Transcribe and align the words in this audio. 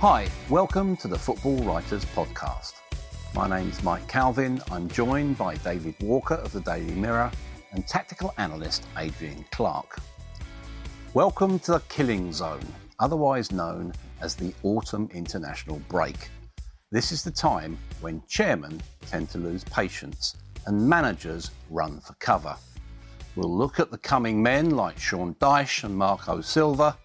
Hi, 0.00 0.28
welcome 0.50 0.94
to 0.98 1.08
the 1.08 1.18
Football 1.18 1.56
Writers 1.64 2.04
Podcast. 2.04 2.74
My 3.34 3.48
name's 3.48 3.82
Mike 3.82 4.06
Calvin. 4.06 4.60
I'm 4.70 4.90
joined 4.90 5.38
by 5.38 5.54
David 5.56 5.94
Walker 6.02 6.34
of 6.34 6.52
the 6.52 6.60
Daily 6.60 6.92
Mirror 6.92 7.32
and 7.72 7.88
tactical 7.88 8.34
analyst 8.36 8.86
Adrian 8.98 9.46
Clarke. 9.52 9.98
Welcome 11.14 11.58
to 11.60 11.72
the 11.72 11.80
Killing 11.88 12.30
Zone, 12.30 12.60
otherwise 12.98 13.50
known 13.50 13.94
as 14.20 14.34
the 14.34 14.52
Autumn 14.64 15.08
International 15.14 15.80
Break. 15.88 16.28
This 16.90 17.10
is 17.10 17.24
the 17.24 17.30
time 17.30 17.78
when 18.02 18.22
chairmen 18.28 18.82
tend 19.06 19.30
to 19.30 19.38
lose 19.38 19.64
patience 19.64 20.36
and 20.66 20.86
managers 20.86 21.52
run 21.70 22.00
for 22.00 22.12
cover. 22.18 22.54
We'll 23.34 23.56
look 23.56 23.80
at 23.80 23.90
the 23.90 23.96
coming 23.96 24.42
men 24.42 24.72
like 24.72 24.98
Sean 24.98 25.34
Dyche 25.36 25.84
and 25.84 25.96
Marco 25.96 26.42
Silva. 26.42 26.98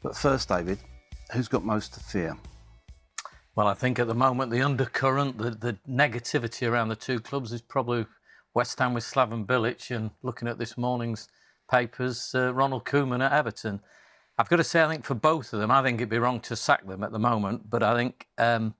But 0.00 0.16
first, 0.16 0.48
David, 0.48 0.78
who's 1.34 1.48
got 1.48 1.64
most 1.64 1.94
to 1.94 2.00
fear? 2.00 2.36
Well, 3.56 3.66
I 3.66 3.74
think 3.74 3.98
at 3.98 4.06
the 4.06 4.14
moment 4.14 4.50
the 4.50 4.62
undercurrent, 4.62 5.38
the, 5.38 5.50
the 5.50 5.76
negativity 5.88 6.68
around 6.68 6.88
the 6.88 6.96
two 6.96 7.20
clubs 7.20 7.52
is 7.52 7.60
probably 7.60 8.06
West 8.54 8.78
Ham 8.78 8.94
with 8.94 9.04
Slaven 9.04 9.44
Bilic 9.46 9.94
and 9.94 10.10
looking 10.22 10.48
at 10.48 10.58
this 10.58 10.78
morning's 10.78 11.28
papers, 11.70 12.34
uh, 12.34 12.54
Ronald 12.54 12.84
Koeman 12.84 13.24
at 13.24 13.32
Everton. 13.32 13.80
I've 14.38 14.48
got 14.48 14.56
to 14.56 14.64
say, 14.64 14.82
I 14.82 14.88
think 14.88 15.04
for 15.04 15.14
both 15.14 15.52
of 15.52 15.60
them, 15.60 15.70
I 15.70 15.82
think 15.82 16.00
it'd 16.00 16.08
be 16.08 16.18
wrong 16.18 16.40
to 16.40 16.56
sack 16.56 16.86
them 16.86 17.04
at 17.04 17.12
the 17.12 17.18
moment, 17.18 17.70
but 17.70 17.82
I 17.82 17.96
think 17.96 18.26
um, 18.38 18.74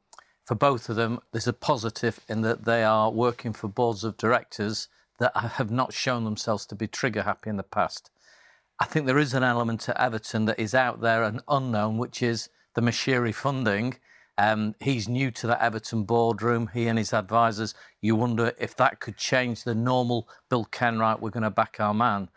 for 0.45 0.55
both 0.55 0.89
of 0.89 0.97
them, 0.97 1.21
there's 1.33 1.47
a 1.47 1.53
positive 1.53 2.21
in 2.29 2.43
that 2.43 2.65
they 2.65 2.85
are 2.85 3.11
working 3.11 3.53
for 3.53 3.69
boards 3.69 4.05
of 4.05 4.17
directors 4.17 4.89
that 5.19 5.37
have 5.37 5.71
not 5.71 5.93
shown 5.93 6.25
themselves 6.25 6.67
to 6.67 6.75
be 6.75 6.87
trigger 6.87 7.23
happy 7.23 7.51
in 7.51 7.57
the 7.57 7.63
past. 7.63 8.11
I 8.81 8.87
think 8.87 9.07
there 9.07 9.19
is 9.19 9.35
an 9.35 9.45
element 9.45 9.81
to 9.83 10.01
Everton 10.01 10.47
that 10.47 10.59
is 10.59 10.75
out 10.75 11.01
there 11.01 11.23
and 11.23 11.41
unknown, 11.49 11.97
which 11.97 12.23
is 12.23 12.49
the 12.75 12.81
Moshiri 12.81 13.33
funding. 13.33 13.97
Um, 14.37 14.75
he's 14.81 15.09
new 15.09 15.31
to 15.31 15.47
the 15.47 15.63
Everton 15.63 16.03
boardroom, 16.03 16.71
he 16.75 16.89
and 16.89 16.99
his 16.99 17.13
advisors. 17.13 17.75
You 18.01 18.17
wonder 18.17 18.53
if 18.59 18.75
that 18.77 18.99
could 18.99 19.17
change 19.17 19.63
the 19.63 19.77
normal 19.77 20.29
Bill 20.51 20.65
Kenwright, 20.65 21.21
we're 21.21 21.31
going 21.31 21.45
to 21.45 21.51
back 21.51 21.77
our 21.79 21.95
man. 21.95 22.29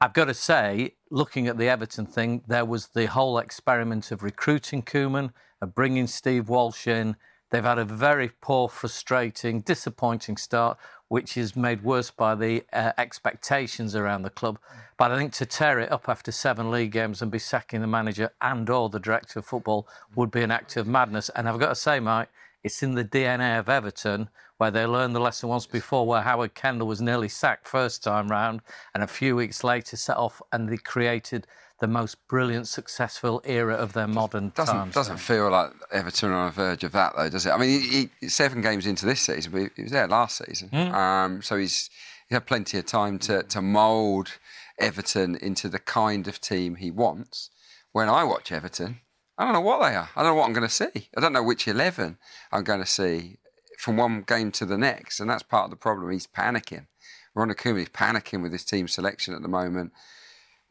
I've 0.00 0.12
got 0.12 0.26
to 0.26 0.34
say, 0.34 0.94
looking 1.10 1.48
at 1.48 1.58
the 1.58 1.68
Everton 1.68 2.06
thing, 2.06 2.42
there 2.46 2.64
was 2.64 2.88
the 2.88 3.06
whole 3.06 3.38
experiment 3.38 4.12
of 4.12 4.22
recruiting 4.22 4.82
Koeman, 4.82 5.32
of 5.60 5.74
bringing 5.74 6.06
Steve 6.06 6.48
Walsh 6.48 6.86
in. 6.86 7.16
They've 7.52 7.62
had 7.62 7.78
a 7.78 7.84
very 7.84 8.30
poor, 8.40 8.66
frustrating, 8.66 9.60
disappointing 9.60 10.38
start, 10.38 10.78
which 11.08 11.36
is 11.36 11.54
made 11.54 11.84
worse 11.84 12.10
by 12.10 12.34
the 12.34 12.64
uh, 12.72 12.92
expectations 12.96 13.94
around 13.94 14.22
the 14.22 14.30
club. 14.30 14.58
But 14.96 15.12
I 15.12 15.18
think 15.18 15.34
to 15.34 15.44
tear 15.44 15.78
it 15.78 15.92
up 15.92 16.08
after 16.08 16.32
seven 16.32 16.70
league 16.70 16.92
games 16.92 17.20
and 17.20 17.30
be 17.30 17.38
sacking 17.38 17.82
the 17.82 17.86
manager 17.86 18.30
and 18.40 18.70
or 18.70 18.88
the 18.88 18.98
director 18.98 19.40
of 19.40 19.44
football 19.44 19.86
would 20.14 20.30
be 20.30 20.40
an 20.40 20.50
act 20.50 20.78
of 20.78 20.86
madness. 20.86 21.28
And 21.36 21.46
I've 21.46 21.60
got 21.60 21.68
to 21.68 21.74
say, 21.74 22.00
Mike, 22.00 22.30
it's 22.64 22.82
in 22.82 22.94
the 22.94 23.04
DNA 23.04 23.58
of 23.58 23.68
Everton 23.68 24.30
where 24.56 24.70
they 24.70 24.86
learned 24.86 25.14
the 25.14 25.20
lesson 25.20 25.50
once 25.50 25.66
before 25.66 26.06
where 26.06 26.22
Howard 26.22 26.54
Kendall 26.54 26.88
was 26.88 27.02
nearly 27.02 27.28
sacked 27.28 27.68
first 27.68 28.02
time 28.02 28.28
round 28.28 28.62
and 28.94 29.02
a 29.02 29.06
few 29.06 29.36
weeks 29.36 29.62
later 29.62 29.98
set 29.98 30.16
off 30.16 30.40
and 30.52 30.70
they 30.70 30.78
created 30.78 31.46
the 31.82 31.88
most 31.88 32.16
brilliant, 32.28 32.68
successful 32.68 33.42
era 33.44 33.74
of 33.74 33.92
their 33.92 34.06
modern 34.06 34.52
doesn't, 34.54 34.74
times. 34.74 34.94
Doesn't 34.94 35.16
feel 35.16 35.50
like 35.50 35.72
Everton 35.90 36.30
are 36.30 36.34
on 36.34 36.46
the 36.46 36.52
verge 36.52 36.84
of 36.84 36.92
that, 36.92 37.14
though, 37.16 37.28
does 37.28 37.44
it? 37.44 37.50
I 37.50 37.58
mean, 37.58 37.80
he, 37.80 38.08
he, 38.20 38.28
seven 38.28 38.62
games 38.62 38.86
into 38.86 39.04
this 39.04 39.20
season, 39.20 39.50
but 39.50 39.72
he 39.74 39.82
was 39.82 39.90
there 39.90 40.06
last 40.06 40.38
season, 40.38 40.68
mm. 40.68 40.92
um, 40.94 41.42
so 41.42 41.56
he's 41.56 41.90
he 42.28 42.36
had 42.36 42.46
plenty 42.46 42.78
of 42.78 42.86
time 42.86 43.18
to 43.18 43.42
to 43.42 43.60
mould 43.60 44.38
Everton 44.78 45.34
into 45.34 45.68
the 45.68 45.80
kind 45.80 46.28
of 46.28 46.40
team 46.40 46.76
he 46.76 46.92
wants. 46.92 47.50
When 47.90 48.08
I 48.08 48.22
watch 48.22 48.52
Everton, 48.52 49.00
I 49.36 49.44
don't 49.44 49.52
know 49.52 49.60
what 49.60 49.82
they 49.82 49.96
are. 49.96 50.08
I 50.14 50.22
don't 50.22 50.30
know 50.30 50.34
what 50.36 50.46
I'm 50.46 50.52
going 50.52 50.68
to 50.68 50.72
see. 50.72 51.08
I 51.16 51.20
don't 51.20 51.32
know 51.32 51.42
which 51.42 51.66
eleven 51.66 52.16
I'm 52.52 52.62
going 52.62 52.80
to 52.80 52.86
see 52.86 53.38
from 53.76 53.96
one 53.96 54.22
game 54.22 54.52
to 54.52 54.64
the 54.64 54.78
next, 54.78 55.18
and 55.18 55.28
that's 55.28 55.42
part 55.42 55.64
of 55.64 55.70
the 55.70 55.76
problem. 55.76 56.12
He's 56.12 56.28
panicking. 56.28 56.86
Ronald 57.34 57.58
Koeman 57.58 57.82
is 57.82 57.88
panicking 57.88 58.40
with 58.40 58.52
his 58.52 58.64
team 58.64 58.86
selection 58.86 59.34
at 59.34 59.42
the 59.42 59.48
moment. 59.48 59.90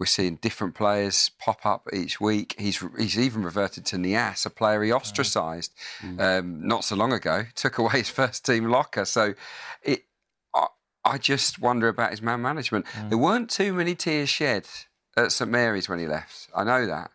We're 0.01 0.07
seeing 0.07 0.37
different 0.37 0.73
players 0.73 1.29
pop 1.37 1.63
up 1.63 1.87
each 1.93 2.19
week. 2.19 2.55
He's 2.57 2.83
he's 2.97 3.19
even 3.19 3.43
reverted 3.43 3.85
to 3.85 3.97
Niasse, 3.97 4.47
a 4.47 4.49
player 4.49 4.81
he 4.81 4.91
ostracised 4.91 5.75
mm. 5.99 6.19
um, 6.19 6.67
not 6.67 6.83
so 6.83 6.95
long 6.95 7.13
ago. 7.13 7.43
Took 7.55 7.77
away 7.77 7.97
his 7.97 8.09
first 8.09 8.43
team 8.43 8.67
locker. 8.71 9.05
So 9.05 9.35
it, 9.83 10.05
I, 10.55 10.69
I 11.05 11.19
just 11.19 11.59
wonder 11.59 11.87
about 11.87 12.09
his 12.09 12.19
man 12.19 12.41
management. 12.41 12.87
Mm. 12.87 13.09
There 13.09 13.17
weren't 13.19 13.51
too 13.51 13.73
many 13.73 13.93
tears 13.93 14.27
shed 14.27 14.65
at 15.15 15.31
St 15.31 15.51
Mary's 15.51 15.87
when 15.87 15.99
he 15.99 16.07
left. 16.07 16.49
I 16.55 16.63
know 16.63 16.87
that. 16.87 17.11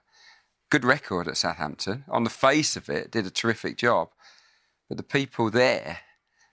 Good 0.71 0.85
record 0.85 1.27
at 1.27 1.37
Southampton. 1.37 2.05
On 2.09 2.23
the 2.23 2.31
face 2.31 2.77
of 2.77 2.89
it, 2.89 3.11
did 3.11 3.27
a 3.27 3.31
terrific 3.31 3.79
job. 3.79 4.11
But 4.89 4.97
the 4.97 5.03
people 5.03 5.51
there 5.51 6.03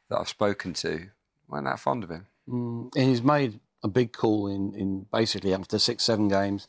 that 0.09 0.17
I've 0.17 0.29
spoken 0.29 0.73
to 0.73 1.09
weren't 1.47 1.65
that 1.65 1.79
fond 1.79 2.03
of 2.03 2.09
him. 2.09 2.25
Mm. 2.49 2.89
And 2.95 3.09
he's 3.09 3.21
made 3.21 3.59
a 3.83 3.87
big 3.87 4.13
call 4.13 4.47
in, 4.47 4.73
in 4.75 5.05
basically 5.11 5.53
after 5.53 5.77
six, 5.77 6.03
seven 6.03 6.27
games, 6.27 6.67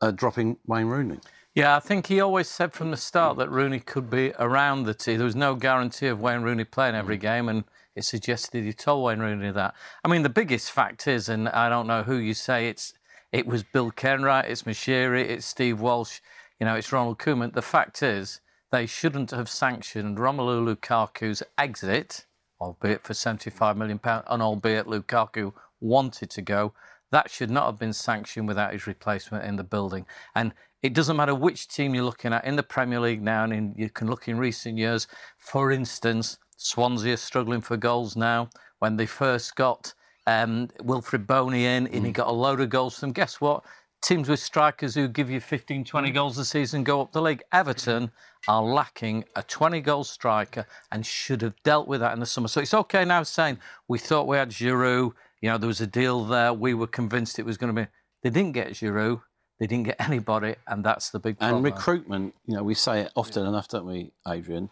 uh, 0.00 0.10
dropping 0.10 0.58
Wayne 0.66 0.86
Rooney. 0.86 1.18
Yeah, 1.54 1.74
I 1.74 1.80
think 1.80 2.06
he 2.06 2.20
always 2.20 2.48
said 2.48 2.74
from 2.74 2.90
the 2.90 2.98
start 2.98 3.38
that 3.38 3.50
Rooney 3.50 3.80
could 3.80 4.10
be 4.10 4.32
around 4.38 4.84
the 4.84 4.92
team. 4.92 5.16
There 5.16 5.24
was 5.24 5.34
no 5.34 5.54
guarantee 5.54 6.08
of 6.08 6.20
Wayne 6.20 6.42
Rooney 6.42 6.64
playing 6.64 6.94
every 6.94 7.16
game, 7.16 7.48
and 7.48 7.64
it 7.94 8.04
suggested 8.04 8.62
he 8.62 8.74
told 8.74 9.04
Wayne 9.04 9.20
Rooney 9.20 9.50
that. 9.52 9.74
I 10.04 10.08
mean, 10.08 10.22
the 10.22 10.28
biggest 10.28 10.70
fact 10.70 11.08
is, 11.08 11.30
and 11.30 11.48
I 11.48 11.70
don't 11.70 11.86
know 11.86 12.02
who 12.02 12.16
you 12.16 12.34
say 12.34 12.68
it's, 12.68 12.92
it 13.32 13.46
was 13.46 13.62
Bill 13.62 13.90
Kenwright, 13.90 14.50
it's 14.50 14.64
Moshiri, 14.64 15.22
it's 15.22 15.46
Steve 15.46 15.80
Walsh, 15.80 16.20
you 16.60 16.66
know, 16.66 16.74
it's 16.74 16.92
Ronald 16.92 17.18
Koeman. 17.18 17.54
The 17.54 17.62
fact 17.62 18.02
is, 18.02 18.42
they 18.70 18.84
shouldn't 18.84 19.30
have 19.30 19.48
sanctioned 19.48 20.18
Romelu 20.18 20.62
Lukaku's 20.62 21.42
exit, 21.56 22.26
albeit 22.60 23.02
for 23.02 23.14
£75 23.14 23.76
million, 23.76 23.98
and 24.04 24.42
albeit 24.42 24.86
Lukaku 24.86 25.54
wanted 25.80 26.30
to 26.30 26.42
go. 26.42 26.72
That 27.12 27.30
should 27.30 27.50
not 27.50 27.66
have 27.66 27.78
been 27.78 27.92
sanctioned 27.92 28.48
without 28.48 28.72
his 28.72 28.86
replacement 28.86 29.44
in 29.44 29.56
the 29.56 29.64
building. 29.64 30.06
And 30.34 30.52
it 30.82 30.92
doesn't 30.92 31.16
matter 31.16 31.34
which 31.34 31.68
team 31.68 31.94
you're 31.94 32.04
looking 32.04 32.32
at 32.32 32.44
in 32.44 32.56
the 32.56 32.62
Premier 32.62 33.00
League 33.00 33.22
now, 33.22 33.44
and 33.44 33.52
in, 33.52 33.74
you 33.76 33.90
can 33.90 34.08
look 34.08 34.28
in 34.28 34.38
recent 34.38 34.78
years. 34.78 35.06
For 35.38 35.72
instance, 35.72 36.38
Swansea 36.56 37.14
are 37.14 37.16
struggling 37.16 37.60
for 37.60 37.76
goals 37.76 38.16
now. 38.16 38.50
When 38.78 38.96
they 38.96 39.06
first 39.06 39.56
got 39.56 39.94
um, 40.26 40.68
Wilfried 40.82 41.26
Bony 41.26 41.64
in, 41.64 41.86
and 41.86 42.04
he 42.04 42.10
mm. 42.10 42.14
got 42.14 42.28
a 42.28 42.32
load 42.32 42.60
of 42.60 42.68
goals 42.68 42.98
from, 42.98 43.12
guess 43.12 43.40
what? 43.40 43.64
Teams 44.02 44.28
with 44.28 44.40
strikers 44.40 44.94
who 44.94 45.08
give 45.08 45.30
you 45.30 45.40
15, 45.40 45.84
20 45.84 46.10
mm. 46.10 46.14
goals 46.14 46.38
a 46.38 46.44
season 46.44 46.84
go 46.84 47.00
up 47.00 47.12
the 47.12 47.22
league. 47.22 47.42
Everton 47.52 48.10
are 48.46 48.62
lacking 48.62 49.24
a 49.34 49.42
20 49.42 49.80
goal 49.80 50.04
striker 50.04 50.66
and 50.92 51.04
should 51.04 51.42
have 51.42 51.54
dealt 51.62 51.88
with 51.88 52.00
that 52.00 52.12
in 52.12 52.20
the 52.20 52.26
summer. 52.26 52.48
So 52.48 52.60
it's 52.60 52.74
okay 52.74 53.04
now 53.04 53.22
saying 53.22 53.58
we 53.88 53.98
thought 53.98 54.28
we 54.28 54.36
had 54.36 54.50
Giroud, 54.50 55.12
you 55.40 55.50
know, 55.50 55.58
there 55.58 55.68
was 55.68 55.80
a 55.80 55.86
deal 55.86 56.24
there. 56.24 56.52
We 56.52 56.74
were 56.74 56.86
convinced 56.86 57.38
it 57.38 57.46
was 57.46 57.56
going 57.56 57.74
to 57.74 57.82
be. 57.82 57.88
They 58.22 58.30
didn't 58.30 58.52
get 58.52 58.68
Giroud. 58.68 59.22
They 59.58 59.66
didn't 59.66 59.84
get 59.84 59.96
anybody, 60.08 60.56
and 60.66 60.84
that's 60.84 61.10
the 61.10 61.18
big 61.18 61.38
problem. 61.38 61.64
And 61.64 61.74
recruitment, 61.74 62.34
you 62.46 62.56
know, 62.56 62.62
we 62.62 62.74
say 62.74 63.02
it 63.02 63.12
often 63.16 63.42
yeah. 63.42 63.50
enough, 63.50 63.68
don't 63.68 63.86
we, 63.86 64.12
Adrian? 64.26 64.70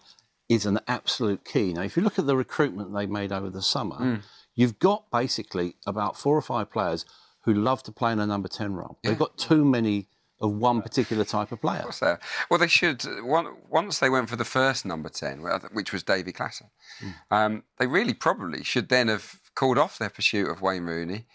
Is 0.49 0.66
an 0.66 0.78
absolute 0.87 1.44
key. 1.44 1.72
Now, 1.72 1.82
if 1.82 1.96
you 1.96 2.02
look 2.02 2.19
at 2.19 2.26
the 2.26 2.37
recruitment 2.37 2.94
they 2.94 3.06
made 3.06 3.32
over 3.32 3.49
the 3.49 3.62
summer, 3.62 3.96
mm. 3.96 4.22
you've 4.55 4.78
got 4.78 5.11
basically 5.11 5.76
about 5.87 6.19
four 6.19 6.37
or 6.37 6.43
five 6.43 6.70
players 6.70 7.06
who 7.44 7.55
love 7.55 7.82
to 7.84 7.93
play 7.93 8.12
in 8.12 8.20
a 8.20 8.26
number 8.26 8.49
10 8.49 8.75
role. 8.75 8.99
They've 9.02 9.19
got 9.19 9.38
too 9.38 9.64
many 9.64 10.08
of 10.40 10.52
one 10.52 10.82
particular 10.82 11.25
type 11.25 11.52
of 11.52 11.61
player. 11.61 11.82
What's 11.84 12.00
that? 12.00 12.20
Well, 12.50 12.58
they 12.58 12.66
should. 12.66 13.05
Once 13.22 13.99
they 13.99 14.11
went 14.11 14.28
for 14.28 14.37
the 14.37 14.44
first 14.44 14.84
number 14.84 15.08
10, 15.08 15.43
which 15.72 15.93
was 15.93 16.02
Davy 16.02 16.32
Klaassen, 16.32 16.69
mm. 17.02 17.14
um, 17.31 17.62
they 17.78 17.87
really 17.87 18.14
probably 18.14 18.64
should 18.64 18.88
then 18.88 19.08
have 19.08 19.38
called 19.54 19.78
off 19.78 19.98
their 19.98 20.10
pursuit 20.10 20.48
of 20.48 20.60
Wayne 20.60 20.84
Rooney, 20.84 21.26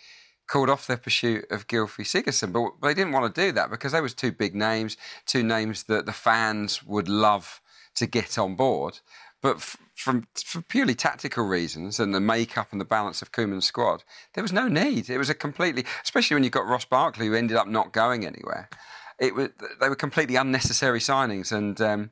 called 0.48 0.70
off 0.70 0.88
their 0.88 0.98
pursuit 0.98 1.46
of 1.52 1.68
Gylfi 1.68 2.04
Sigurdsson. 2.04 2.52
But 2.52 2.86
they 2.86 2.94
didn't 2.94 3.14
want 3.14 3.34
to 3.34 3.42
do 3.42 3.52
that 3.54 3.70
because 3.70 3.92
they 3.92 4.02
was 4.02 4.14
two 4.14 4.32
big 4.32 4.56
names, 4.56 4.98
two 5.26 5.44
names 5.44 5.84
that 5.84 6.06
the 6.06 6.14
fans 6.14 6.84
would 6.84 7.08
love 7.08 7.62
to 7.96 8.06
get 8.06 8.38
on 8.38 8.56
board. 8.56 9.00
But 9.42 9.58
f- 9.58 9.78
from 9.96 10.28
for 10.36 10.62
purely 10.62 10.96
tactical 10.96 11.46
reasons 11.46 12.00
and 12.00 12.14
the 12.14 12.20
makeup 12.20 12.70
and 12.72 12.82
the 12.82 12.86
balance 12.86 13.22
of 13.22 13.32
Koeman's 13.32 13.66
squad, 13.66 14.04
there 14.34 14.44
was 14.44 14.54
no 14.54 14.68
need. 14.68 15.10
It 15.10 15.18
was 15.18 15.30
a 15.30 15.34
completely, 15.34 15.86
especially 16.04 16.36
when 16.36 16.44
you 16.44 16.50
got 16.50 16.68
Ross 16.68 16.86
Barkley, 16.86 17.28
who 17.28 17.36
ended 17.36 17.58
up 17.58 17.68
not 17.68 17.94
going 17.94 18.26
anywhere. 18.26 18.70
It 19.20 19.36
was 19.36 19.50
they 19.80 19.90
were 19.90 19.96
completely 19.96 20.36
unnecessary 20.36 21.00
signings, 21.00 21.52
and 21.52 21.80
um, 21.82 22.12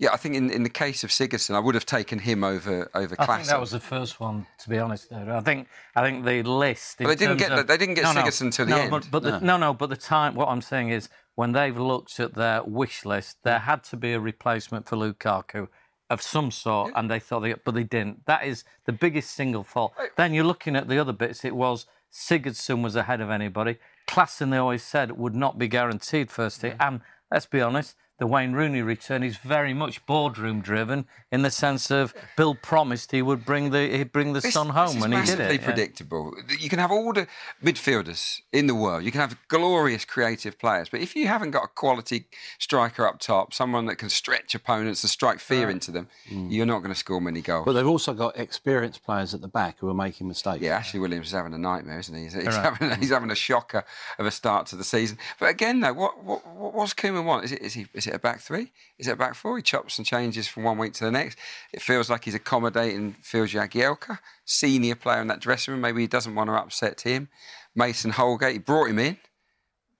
yeah, 0.00 0.14
I 0.14 0.16
think 0.16 0.34
in, 0.34 0.50
in 0.50 0.62
the 0.62 0.70
case 0.70 1.04
of 1.04 1.10
Sigurdsson, 1.10 1.54
I 1.54 1.58
would 1.58 1.74
have 1.74 1.84
taken 1.84 2.18
him 2.18 2.42
over 2.42 2.90
over. 2.94 3.14
I 3.18 3.36
think 3.36 3.48
that 3.48 3.60
was 3.60 3.72
the 3.72 3.80
first 3.80 4.18
one, 4.18 4.46
to 4.60 4.70
be 4.70 4.78
honest. 4.78 5.10
Though. 5.10 5.36
I 5.36 5.40
think 5.40 5.68
I 5.94 6.02
think 6.02 6.24
the 6.24 6.42
list. 6.42 6.96
But 6.98 7.08
they 7.08 7.16
didn't 7.16 7.36
get 7.36 7.52
of, 7.52 7.66
they 7.66 7.76
didn't 7.76 7.96
get 7.96 8.04
no, 8.04 8.22
Sigurdsson 8.22 8.44
no, 8.44 8.50
to 8.50 8.64
the 8.64 8.70
no, 8.70 8.78
end. 8.78 8.90
But, 8.90 9.08
but 9.10 9.22
no. 9.22 9.30
The, 9.32 9.40
no, 9.44 9.56
no, 9.58 9.74
but 9.74 9.90
the 9.90 9.96
time. 9.96 10.34
What 10.34 10.48
I'm 10.48 10.62
saying 10.62 10.88
is, 10.88 11.10
when 11.34 11.52
they've 11.52 11.76
looked 11.76 12.18
at 12.18 12.32
their 12.32 12.62
wish 12.62 13.04
list, 13.04 13.36
there 13.44 13.58
mm. 13.58 13.62
had 13.64 13.84
to 13.84 13.96
be 13.98 14.14
a 14.14 14.20
replacement 14.20 14.88
for 14.88 14.96
Lukaku 14.96 15.68
of 16.08 16.22
some 16.22 16.50
sort, 16.50 16.92
and 16.96 17.10
they 17.10 17.20
thought 17.20 17.40
they, 17.40 17.52
but 17.52 17.74
they 17.74 17.84
didn't. 17.84 18.24
That 18.24 18.46
is 18.46 18.64
the 18.86 18.92
biggest 18.92 19.30
single 19.32 19.64
fault. 19.64 19.92
Then 20.16 20.32
you're 20.32 20.44
looking 20.44 20.76
at 20.76 20.88
the 20.88 20.98
other 20.98 21.12
bits. 21.12 21.44
It 21.44 21.54
was 21.54 21.84
Sigurdsson 22.10 22.82
was 22.82 22.96
ahead 22.96 23.20
of 23.20 23.28
anybody. 23.28 23.76
Klaassen, 24.08 24.50
they 24.50 24.56
always 24.56 24.82
said, 24.82 25.12
would 25.12 25.36
not 25.36 25.58
be 25.58 25.68
guaranteed 25.68 26.30
first 26.30 26.62
team. 26.62 26.74
And 26.80 27.02
let's 27.30 27.46
be 27.46 27.60
honest, 27.60 27.94
the 28.20 28.26
Wayne 28.26 28.52
Rooney 28.52 28.82
return 28.82 29.22
is 29.22 29.38
very 29.38 29.72
much 29.72 30.04
boardroom 30.04 30.60
driven 30.60 31.06
in 31.32 31.40
the 31.40 31.50
sense 31.50 31.90
of 31.90 32.12
Bill 32.36 32.54
promised 32.54 33.12
he 33.12 33.22
would 33.22 33.46
bring 33.46 33.70
the 33.70 33.88
he'd 33.96 34.12
bring 34.12 34.34
the 34.34 34.40
this, 34.40 34.52
son 34.52 34.68
home, 34.68 35.02
and 35.02 35.14
he 35.14 35.22
did 35.22 35.40
it. 35.40 35.62
predictable. 35.62 36.34
Yeah. 36.48 36.56
You 36.60 36.68
can 36.68 36.78
have 36.78 36.92
all 36.92 37.14
the 37.14 37.26
midfielders 37.64 38.42
in 38.52 38.66
the 38.66 38.74
world. 38.74 39.04
You 39.04 39.10
can 39.10 39.22
have 39.22 39.38
glorious 39.48 40.04
creative 40.04 40.58
players, 40.58 40.90
but 40.90 41.00
if 41.00 41.16
you 41.16 41.28
haven't 41.28 41.52
got 41.52 41.64
a 41.64 41.68
quality 41.68 42.26
striker 42.58 43.06
up 43.06 43.20
top, 43.20 43.54
someone 43.54 43.86
that 43.86 43.96
can 43.96 44.10
stretch 44.10 44.54
opponents 44.54 45.02
and 45.02 45.10
strike 45.10 45.40
fear 45.40 45.66
right. 45.66 45.72
into 45.72 45.90
them, 45.90 46.08
mm. 46.28 46.52
you're 46.52 46.66
not 46.66 46.80
going 46.80 46.92
to 46.92 46.98
score 46.98 47.22
many 47.22 47.40
goals. 47.40 47.64
But 47.64 47.72
they've 47.72 47.86
also 47.86 48.12
got 48.12 48.38
experienced 48.38 49.02
players 49.02 49.32
at 49.32 49.40
the 49.40 49.48
back 49.48 49.78
who 49.78 49.88
are 49.88 49.94
making 49.94 50.28
mistakes. 50.28 50.60
Yeah, 50.60 50.76
Ashley 50.76 51.00
Williams 51.00 51.28
is 51.28 51.32
having 51.32 51.54
a 51.54 51.58
nightmare, 51.58 52.00
isn't 52.00 52.14
he? 52.14 52.24
He's, 52.24 52.34
he's 52.34 52.44
right. 52.44 52.74
having, 52.74 53.00
he's 53.00 53.10
having 53.10 53.30
a 53.30 53.34
shocker 53.34 53.82
of 54.18 54.26
a 54.26 54.30
start 54.30 54.66
to 54.66 54.76
the 54.76 54.84
season. 54.84 55.16
But 55.38 55.48
again, 55.48 55.80
though, 55.80 55.94
what 55.94 56.22
what 56.22 56.74
what's 56.74 56.92
Koeman 56.92 57.24
want? 57.24 57.46
Is 57.46 57.52
it 57.52 57.62
is 57.62 57.72
he 57.72 57.86
is 57.94 58.06
it 58.09 58.09
a 58.14 58.18
back 58.18 58.40
three? 58.40 58.72
Is 58.98 59.08
it 59.08 59.12
a 59.12 59.16
back 59.16 59.34
four? 59.34 59.56
He 59.56 59.62
chops 59.62 59.98
and 59.98 60.06
changes 60.06 60.48
from 60.48 60.64
one 60.64 60.78
week 60.78 60.92
to 60.94 61.04
the 61.04 61.10
next. 61.10 61.38
It 61.72 61.82
feels 61.82 62.10
like 62.10 62.24
he's 62.24 62.34
accommodating 62.34 63.16
Phil 63.22 63.46
Jagielka, 63.46 64.18
senior 64.44 64.94
player 64.94 65.20
in 65.20 65.28
that 65.28 65.40
dressing 65.40 65.72
room. 65.72 65.80
Maybe 65.80 66.02
he 66.02 66.06
doesn't 66.06 66.34
want 66.34 66.48
to 66.48 66.54
upset 66.54 67.02
him. 67.02 67.28
Mason 67.74 68.12
Holgate, 68.12 68.52
he 68.52 68.58
brought 68.58 68.90
him 68.90 68.98
in. 68.98 69.18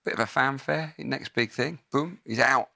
Bit 0.03 0.15
of 0.15 0.19
a 0.19 0.25
fanfare. 0.25 0.95
Next 0.97 1.33
big 1.33 1.51
thing. 1.51 1.79
Boom, 1.91 2.19
he's 2.25 2.39
out. 2.39 2.69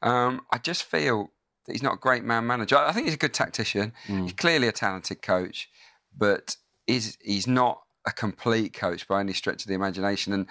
Um, 0.00 0.42
I 0.52 0.58
just 0.58 0.84
feel 0.84 1.30
that 1.66 1.72
he's 1.72 1.82
not 1.82 1.94
a 1.94 1.98
great 1.98 2.24
man 2.24 2.46
manager. 2.46 2.76
I 2.76 2.92
think 2.92 3.06
he's 3.06 3.14
a 3.14 3.18
good 3.18 3.34
tactician. 3.34 3.92
Mm. 4.06 4.22
He's 4.22 4.32
clearly 4.32 4.68
a 4.68 4.72
talented 4.72 5.22
coach, 5.22 5.68
but 6.16 6.56
is 6.86 7.18
he's 7.20 7.46
not 7.46 7.82
a 8.06 8.12
complete 8.12 8.72
coach 8.72 9.06
by 9.06 9.20
any 9.20 9.32
stretch 9.32 9.62
of 9.62 9.68
the 9.68 9.74
imagination. 9.74 10.32
And 10.32 10.46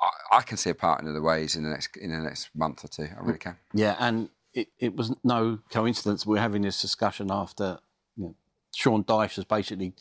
I, 0.00 0.38
I 0.38 0.42
can 0.42 0.56
see 0.56 0.70
a 0.70 0.74
part 0.74 1.02
in 1.02 1.12
the 1.12 1.22
ways 1.22 1.56
in 1.56 1.64
the 1.64 1.70
next 1.70 1.96
in 1.96 2.10
the 2.10 2.18
next 2.18 2.50
month 2.54 2.84
or 2.84 2.88
two. 2.88 3.08
I 3.16 3.24
really 3.24 3.38
can. 3.38 3.56
Yeah, 3.72 3.96
and 3.98 4.28
it, 4.54 4.68
it 4.78 4.96
was 4.96 5.14
no 5.24 5.58
coincidence 5.70 6.26
we're 6.26 6.38
having 6.40 6.62
this 6.62 6.80
discussion 6.80 7.30
after 7.30 7.78
you 8.16 8.24
know, 8.24 8.34
Sean 8.74 9.04
Dyche 9.04 9.36
has 9.36 9.44
basically 9.44 9.94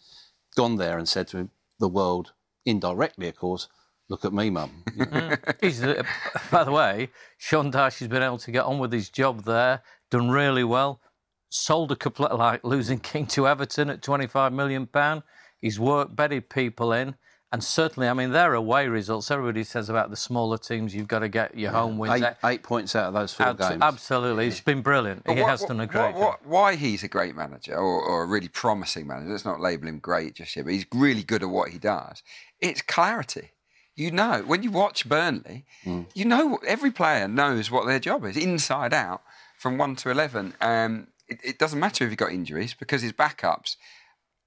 gone 0.56 0.78
there 0.78 0.98
and 0.98 1.08
said 1.08 1.28
to 1.30 1.38
him, 1.38 1.52
the 1.80 1.88
world 1.88 2.34
indirectly, 2.66 3.30
of 3.30 3.36
course, 3.36 3.68
look 4.10 4.26
at 4.26 4.34
me, 4.34 4.50
mum. 4.50 4.84
You 4.96 5.06
know? 5.06 5.36
uh, 5.62 6.04
by 6.52 6.64
the 6.64 6.72
way, 6.72 7.10
Sean 7.38 7.72
Dyche 7.72 8.00
has 8.00 8.08
been 8.08 8.24
able 8.24 8.40
to 8.40 8.52
get 8.52 8.66
on 8.66 8.80
with 8.80 8.92
his 8.92 9.10
job 9.10 9.44
there, 9.44 9.82
done 10.10 10.30
really 10.30 10.64
well, 10.64 11.02
sold 11.50 11.92
a 11.92 11.96
couple 11.96 12.26
of, 12.26 12.40
like 12.40 12.64
losing 12.64 13.00
Keane 13.00 13.28
to 13.28 13.48
Everton 13.48 13.90
at 13.90 14.02
25 14.02 14.52
million 14.54 14.88
pound. 14.88 15.24
He's 15.60 15.80
worked, 15.80 16.16
bedded 16.16 16.50
people 16.50 16.94
in. 16.94 17.16
And 17.50 17.64
certainly, 17.64 18.10
I 18.10 18.14
mean, 18.14 18.32
their 18.32 18.54
away 18.54 18.90
results. 18.90 19.32
Everybody 19.32 19.64
says 19.64 19.88
about 19.88 20.10
the 20.10 20.18
smaller 20.18 20.58
teams, 20.58 20.94
you've 20.94 21.08
got 21.08 21.20
to 21.20 21.30
get 21.30 21.54
your 21.54 21.72
yeah. 21.72 21.80
home 21.80 21.98
wins. 21.98 22.22
Eight, 22.22 22.34
eight, 22.44 22.64
points 22.64 22.94
out 22.94 23.06
of 23.06 23.14
those 23.14 23.34
four 23.34 23.48
Abs- 23.48 23.70
games. 23.70 23.82
Absolutely, 23.82 24.48
it's 24.48 24.60
been 24.60 24.82
brilliant. 24.82 25.24
But 25.24 25.38
he 25.38 25.42
what, 25.42 25.52
has 25.52 25.64
done 25.64 25.80
a 25.80 25.88
great 25.88 26.14
what, 26.14 26.46
why 26.46 26.76
he's 26.76 27.04
a 27.04 27.08
great 27.08 27.38
manager 27.38 27.76
or, 27.76 28.02
or, 28.02 28.24
a 28.24 28.26
really 28.26 28.50
promising 28.50 29.08
manager? 29.08 29.32
Let's 29.32 29.46
not 29.46 29.62
label 29.62 29.88
him 29.88 30.00
great 30.00 30.36
just 30.36 30.58
yet, 30.58 30.66
but 30.66 30.74
he's 30.74 30.86
really 30.94 31.24
good 31.24 31.42
at 31.42 31.50
what 31.50 31.70
he 31.70 31.78
does. 31.78 32.22
It's 32.60 32.82
clarity. 32.82 33.52
You 33.96 34.12
know, 34.12 34.44
when 34.46 34.62
you 34.62 34.70
watch 34.70 35.08
Burnley, 35.08 35.66
mm. 35.86 36.06
you 36.14 36.26
know 36.26 36.60
every 36.68 36.92
player 36.92 37.30
knows 37.30 37.72
what 37.72 37.88
their 37.88 38.00
job 38.00 38.26
is, 38.26 38.36
inside 38.36 38.94
out, 38.94 39.22
from 39.58 39.78
one 39.78 39.96
to 39.98 40.10
eleven. 40.10 40.54
Um, 40.60 41.08
it, 41.30 41.40
it 41.44 41.60
doesn't 41.60 41.80
matter 41.80 42.04
if 42.04 42.10
you've 42.10 42.18
got 42.18 42.34
injuries 42.34 42.74
because 42.74 43.02
his 43.02 43.14
backups 43.14 43.78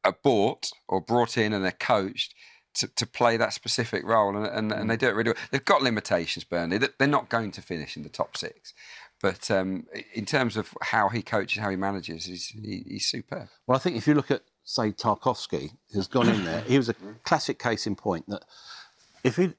are 0.05 0.17
bought 0.23 0.71
or 0.87 1.01
brought 1.01 1.39
in 1.39 1.55
and 1.55 1.65
they're 1.65 1.73
coached 1.73 2.35
to, 2.75 2.87
to 2.89 3.07
play 3.07 3.37
that 3.37 3.53
specific 3.53 4.05
role, 4.05 4.37
and, 4.37 4.47
and, 4.47 4.73
and, 4.73 4.91
they 4.91 4.97
do 4.97 5.09
it 5.09 5.15
really 5.15 5.31
well. 5.31 5.43
They've 5.51 5.65
got 5.65 5.83
limitations, 5.83 6.45
Burnley. 6.45 6.79
They're 6.79 7.09
not 7.09 7.29
going 7.29 7.51
to 7.53 7.63
finish 7.63 7.97
in 7.97 8.03
the 8.03 8.09
top 8.09 8.37
six. 8.37 8.75
But 9.21 9.51
um, 9.51 9.87
in 10.15 10.25
terms 10.25 10.57
of 10.57 10.73
how 10.81 11.09
he 11.11 11.23
coaches, 11.23 11.61
how 11.61 11.71
he 11.71 11.77
manages, 11.77 12.25
he's, 12.25 12.47
he, 12.47 12.85
he's 12.87 13.07
superb. 13.07 13.49
Well, 13.67 13.77
I 13.77 13.79
think 13.79 13.97
if 13.97 14.07
you 14.07 14.15
look 14.15 14.31
at, 14.31 14.43
say, 14.65 14.93
Tarkowski, 14.93 15.73
who's 15.93 16.09
gone 16.09 16.29
in 16.29 16.45
there, 16.45 16.63
he 16.63 16.79
was 16.79 16.89
a 16.89 16.95
classic 17.25 17.59
case 17.59 17.87
in 17.87 17.97
point 17.97 18.29
that 18.29 18.45
if 19.23 19.37
he, 19.37 19.53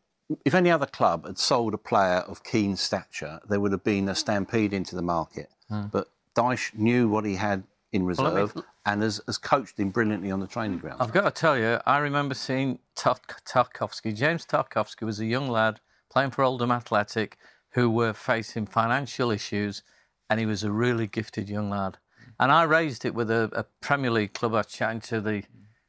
if 0.45 0.55
any 0.55 0.71
other 0.71 0.87
club 0.87 1.27
had 1.27 1.37
sold 1.37 1.73
a 1.73 1.77
player 1.77 2.19
of 2.27 2.43
keen 2.43 2.75
stature, 2.75 3.39
there 3.47 3.59
would 3.59 3.71
have 3.71 3.83
been 3.83 4.09
a 4.09 4.15
stampede 4.15 4.73
into 4.73 4.95
the 4.95 5.01
market. 5.03 5.49
Mm. 5.69 5.91
But 5.91 6.07
Dyche 6.35 6.73
knew 6.73 7.07
what 7.07 7.25
he 7.25 7.35
had 7.35 7.63
in 7.93 8.05
reserve 8.05 8.55
well, 8.55 8.65
and 8.85 9.01
has, 9.01 9.21
has, 9.25 9.37
coached 9.37 9.79
him 9.79 9.89
brilliantly 9.89 10.31
on 10.31 10.39
the 10.39 10.47
training 10.47 10.79
ground. 10.79 10.97
I've 11.01 11.11
got 11.11 11.23
to 11.23 11.31
tell 11.31 11.57
you, 11.57 11.79
I 11.85 11.97
remember 11.97 12.33
seeing 12.33 12.79
Tarkowski. 12.95 14.15
James 14.15 14.45
Tarkowski 14.45 15.03
was 15.05 15.19
a 15.19 15.25
young 15.25 15.49
lad 15.49 15.79
playing 16.09 16.31
for 16.31 16.43
Oldham 16.43 16.71
Athletic 16.71 17.37
who 17.71 17.89
were 17.89 18.13
facing 18.13 18.65
financial 18.65 19.31
issues, 19.31 19.83
and 20.29 20.39
he 20.39 20.45
was 20.45 20.63
a 20.63 20.71
really 20.71 21.07
gifted 21.07 21.49
young 21.49 21.69
lad. 21.69 21.97
And 22.39 22.51
I 22.51 22.63
raised 22.63 23.05
it 23.05 23.13
with 23.13 23.29
a, 23.29 23.49
a 23.53 23.65
Premier 23.81 24.11
League 24.11 24.33
club. 24.33 24.53
I 24.53 24.57
was 24.57 24.67
chatting 24.67 25.01
to 25.01 25.21
the 25.21 25.43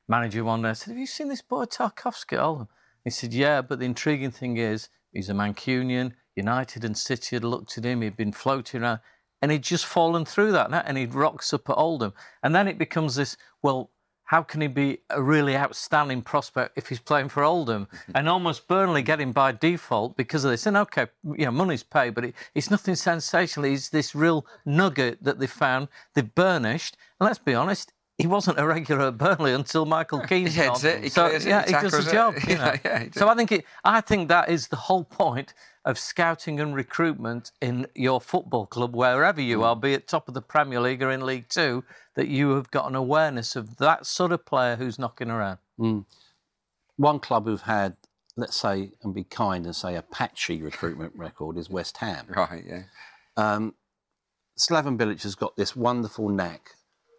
manager 0.09 0.45
one 0.45 0.63
day. 0.63 0.71
I 0.71 0.73
said, 0.75 0.91
Have 0.91 0.99
you 0.99 1.07
seen 1.07 1.29
this 1.29 1.43
boy 1.43 1.65
Tarkowski 1.65 2.35
at 2.35 2.41
Oldham? 2.41 2.69
He 3.05 3.11
said, 3.11 3.33
Yeah, 3.33 3.63
but 3.63 3.79
the 3.79 3.87
intriguing 3.87 4.31
thing 4.31 4.57
is, 4.57 4.89
he's 5.13 5.29
a 5.29 5.35
Mancunian. 5.35 6.13
United 6.35 6.85
and 6.85 6.97
City 6.97 7.37
had 7.37 7.45
looked 7.45 7.77
at 7.79 7.85
him. 7.85 8.03
He'd 8.03 8.17
been 8.17 8.33
floating 8.33 8.83
around 8.83 9.01
and 9.43 9.51
he'd 9.51 9.63
just 9.63 9.85
fallen 9.85 10.25
through 10.25 10.53
that, 10.53 10.71
and 10.87 10.97
he 10.97 11.07
rocks 11.07 11.53
up 11.53 11.69
at 11.69 11.77
Oldham, 11.77 12.15
and 12.43 12.55
then 12.55 12.69
it 12.69 12.79
becomes 12.79 13.17
this. 13.17 13.37
Well, 13.61 13.91
how 14.33 14.43
can 14.43 14.63
he 14.63 14.67
be 14.67 14.99
a 15.11 15.23
really 15.23 15.55
outstanding 15.55 16.23
prospect 16.23 16.79
if 16.79 16.89
he's 16.89 16.99
playing 16.99 17.29
for 17.29 17.45
Oldham? 17.45 17.85
Mm-hmm. 17.85 18.13
and 18.15 18.29
almost 18.31 18.67
Burnley 18.67 19.03
get 19.03 19.21
him 19.21 19.33
by 19.33 19.53
default 19.53 20.17
because 20.17 20.45
of 20.47 20.51
this. 20.53 20.65
And 20.65 20.75
okay, 20.79 21.09
you 21.37 21.45
know, 21.45 21.51
money's 21.51 21.83
paid, 21.83 22.15
but 22.15 22.25
it, 22.25 22.35
it's 22.55 22.71
nothing 22.71 22.95
sensational. 22.95 23.67
It's 23.67 23.91
this 23.91 24.15
real 24.15 24.47
nugget 24.65 25.23
that 25.23 25.39
they 25.39 25.47
found. 25.47 25.89
They've 26.15 26.35
burnished, 26.35 26.97
and 27.21 27.27
let's 27.27 27.39
be 27.39 27.55
honest, 27.55 27.93
he 28.23 28.29
wasn't 28.29 28.57
a 28.57 28.65
regular 28.65 29.09
at 29.09 29.19
Burnley 29.19 29.53
until 29.53 29.85
Michael 29.85 30.21
Keane. 30.21 30.47
He 30.47 30.53
heads 30.53 30.85
it. 30.85 31.03
He 31.03 31.09
so, 31.09 31.27
it, 31.27 31.45
yeah, 31.45 31.67
he, 31.67 31.73
does 31.73 32.05
the 32.05 32.13
job. 32.13 32.37
You 32.47 32.57
know? 32.57 32.75
yeah, 32.85 33.03
yeah, 33.03 33.09
so 33.13 33.29
I 33.29 33.35
think 33.35 33.51
it, 33.51 33.65
I 33.83 34.01
think 34.01 34.29
that 34.29 34.49
is 34.49 34.69
the 34.69 34.77
whole 34.77 35.03
point 35.03 35.55
of 35.85 35.99
scouting 35.99 36.61
and 36.61 36.73
recruitment 36.73 37.51
in 37.61 37.89
your 37.97 38.21
football 38.21 38.67
club, 38.67 38.95
wherever 38.95 39.41
you 39.41 39.59
mm. 39.59 39.65
are, 39.65 39.75
be 39.75 39.95
it 39.95 40.07
top 40.07 40.29
of 40.29 40.35
the 40.35 40.41
Premier 40.41 40.81
League 40.81 41.03
or 41.03 41.11
in 41.11 41.27
League 41.27 41.49
Two, 41.49 41.83
that 42.15 42.29
you 42.29 42.51
have 42.51 42.71
got 42.71 42.89
an 42.89 42.95
awareness 42.95 43.57
of 43.57 43.79
that 43.79 44.07
sort 44.07 44.31
of 44.31 44.47
player 44.47 44.77
who's 44.77 45.01
knocking 45.01 45.29
around. 45.29 45.59
Mm. 45.81 46.05
One 46.97 47.19
club 47.19 47.47
who've 47.47 47.63
had, 47.63 47.97
let's 48.37 48.57
say, 48.57 48.93
and 49.03 49.13
be 49.13 49.25
kind 49.25 49.65
and 49.65 49.75
say 49.75 49.97
a 49.97 50.03
patchy 50.03 50.63
recruitment 50.63 51.13
record 51.17 51.59
is 51.59 51.69
West 51.69 51.97
Ham. 51.97 52.27
Right, 52.29 52.63
yeah. 52.65 52.83
Um, 53.37 53.75
Slaven 54.57 54.97
Bilic 54.97 55.25
has 55.25 55.35
got 55.35 55.57
this 55.57 55.75
wonderful 55.75 56.29
knack 56.29 56.71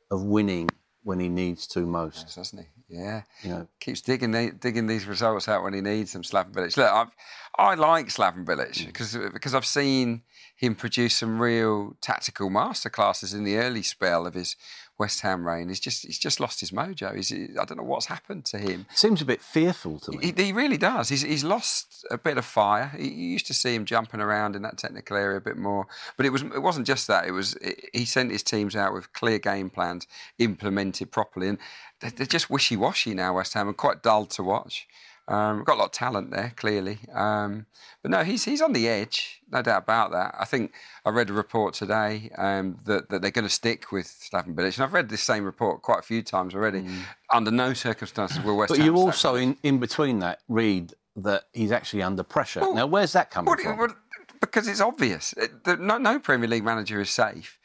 of 0.09 0.23
winning 0.23 0.69
when 1.03 1.19
he 1.19 1.29
needs 1.29 1.67
to 1.67 1.81
most. 1.85 2.23
Yes, 2.25 2.35
doesn't 2.35 2.59
he? 2.59 2.65
Yeah. 2.95 3.23
You 3.41 3.49
know, 3.49 3.67
keeps 3.79 4.01
digging 4.01 4.31
the, 4.31 4.51
digging 4.51 4.87
these 4.87 5.05
results 5.05 5.47
out 5.47 5.63
when 5.63 5.73
he 5.73 5.81
needs 5.81 6.13
them. 6.13 6.23
Slaven 6.23 6.51
Bilic. 6.51 6.77
Look, 6.77 6.91
I've, 6.91 7.11
I 7.57 7.75
like 7.75 8.07
Slaven 8.07 8.45
Bilic 8.45 8.85
because 8.85 9.15
mm. 9.15 9.33
because 9.33 9.53
I've 9.53 9.65
seen 9.65 10.21
him 10.55 10.75
produce 10.75 11.17
some 11.17 11.41
real 11.41 11.97
tactical 12.01 12.49
masterclasses 12.49 13.33
in 13.33 13.43
the 13.43 13.57
early 13.57 13.83
spell 13.83 14.25
of 14.25 14.33
his 14.33 14.55
West 14.99 15.21
Ham 15.21 15.45
reign. 15.47 15.69
He's 15.69 15.79
just 15.79 16.05
he's 16.05 16.19
just 16.19 16.39
lost 16.39 16.59
his 16.59 16.71
mojo. 16.71 17.15
He's, 17.15 17.31
I 17.31 17.65
don't 17.65 17.77
know 17.77 17.83
what's 17.83 18.05
happened 18.05 18.45
to 18.45 18.57
him. 18.57 18.85
Seems 18.93 19.21
a 19.21 19.25
bit 19.25 19.41
fearful 19.41 19.99
to 20.01 20.11
me. 20.11 20.33
He, 20.37 20.43
he 20.43 20.53
really 20.53 20.77
does. 20.77 21.09
He's, 21.09 21.23
he's 21.23 21.43
lost 21.43 22.05
a 22.11 22.17
bit 22.17 22.37
of 22.37 22.45
fire. 22.45 22.91
You 22.97 23.09
used 23.09 23.47
to 23.47 23.53
see 23.53 23.73
him 23.73 23.85
jumping 23.85 24.19
around 24.19 24.55
in 24.55 24.61
that 24.61 24.77
technical 24.77 25.17
area 25.17 25.37
a 25.37 25.41
bit 25.41 25.57
more, 25.57 25.87
but 26.15 26.25
it 26.25 26.29
was 26.29 26.43
it 26.43 26.61
wasn't 26.61 26.87
just 26.87 27.07
that. 27.07 27.25
It 27.25 27.31
was 27.31 27.57
he 27.93 28.05
sent 28.05 28.31
his 28.31 28.43
teams 28.43 28.75
out 28.75 28.93
with 28.93 29.11
clear 29.13 29.39
game 29.39 29.69
plans 29.69 30.07
implemented 30.37 31.11
properly, 31.11 31.47
and 31.49 31.57
they're 31.99 32.25
just 32.25 32.49
wishy 32.49 32.75
washy 32.75 33.13
now. 33.13 33.35
West 33.35 33.53
Ham 33.55 33.67
and 33.67 33.77
quite 33.77 34.03
dull 34.03 34.25
to 34.27 34.43
watch. 34.43 34.87
Um, 35.27 35.57
we've 35.57 35.65
got 35.65 35.75
a 35.75 35.79
lot 35.79 35.85
of 35.85 35.91
talent 35.91 36.31
there, 36.31 36.53
clearly. 36.55 36.99
Um, 37.13 37.65
but 38.01 38.11
no, 38.11 38.23
he's 38.23 38.43
he's 38.43 38.61
on 38.61 38.73
the 38.73 38.89
edge, 38.89 39.41
no 39.49 39.61
doubt 39.61 39.83
about 39.83 40.11
that. 40.11 40.35
I 40.37 40.45
think 40.45 40.73
I 41.05 41.11
read 41.11 41.29
a 41.29 41.33
report 41.33 41.73
today 41.73 42.29
um, 42.37 42.77
that, 42.85 43.09
that 43.09 43.21
they're 43.21 43.31
going 43.31 43.47
to 43.47 43.53
stick 43.53 43.91
with 43.91 44.07
Slaven 44.07 44.53
Bilic, 44.53 44.75
and 44.75 44.83
I've 44.83 44.93
read 44.93 45.09
this 45.09 45.23
same 45.23 45.45
report 45.45 45.81
quite 45.81 45.99
a 45.99 46.03
few 46.03 46.21
times 46.21 46.53
already. 46.53 46.81
Mm. 46.81 47.03
Under 47.31 47.51
no 47.51 47.73
circumstances 47.73 48.43
will 48.43 48.57
West. 48.57 48.69
But 48.69 48.79
Ham 48.79 48.87
you 48.87 48.95
also, 48.97 49.35
in, 49.35 49.57
in 49.63 49.79
between 49.79 50.19
that, 50.19 50.39
read 50.49 50.93
that 51.15 51.43
he's 51.53 51.71
actually 51.71 52.03
under 52.03 52.23
pressure. 52.23 52.59
Well, 52.59 52.73
now, 52.73 52.87
where's 52.87 53.13
that 53.13 53.31
coming 53.31 53.47
well, 53.55 53.63
from? 53.63 53.77
Well, 53.77 53.95
because 54.41 54.67
it's 54.67 54.81
obvious. 54.81 55.33
No, 55.65 55.97
no 55.97 56.19
Premier 56.19 56.49
League 56.49 56.65
manager 56.65 56.99
is 56.99 57.09
safe. 57.09 57.57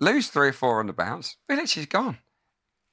Lose 0.00 0.28
three 0.28 0.48
or 0.48 0.52
four 0.52 0.78
on 0.78 0.86
the 0.86 0.92
bounce, 0.92 1.36
Bilic 1.50 1.76
is 1.76 1.86
gone. 1.86 2.18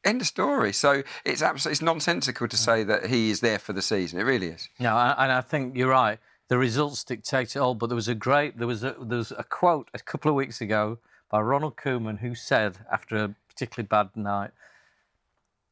End 0.04 0.22
of 0.22 0.28
story. 0.28 0.74
So 0.74 1.04
it's 1.26 1.42
absolutely 1.42 1.74
it's 1.74 1.82
nonsensical 1.82 2.48
to 2.48 2.58
say 2.58 2.84
that 2.84 3.08
he 3.08 3.30
is 3.30 3.40
there 3.42 3.60
for 3.60 3.74
the 3.74 3.82
season. 3.82 4.20
It 4.20 4.24
really 4.24 4.48
is. 4.48 4.70
No, 4.80 4.96
and 4.96 5.32
I 5.32 5.42
think 5.42 5.76
you're 5.76 5.90
right. 5.90 6.20
The 6.50 6.58
results 6.58 7.04
dictate 7.04 7.56
it 7.56 7.60
all. 7.60 7.76
But 7.76 7.88
there 7.88 7.96
was 7.96 8.08
a 8.08 8.16
great 8.16 8.58
there 8.58 8.68
was 8.68 8.84
a 8.84 8.96
there 9.02 9.18
was 9.18 9.32
a 9.32 9.44
quote 9.44 9.90
a 9.94 10.00
couple 10.00 10.30
of 10.30 10.36
weeks 10.36 10.62
ago 10.62 11.00
by 11.30 11.42
Ronald 11.42 11.76
Koeman 11.76 12.20
who 12.20 12.36
said 12.36 12.78
after 12.92 13.18
a 13.18 13.36
particularly 13.50 13.88
bad 13.88 14.16
night, 14.16 14.52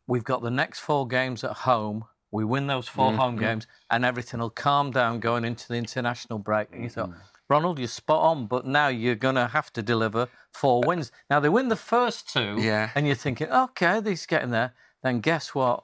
"We've 0.07 0.23
got 0.23 0.41
the 0.41 0.51
next 0.51 0.79
four 0.79 1.07
games 1.07 1.43
at 1.43 1.51
home. 1.51 2.05
We 2.31 2.43
win 2.43 2.67
those 2.67 2.89
4 2.89 3.11
mm-hmm. 3.11 3.17
home 3.17 3.37
games, 3.37 3.65
and 3.89 4.03
everything 4.03 4.41
will 4.41 4.49
calm 4.49 4.91
down 4.91 5.21
going 5.21 5.45
into 5.45 5.69
the 5.69 5.75
international 5.75 6.39
break." 6.39 6.67
And 6.73 6.83
you 6.83 6.89
thought. 6.89 7.11
Ronald, 7.49 7.77
you're 7.77 7.87
spot 7.87 8.23
on, 8.23 8.47
but 8.47 8.65
now 8.65 8.87
you're 8.87 9.15
going 9.15 9.35
to 9.35 9.47
have 9.47 9.71
to 9.73 9.83
deliver 9.83 10.27
four 10.51 10.81
wins. 10.85 11.11
Now, 11.29 11.39
they 11.39 11.49
win 11.49 11.67
the 11.67 11.75
first 11.75 12.31
two, 12.31 12.57
yeah. 12.59 12.89
and 12.95 13.05
you're 13.05 13.15
thinking, 13.15 13.49
okay, 13.49 13.99
they's 13.99 14.25
getting 14.25 14.49
there. 14.49 14.73
Then 15.03 15.19
guess 15.19 15.53
what? 15.53 15.83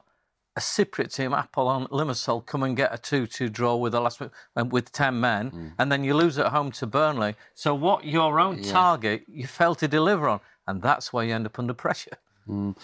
A 0.55 0.59
Cypriot 0.59 1.13
team, 1.13 1.33
Apollon 1.33 1.87
Limassol, 1.87 2.45
come 2.45 2.63
and 2.63 2.75
get 2.75 2.93
a 2.93 2.97
2 2.97 3.25
2 3.25 3.47
draw 3.47 3.75
with 3.75 3.93
the 3.93 4.01
last 4.01 4.21
with 4.69 4.91
10 4.91 5.17
men, 5.17 5.51
mm. 5.51 5.71
and 5.79 5.89
then 5.89 6.03
you 6.03 6.13
lose 6.13 6.37
at 6.37 6.47
home 6.47 6.71
to 6.71 6.85
Burnley. 6.85 7.35
So, 7.53 7.73
what 7.73 8.03
your 8.03 8.37
own 8.37 8.61
yeah. 8.61 8.71
target 8.71 9.23
you 9.29 9.47
fail 9.47 9.75
to 9.75 9.87
deliver 9.87 10.27
on, 10.27 10.41
and 10.67 10.81
that's 10.81 11.13
why 11.13 11.23
you 11.23 11.33
end 11.33 11.45
up 11.45 11.57
under 11.57 11.73
pressure. 11.73 12.17
Mm. 12.49 12.75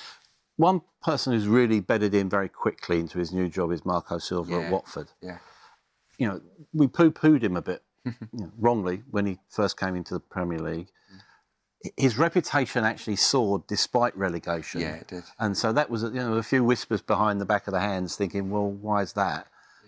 One 0.56 0.82
person 1.04 1.34
who's 1.34 1.48
really 1.48 1.82
bedded 1.82 2.16
in 2.16 2.30
very 2.30 2.48
quickly 2.48 3.00
into 3.00 3.20
his 3.20 3.34
new 3.34 3.50
job 3.50 3.72
is 3.74 3.86
Marco 3.86 4.18
Silva 4.18 4.52
yeah. 4.52 4.60
at 4.60 4.72
Watford. 4.72 5.10
Yeah. 5.22 5.40
You 6.18 6.28
know, 6.28 6.42
we 6.74 6.88
poo 6.88 7.12
pooed 7.12 7.44
him 7.44 7.58
a 7.58 7.62
bit 7.62 7.84
wrongly 8.60 9.04
when 9.12 9.26
he 9.26 9.38
first 9.50 9.80
came 9.80 9.96
into 9.96 10.14
the 10.14 10.20
Premier 10.20 10.60
League. 10.60 10.88
His 11.96 12.18
reputation 12.18 12.84
actually 12.84 13.18
soared 13.18 13.68
despite 13.68 14.18
relegation. 14.18 14.82
Yeah, 14.82 14.96
it 14.96 15.08
did. 15.08 15.24
And 15.40 15.56
so 15.56 15.72
that 15.74 15.90
was, 15.90 16.04
you 16.04 16.10
know, 16.10 16.34
a 16.34 16.44
few 16.44 16.64
whispers 16.64 17.02
behind 17.02 17.40
the 17.40 17.46
back 17.46 17.68
of 17.68 17.74
the 17.74 17.80
hands, 17.80 18.16
thinking, 18.16 18.50
"Well, 18.50 18.70
why 18.70 19.04
is 19.04 19.14
that?" 19.14 19.48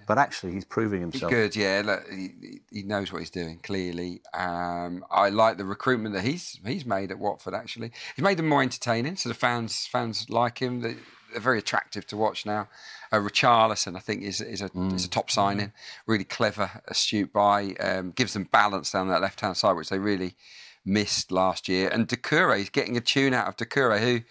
But 0.10 0.18
actually, 0.18 0.54
he's 0.54 0.66
proving 0.66 1.02
himself. 1.02 1.32
He's 1.32 1.40
good, 1.40 1.56
yeah. 1.56 1.84
Look, 1.86 2.10
he, 2.12 2.62
he, 2.72 2.82
knows 2.82 3.12
what 3.12 3.20
he's 3.20 3.30
doing. 3.30 3.60
Clearly, 3.62 4.22
um, 4.34 5.06
I 5.12 5.30
like 5.30 5.58
the 5.58 5.66
recruitment 5.66 6.16
that 6.16 6.24
he's 6.24 6.60
he's 6.66 6.84
made 6.84 7.12
at 7.12 7.20
Watford. 7.20 7.54
Actually, 7.54 7.92
he's 8.16 8.24
made 8.24 8.38
them 8.38 8.48
more 8.48 8.64
entertaining, 8.64 9.18
so 9.18 9.30
the 9.30 9.36
fans 9.36 9.86
fans 9.86 10.28
like 10.28 10.58
him. 10.60 10.82
They're 11.32 11.42
very 11.42 11.60
attractive 11.60 12.06
to 12.08 12.18
watch 12.18 12.46
now. 12.46 12.68
Uh, 13.12 13.18
Richarlison, 13.18 13.96
I 13.96 14.00
think, 14.00 14.24
is 14.24 14.42
is 14.42 14.62
a, 14.62 14.70
mm. 14.70 14.94
is 14.94 15.06
a 15.06 15.10
top 15.10 15.32
signing. 15.32 15.72
Really 16.08 16.24
clever, 16.24 16.82
astute 16.88 17.34
buy. 17.34 17.76
Um, 17.80 18.12
gives 18.12 18.34
them 18.34 18.46
balance 18.52 18.92
down 18.92 19.08
that 19.10 19.22
left 19.22 19.42
hand 19.42 19.58
side, 19.58 19.74
which 19.74 19.90
they 19.90 20.00
really 20.00 20.36
missed 20.86 21.32
last 21.32 21.68
year. 21.68 21.90
And 21.90 22.08
Doucouré 22.08 22.60
is 22.60 22.70
getting 22.70 22.98
a 22.98 23.02
tune 23.02 23.34
out 23.34 23.48
of 23.48 23.58
Doucouré, 23.58 24.00
who 24.00 24.22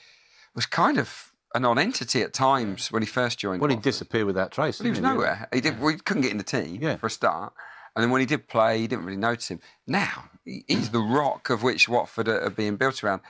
was 0.55 0.67
kind 0.67 0.99
of 0.99 1.33
a 1.55 1.61
non-entity 1.61 2.23
at 2.23 2.35
times 2.35 2.93
when 2.93 3.03
he 3.03 3.07
first 3.07 3.39
joined. 3.39 3.61
Well, 3.61 3.71
he 3.71 3.77
disappeared 3.77 4.27
without 4.27 4.53
trace. 4.53 4.79
he 4.79 4.91
was 4.91 5.01
nowhere. 5.01 5.49
He 5.53 5.61
did. 5.61 5.81
We 5.81 5.97
couldn't 5.97 6.23
get 6.23 6.33
in 6.33 6.39
the 6.39 6.45
team 6.45 6.79
yeah. 6.81 6.97
for 6.97 7.07
a 7.07 7.11
start. 7.11 7.53
And 7.97 8.03
then 8.03 8.11
when 8.11 8.21
he 8.21 8.27
did 8.27 8.49
play, 8.49 8.79
he 8.79 8.87
didn't 8.87 9.07
really 9.07 9.19
notice 9.19 9.49
him. 9.49 9.61
Now 9.87 10.31
he's 10.45 10.91
the 10.91 11.01
rock 11.01 11.51
of 11.51 11.63
which 11.63 11.89
Watford 11.89 12.29
are, 12.29 12.41
are 12.43 12.51
being 12.51 12.77
built 12.77 13.03
around. 13.03 13.23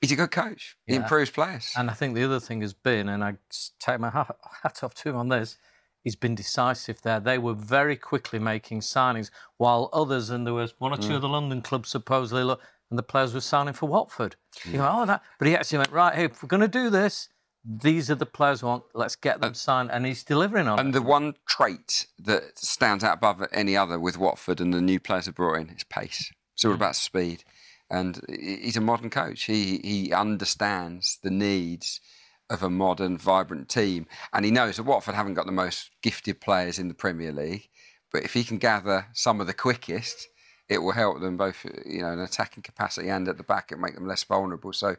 He's 0.00 0.12
a 0.12 0.16
good 0.16 0.30
coach. 0.30 0.76
He 0.86 0.94
yeah. 0.94 1.00
improves 1.00 1.30
players. 1.30 1.72
And 1.76 1.90
I 1.90 1.94
think 1.94 2.14
the 2.14 2.24
other 2.24 2.40
thing 2.40 2.60
has 2.60 2.74
been, 2.74 3.08
and 3.08 3.24
I 3.24 3.34
take 3.80 3.98
my 3.98 4.10
hat 4.10 4.80
off 4.82 4.94
to 4.94 5.08
him 5.08 5.16
on 5.16 5.28
this, 5.28 5.56
he's 6.04 6.16
been 6.16 6.34
decisive 6.34 7.00
there. 7.02 7.18
They 7.18 7.38
were 7.38 7.54
very 7.54 7.96
quickly 7.96 8.38
making 8.38 8.80
signings, 8.80 9.30
while 9.56 9.88
others, 9.92 10.30
and 10.30 10.46
there 10.46 10.54
was 10.54 10.74
one 10.78 10.92
or 10.92 10.98
two 10.98 11.10
mm. 11.10 11.16
of 11.16 11.22
the 11.22 11.28
London 11.28 11.62
clubs 11.62 11.88
supposedly, 11.88 12.44
look, 12.44 12.60
and 12.90 12.98
the 12.98 13.02
players 13.02 13.32
were 13.32 13.40
signing 13.40 13.74
for 13.74 13.88
Watford. 13.88 14.36
Mm. 14.60 14.72
You 14.72 14.78
go, 14.78 14.90
oh, 14.92 15.06
that. 15.06 15.22
But 15.38 15.48
he 15.48 15.56
actually 15.56 15.78
went 15.78 15.92
right. 15.92 16.14
Hey, 16.14 16.24
if 16.24 16.42
we're 16.42 16.48
going 16.48 16.60
to 16.60 16.68
do 16.68 16.90
this, 16.90 17.30
these 17.64 18.10
are 18.10 18.14
the 18.14 18.26
players 18.26 18.62
we 18.62 18.68
want. 18.68 18.84
Let's 18.94 19.16
get 19.16 19.40
them 19.40 19.54
signed, 19.54 19.90
and 19.90 20.04
he's 20.04 20.22
delivering 20.22 20.68
on. 20.68 20.78
It. 20.78 20.82
And 20.82 20.90
it. 20.90 20.92
the 20.92 21.02
one 21.02 21.34
trait 21.48 22.06
that 22.18 22.58
stands 22.58 23.02
out 23.02 23.14
above 23.14 23.42
any 23.50 23.76
other 23.76 23.98
with 23.98 24.18
Watford 24.18 24.60
and 24.60 24.74
the 24.74 24.82
new 24.82 25.00
players 25.00 25.24
have 25.26 25.34
brought 25.34 25.54
in 25.54 25.70
is 25.70 25.84
pace. 25.84 26.30
It's 26.54 26.64
all 26.64 26.72
mm. 26.72 26.76
about 26.76 26.96
speed 26.96 27.42
and 27.90 28.20
he's 28.28 28.76
a 28.76 28.80
modern 28.80 29.10
coach. 29.10 29.44
He 29.44 29.80
he 29.82 30.12
understands 30.12 31.18
the 31.22 31.30
needs 31.30 32.00
of 32.48 32.62
a 32.62 32.70
modern, 32.70 33.18
vibrant 33.18 33.68
team, 33.68 34.06
and 34.32 34.44
he 34.44 34.50
knows 34.50 34.76
that 34.76 34.84
Watford 34.84 35.14
haven't 35.14 35.34
got 35.34 35.46
the 35.46 35.52
most 35.52 35.90
gifted 36.02 36.40
players 36.40 36.78
in 36.78 36.88
the 36.88 36.94
Premier 36.94 37.32
League, 37.32 37.68
but 38.12 38.22
if 38.22 38.34
he 38.34 38.44
can 38.44 38.58
gather 38.58 39.06
some 39.12 39.40
of 39.40 39.46
the 39.46 39.54
quickest, 39.54 40.28
it 40.68 40.78
will 40.78 40.92
help 40.92 41.20
them 41.20 41.36
both, 41.36 41.64
you 41.84 42.02
know, 42.02 42.12
in 42.12 42.20
attacking 42.20 42.62
capacity 42.62 43.08
and 43.08 43.28
at 43.28 43.36
the 43.36 43.42
back. 43.42 43.72
It 43.72 43.78
make 43.78 43.94
them 43.94 44.06
less 44.06 44.22
vulnerable. 44.24 44.72
So, 44.72 44.96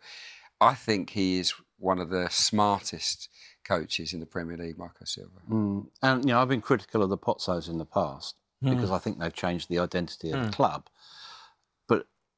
I 0.60 0.74
think 0.74 1.12
he 1.12 1.40
is 1.40 1.54
one 1.78 2.00
of 2.00 2.10
the 2.10 2.30
smartest 2.30 3.30
coaches 3.64 4.14
in 4.14 4.20
the 4.20 4.26
Premier 4.26 4.58
League, 4.58 4.78
Marco 4.78 5.06
Silva. 5.06 5.40
Mm. 5.50 5.88
And 6.02 6.26
you 6.26 6.32
know, 6.32 6.42
I've 6.42 6.48
been 6.50 6.62
critical 6.62 7.04
of 7.04 7.10
the 7.10 7.18
Pozzos 7.18 7.70
in 7.70 7.78
the 7.78 7.86
past 7.86 8.36
mm. 8.64 8.74
because 8.74 8.92
I 8.92 8.98
think 8.98 9.20
they've 9.20 9.34
changed 9.34 9.70
the 9.70 9.80
identity 9.80 10.32
of 10.32 10.40
mm. 10.40 10.46
the 10.48 10.52
club 10.52 10.90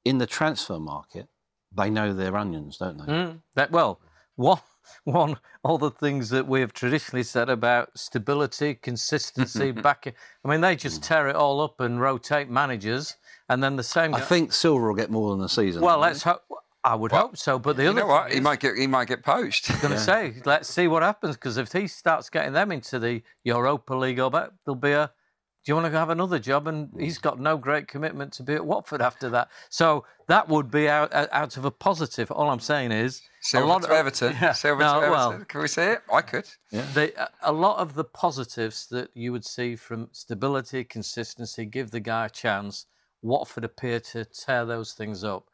in 0.10 0.18
the 0.18 0.26
transfer 0.26 0.80
market, 0.80 1.28
they 1.72 1.90
know 1.90 2.14
their 2.14 2.36
onions, 2.36 2.78
don't 2.78 2.98
they? 2.98 3.06
Mm, 3.06 3.42
that, 3.54 3.70
well, 3.70 4.02
one, 4.36 4.60
one, 5.04 5.38
all 5.64 5.78
the 5.78 5.92
things 5.92 6.30
that 6.30 6.48
we 6.48 6.62
have 6.62 6.74
traditionally 6.74 7.22
said 7.22 7.48
about 7.48 7.96
stability, 7.96 8.74
consistency, 8.74 9.72
back. 9.88 10.12
I 10.44 10.50
mean, 10.50 10.62
they 10.62 10.76
just 10.76 11.04
tear 11.04 11.28
it 11.28 11.36
all 11.36 11.62
up 11.62 11.80
and 11.80 12.02
rotate 12.02 12.50
managers, 12.50 13.18
and 13.50 13.64
then 13.64 13.76
the 13.76 13.84
same. 13.84 14.16
I 14.16 14.22
think 14.22 14.52
Silva 14.52 14.88
will 14.88 14.96
get 14.96 15.12
more 15.12 15.36
than 15.36 15.46
a 15.46 15.50
season. 15.50 15.84
Well, 15.84 16.00
let's 16.00 16.24
hope. 16.24 16.42
I 16.82 16.96
would 16.96 17.12
well, 17.12 17.28
hope 17.28 17.38
so, 17.38 17.60
but 17.60 17.76
the 17.76 17.84
you 17.84 17.90
other 17.90 18.00
know 18.00 18.08
what? 18.08 18.32
he 18.32 18.40
might 18.40 18.62
get 18.62 18.76
he 18.78 18.88
might 18.88 19.10
get 19.10 19.22
poached. 19.22 19.70
I'm 19.70 19.82
going 19.82 19.94
to 19.94 20.00
say, 20.00 20.36
let's 20.46 20.70
see 20.70 20.88
what 20.88 21.04
happens 21.04 21.36
because 21.36 21.58
if 21.58 21.74
he 21.74 21.88
starts 21.88 22.30
getting 22.30 22.54
them 22.54 22.72
into 22.72 23.00
the 23.00 23.22
Europa 23.44 23.94
League, 23.94 24.18
or 24.18 24.32
bet 24.32 24.52
there'll 24.66 24.80
be 24.80 24.94
a 24.94 25.12
do 25.70 25.74
you 25.74 25.76
want 25.76 25.94
to 25.94 26.00
have 26.00 26.10
another 26.10 26.40
job? 26.40 26.68
And 26.68 26.90
he's 27.00 27.20
got 27.20 27.40
no 27.40 27.56
great 27.56 27.88
commitment 27.88 28.34
to 28.34 28.42
be 28.42 28.56
at 28.56 28.66
Watford 28.66 29.04
after 29.04 29.30
that. 29.30 29.50
So 29.70 30.04
that 30.26 30.50
would 30.50 30.72
be 30.72 30.90
out, 30.90 31.14
out 31.14 31.58
of 31.58 31.66
a 31.66 31.70
positive. 31.70 32.32
All 32.32 32.50
I'm 32.50 32.60
saying 32.60 32.92
is. 32.92 33.22
Silva 33.42 33.68
a 33.68 33.70
lot 33.70 33.84
to 33.84 33.90
of, 33.90 33.94
Everton. 33.94 34.36
Yeah, 34.42 34.54
Silva 34.54 34.82
no, 34.82 35.00
to 35.00 35.06
Everton. 35.06 35.12
Well, 35.12 35.46
Can 35.48 35.62
we 35.62 35.68
see 35.68 35.84
it? 35.84 36.02
I 36.12 36.22
could. 36.22 36.50
Yeah. 36.72 37.28
A 37.44 37.52
lot 37.52 37.78
of 37.78 37.94
the 37.94 38.04
positives 38.04 38.88
that 38.88 39.12
you 39.14 39.32
would 39.32 39.46
see 39.46 39.76
from 39.76 40.10
stability, 40.12 40.84
consistency, 40.84 41.66
give 41.66 41.92
the 41.92 42.00
guy 42.00 42.26
a 42.26 42.30
chance, 42.32 42.88
Watford 43.22 43.64
appear 43.64 44.00
to 44.00 44.26
tear 44.26 44.66
those 44.66 44.94
things 44.94 45.24
up. 45.24 45.52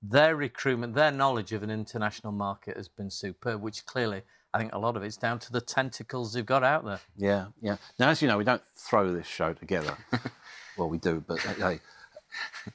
Their 0.00 0.34
recruitment, 0.34 0.94
their 0.94 1.12
knowledge 1.12 1.52
of 1.52 1.62
an 1.62 1.70
international 1.70 2.32
market 2.32 2.78
has 2.78 2.88
been 2.88 3.10
superb, 3.10 3.60
which 3.60 3.84
clearly 3.84 4.22
I 4.54 4.58
think 4.58 4.72
a 4.72 4.78
lot 4.78 4.96
of 4.96 5.02
it's 5.02 5.16
down 5.16 5.38
to 5.40 5.52
the 5.52 5.60
tentacles 5.60 6.32
they've 6.32 6.46
got 6.46 6.64
out 6.64 6.84
there. 6.84 7.00
Yeah, 7.16 7.46
yeah. 7.60 7.76
Now, 7.98 8.08
as 8.08 8.22
you 8.22 8.28
know, 8.28 8.38
we 8.38 8.44
don't 8.44 8.62
throw 8.76 9.12
this 9.12 9.26
show 9.26 9.52
together. 9.52 9.96
well, 10.78 10.88
we 10.88 10.98
do, 10.98 11.22
but 11.26 11.40
hey, 11.40 11.80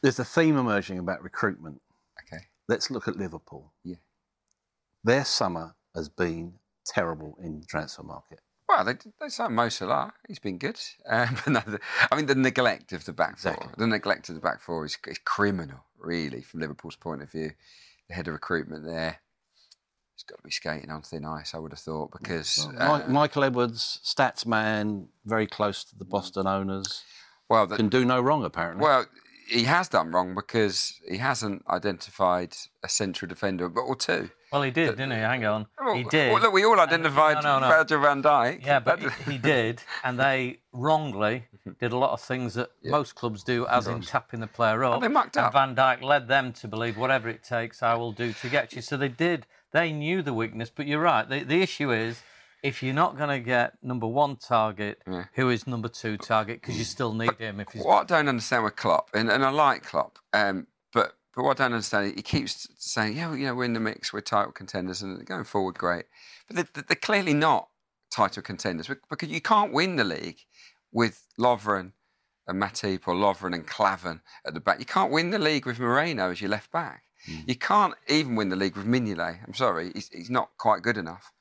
there's 0.02 0.20
a 0.20 0.26
theme 0.26 0.58
emerging 0.58 1.00
about 1.00 1.24
recruitment. 1.24 1.82
Okay. 2.22 2.44
Let's 2.68 2.92
look 2.92 3.08
at 3.08 3.18
Liverpool. 3.18 3.72
Yeah. 3.84 3.96
Their 5.04 5.26
summer 5.26 5.76
has 5.96 6.10
been 6.10 6.54
terrible 6.86 7.38
in 7.42 7.60
the 7.60 7.66
transfer 7.66 8.04
market. 8.04 8.40
Well, 8.70 8.86
they 8.86 8.94
they 9.20 9.30
signed 9.30 9.56
Mo 9.56 9.70
Salah. 9.70 10.14
He's 10.28 10.40
been 10.40 10.58
good. 10.58 10.80
Um, 11.08 11.38
no, 11.48 11.62
the, 11.66 11.80
I 12.12 12.16
mean, 12.16 12.28
the 12.28 12.36
neglect 12.36 12.94
of 12.94 13.04
the 13.06 13.14
back 13.14 13.34
exactly. 13.34 13.68
four. 13.68 13.76
The 13.78 13.88
neglect 13.88 14.30
of 14.30 14.36
the 14.36 14.42
back 14.42 14.62
four 14.62 14.86
is, 14.86 14.98
is 15.08 15.18
criminal, 15.20 15.84
really, 15.98 16.42
from 16.42 16.62
Liverpool's 16.62 16.96
point 16.96 17.22
of 17.22 17.32
view. 17.32 17.52
The 18.08 18.16
head 18.16 18.28
of 18.28 18.34
recruitment 18.34 18.86
there 18.86 19.20
he's 20.16 20.24
got 20.24 20.38
to 20.38 20.44
be 20.44 20.52
skating 20.52 20.90
on 20.92 21.02
thin 21.02 21.26
ice, 21.26 21.54
I 21.54 21.60
would 21.60 21.72
have 21.72 21.80
thought, 21.80 22.12
because 22.12 22.68
well, 22.78 22.96
uh, 22.96 23.08
Michael 23.08 23.44
Edwards, 23.44 24.00
stats 24.04 24.46
man, 24.46 25.08
very 25.26 25.48
close 25.48 25.84
to 25.86 25.98
the 25.98 26.06
Boston 26.06 26.48
owners. 26.48 27.04
Well, 27.50 27.68
the, 27.68 27.76
can 27.76 27.90
do 27.90 28.06
no 28.06 28.22
wrong 28.22 28.44
apparently. 28.46 28.84
Well, 28.84 29.06
he 29.48 29.64
has 29.66 29.90
done 29.90 30.12
wrong 30.12 30.34
because 30.36 31.00
he 31.10 31.18
hasn't 31.18 31.64
identified 31.70 32.56
a 32.84 32.90
central 32.90 33.28
defender 33.28 33.70
but 33.70 33.82
or 33.82 33.96
two. 33.96 34.30
Well, 34.52 34.62
he 34.62 34.72
did, 34.72 34.92
didn't 34.92 35.12
he? 35.12 35.18
Hang 35.18 35.44
on. 35.46 35.66
He 35.96 36.04
did. 36.04 36.32
Well, 36.32 36.42
look, 36.42 36.54
we 36.54 36.64
all 36.64 36.80
identified 36.80 37.44
No, 37.44 37.60
no, 37.60 37.68
no. 37.68 37.68
Virgil 37.76 38.02
van 38.02 38.22
Dijk. 38.22 38.64
Yeah, 38.64 38.80
but 38.80 39.00
he- 39.00 39.32
he 39.32 39.38
did, 39.40 39.82
and 40.04 40.20
they 40.20 40.60
wrongly 40.72 41.46
did 41.80 41.92
a 41.92 41.98
lot 41.98 42.12
of 42.12 42.22
things 42.22 42.54
that 42.54 42.70
most 42.84 43.16
clubs 43.16 43.44
do, 43.44 43.66
as 43.68 43.88
in 43.88 44.02
tapping 44.02 44.40
the 44.42 44.48
player 44.48 44.84
up. 44.84 45.02
they 45.02 45.08
mucked 45.08 45.38
and 45.38 45.48
up. 45.48 45.54
Van 45.54 45.76
Dijk 45.76 46.04
led 46.04 46.28
them 46.28 46.54
to 46.54 46.68
believe 46.68 46.98
whatever 46.98 47.30
it 47.30 47.44
takes, 47.44 47.82
I 47.82 47.96
will 47.96 48.12
do 48.12 48.32
to 48.34 48.50
get 48.50 48.74
you. 48.74 48.82
So 48.82 48.96
they 48.96 49.10
did. 49.10 49.48
They 49.74 49.92
knew 49.92 50.22
the 50.22 50.34
weakness, 50.34 50.70
but 50.74 50.88
you're 50.88 51.02
right. 51.02 51.28
The, 51.28 51.44
the 51.44 51.62
issue 51.62 51.92
is 51.92 52.22
if 52.64 52.82
you're 52.82 52.94
not 52.94 53.18
going 53.18 53.30
to 53.30 53.40
get 53.40 53.74
number 53.84 54.08
one 54.08 54.38
target, 54.38 55.02
who 55.34 55.50
is 55.50 55.68
number 55.68 55.90
two 55.90 56.16
target, 56.16 56.62
because 56.62 56.78
you 56.78 56.86
still 56.86 57.14
need 57.14 57.36
him. 57.38 57.60
If 57.60 57.70
he's 57.74 57.84
What 57.84 58.04
I 58.04 58.16
don't 58.18 58.30
understand 58.30 58.64
with 58.64 58.76
Klopp, 58.76 59.10
and, 59.14 59.30
and 59.30 59.44
I 59.44 59.50
like 59.50 59.84
Klopp, 59.84 60.20
um, 60.32 60.68
but 60.94 61.14
but 61.36 61.44
what 61.44 61.60
I 61.60 61.66
don't 61.66 61.74
understand, 61.74 62.14
he 62.16 62.22
keeps 62.22 62.68
saying, 62.78 63.18
yeah, 63.18 63.30
well, 63.30 63.38
you 63.38 63.48
know, 63.48 63.56
we're 63.56 63.66
in 63.66 63.74
the 63.74 63.80
mix, 63.80 64.14
we're 64.14 64.22
title 64.22 64.52
contenders, 64.52 65.02
and 65.02 65.26
going 65.26 65.44
forward, 65.44 65.78
great. 65.78 66.06
But 66.48 66.56
they're, 66.56 66.84
they're 66.88 66.96
clearly 66.96 67.34
not 67.34 67.70
title 68.12 68.44
contenders 68.44 68.90
because 69.10 69.30
you 69.30 69.42
can't 69.42 69.74
win 69.74 69.96
the 69.96 70.04
league 70.04 70.38
with 70.92 71.26
Lovren 71.40 71.94
and 72.48 72.62
Matip 72.62 73.08
or 73.08 73.16
Lovren 73.16 73.56
and 73.56 73.66
Klavan 73.66 74.22
at 74.46 74.54
the 74.54 74.60
back. 74.60 74.80
You 74.80 74.86
can't 74.86 75.12
win 75.12 75.32
the 75.32 75.40
league 75.40 75.66
with 75.66 75.80
Moreno 75.80 76.30
as 76.30 76.40
your 76.40 76.52
left 76.52 76.72
back. 76.72 77.04
You 77.46 77.56
can't 77.56 77.94
even 78.08 78.36
win 78.36 78.50
the 78.50 78.56
league 78.56 78.76
with 78.76 78.86
Mignolet. 78.86 79.40
I'm 79.48 79.54
sorry, 79.54 79.92
he's, 79.94 80.10
he's 80.10 80.30
not 80.30 80.50
quite 80.58 80.82
good 80.82 80.98
enough. 80.98 81.32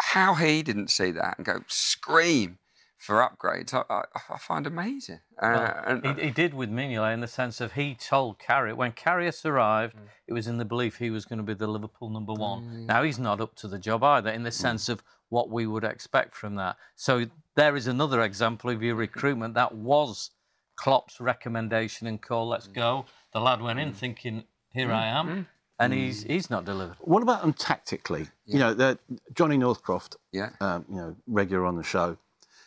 How 0.00 0.34
he 0.34 0.62
didn't 0.62 0.88
see 0.88 1.10
that 1.10 1.36
and 1.38 1.46
go 1.46 1.60
scream 1.66 2.58
for 2.98 3.16
upgrades, 3.16 3.72
I, 3.72 3.82
I, 3.92 4.02
I 4.34 4.38
find 4.38 4.66
amazing. 4.66 5.20
Uh, 5.40 5.72
and, 5.86 6.04
He, 6.04 6.24
he 6.26 6.30
did 6.30 6.52
with 6.52 6.68
Mignolet 6.70 7.14
in 7.14 7.20
the 7.20 7.28
sense 7.28 7.60
of 7.60 7.72
he 7.74 7.94
told 7.94 8.38
Karius 8.38 8.74
when 8.76 8.92
Karius 8.92 9.44
arrived, 9.44 9.94
Mm. 9.96 10.08
it 10.26 10.32
was 10.32 10.46
in 10.48 10.58
the 10.58 10.64
belief 10.64 10.98
he 10.98 11.10
was 11.10 11.24
going 11.24 11.38
to 11.38 11.42
be 11.44 11.54
the 11.54 11.68
Liverpool 11.68 12.10
number 12.10 12.32
one. 12.34 12.86
Now 12.86 13.02
he's 13.04 13.18
not 13.18 13.40
up 13.40 13.54
to 13.56 13.68
the 13.68 13.78
job 13.78 14.02
either, 14.02 14.30
in 14.30 14.42
the 14.42 14.50
Mm. 14.50 14.60
sense 14.60 14.88
of 14.88 15.02
what 15.28 15.48
we 15.48 15.66
would 15.66 15.84
expect 15.84 16.34
from 16.34 16.56
that. 16.56 16.76
So 16.96 17.26
there 17.54 17.76
is 17.76 17.86
another 17.86 18.22
example 18.22 18.70
of 18.70 18.82
your 18.82 18.96
recruitment 18.96 19.54
that 19.54 19.74
was 19.74 20.30
Klopp's 20.76 21.20
recommendation 21.20 22.06
and 22.06 22.20
call. 22.20 22.48
Let's 22.48 22.66
go. 22.68 23.06
The 23.32 23.40
lad 23.40 23.60
went 23.62 23.78
Mm. 23.78 23.82
in 23.82 23.92
thinking, 23.92 24.44
"Here 24.72 24.88
mm. 24.88 24.94
I 24.94 25.06
am," 25.06 25.28
mm. 25.28 25.46
and 25.78 25.92
hmm. 25.92 25.98
he's 25.98 26.22
he's 26.22 26.50
not 26.50 26.64
delivered. 26.64 26.96
What 27.00 27.22
about 27.22 27.42
them 27.42 27.52
tactically? 27.52 28.26
You 28.46 28.58
know, 28.58 28.74
the- 28.74 28.98
Johnny 29.34 29.56
Northcroft, 29.56 30.16
yeah. 30.32 30.50
um, 30.60 30.84
you 30.88 30.96
know, 30.96 31.16
regular 31.26 31.66
on 31.66 31.76
the 31.76 31.82
show, 31.82 32.16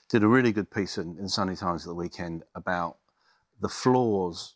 did 0.10 0.24
a 0.24 0.28
really 0.28 0.52
good 0.52 0.70
piece 0.70 0.98
in, 0.98 1.18
in 1.18 1.28
Sunday 1.28 1.56
Times 1.56 1.84
at 1.84 1.88
the 1.88 1.96
weekend 1.96 2.44
about 2.54 2.98
the 3.62 3.70
flaws, 3.70 4.56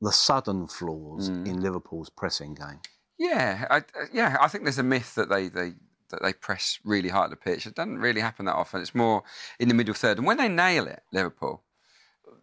the 0.00 0.12
sudden 0.12 0.66
flaws 0.66 1.30
mm. 1.30 1.46
in 1.46 1.60
Liverpool's 1.60 2.10
pressing 2.10 2.54
game. 2.54 2.80
Yeah, 3.18 3.66
I, 3.70 3.82
yeah. 4.12 4.36
I 4.40 4.48
think 4.48 4.64
there's 4.64 4.78
a 4.78 4.82
myth 4.82 5.14
that 5.14 5.28
they, 5.28 5.48
they 5.48 5.74
that 6.10 6.22
they 6.22 6.32
press 6.32 6.78
really 6.84 7.08
hard 7.08 7.26
at 7.26 7.30
the 7.30 7.36
pitch. 7.36 7.66
It 7.66 7.74
doesn't 7.74 7.98
really 7.98 8.20
happen 8.20 8.46
that 8.46 8.54
often. 8.54 8.80
It's 8.80 8.94
more 8.94 9.22
in 9.58 9.68
the 9.68 9.74
middle 9.74 9.94
third. 9.94 10.18
And 10.18 10.26
when 10.26 10.36
they 10.36 10.48
nail 10.48 10.86
it, 10.86 11.02
Liverpool, 11.12 11.62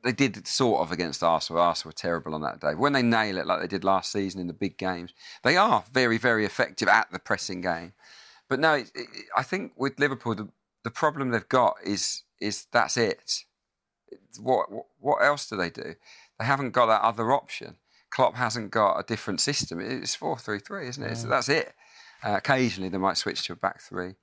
they 0.04 0.12
did 0.12 0.48
sort 0.48 0.82
of 0.82 0.92
against 0.92 1.24
Arsenal. 1.24 1.62
Arsenal 1.62 1.90
were 1.90 1.94
terrible 1.94 2.36
on 2.36 2.42
that 2.42 2.60
day. 2.60 2.76
When 2.76 2.94
they 2.94 3.02
nail 3.02 3.38
it, 3.38 3.48
like 3.48 3.62
they 3.62 3.68
did 3.68 3.84
last 3.84 4.12
season 4.12 4.42
in 4.42 4.48
the 4.48 4.54
big 4.54 4.78
games, 4.78 5.14
they 5.44 5.56
are 5.56 5.84
very, 5.92 6.18
very 6.18 6.46
effective 6.46 6.88
at 6.88 7.12
the 7.12 7.20
pressing 7.20 7.62
game. 7.62 7.94
But 8.50 8.60
no, 8.60 8.74
it, 8.74 8.92
it, 8.94 9.08
I 9.36 9.44
think 9.44 9.74
with 9.78 10.00
Liverpool, 10.00 10.36
the, 10.36 10.50
the 10.84 10.92
problem 10.92 11.30
they've 11.30 11.48
got 11.48 11.78
is 11.84 12.24
is 12.42 12.68
that's 12.72 12.98
it. 12.98 13.46
What, 14.40 14.68
what 15.00 15.24
else 15.24 15.48
do 15.48 15.56
they 15.56 15.70
do? 15.70 15.96
They 16.38 16.46
haven't 16.46 16.72
got 16.72 16.88
that 16.88 17.02
other 17.02 17.32
option. 17.32 17.78
Klopp 18.10 18.36
hasn't 18.36 18.72
got 18.72 19.00
a 19.00 19.04
different 19.04 19.40
system. 19.40 19.80
It's 19.80 20.16
four 20.16 20.38
three 20.38 20.60
three, 20.60 20.88
isn't 20.88 21.04
it? 21.04 21.16
So 21.16 21.28
that's 21.28 21.50
it. 21.50 21.74
Uh, 22.24 22.36
occasionally 22.36 22.90
they 22.90 22.98
might 22.98 23.18
switch 23.18 23.46
to 23.48 23.54
a 23.54 23.56
back 23.56 23.82
three. 23.82 24.16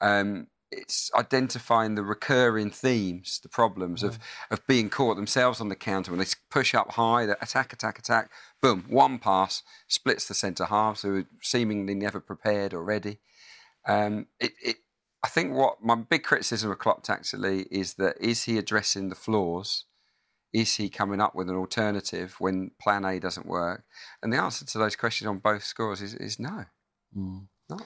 Um, 0.00 0.48
it's 0.70 1.10
identifying 1.14 1.94
the 1.94 2.02
recurring 2.02 2.70
themes, 2.70 3.40
the 3.42 3.48
problems 3.48 4.02
of, 4.02 4.18
of 4.50 4.66
being 4.66 4.90
caught 4.90 5.16
themselves 5.16 5.60
on 5.60 5.68
the 5.68 5.76
counter 5.76 6.10
when 6.10 6.20
they 6.20 6.26
push 6.50 6.74
up 6.74 6.92
high, 6.92 7.26
they 7.26 7.32
attack, 7.40 7.72
attack, 7.72 7.98
attack. 7.98 8.30
Boom, 8.60 8.84
one 8.88 9.18
pass 9.18 9.62
splits 9.86 10.26
the 10.28 10.34
centre 10.34 10.66
halves 10.66 11.02
who 11.02 11.18
are 11.18 11.26
seemingly 11.42 11.94
never 11.94 12.20
prepared 12.20 12.74
or 12.74 12.84
ready. 12.84 13.18
Um, 13.86 14.26
it, 14.38 14.52
it, 14.62 14.76
I 15.24 15.28
think 15.28 15.54
what 15.54 15.82
my 15.82 15.94
big 15.94 16.22
criticism 16.22 16.70
of 16.70 16.78
Klopp 16.78 17.02
tactically 17.02 17.66
is 17.70 17.94
that 17.94 18.16
is 18.20 18.44
he 18.44 18.58
addressing 18.58 19.08
the 19.08 19.14
flaws? 19.14 19.84
Is 20.52 20.76
he 20.76 20.88
coming 20.88 21.20
up 21.20 21.34
with 21.34 21.48
an 21.48 21.56
alternative 21.56 22.36
when 22.38 22.70
Plan 22.80 23.04
A 23.04 23.18
doesn't 23.18 23.46
work? 23.46 23.84
And 24.22 24.32
the 24.32 24.38
answer 24.38 24.64
to 24.64 24.78
those 24.78 24.96
questions 24.96 25.28
on 25.28 25.38
both 25.38 25.64
scores 25.64 26.00
is, 26.00 26.14
is 26.14 26.38
no. 26.38 26.64
No. 27.68 27.78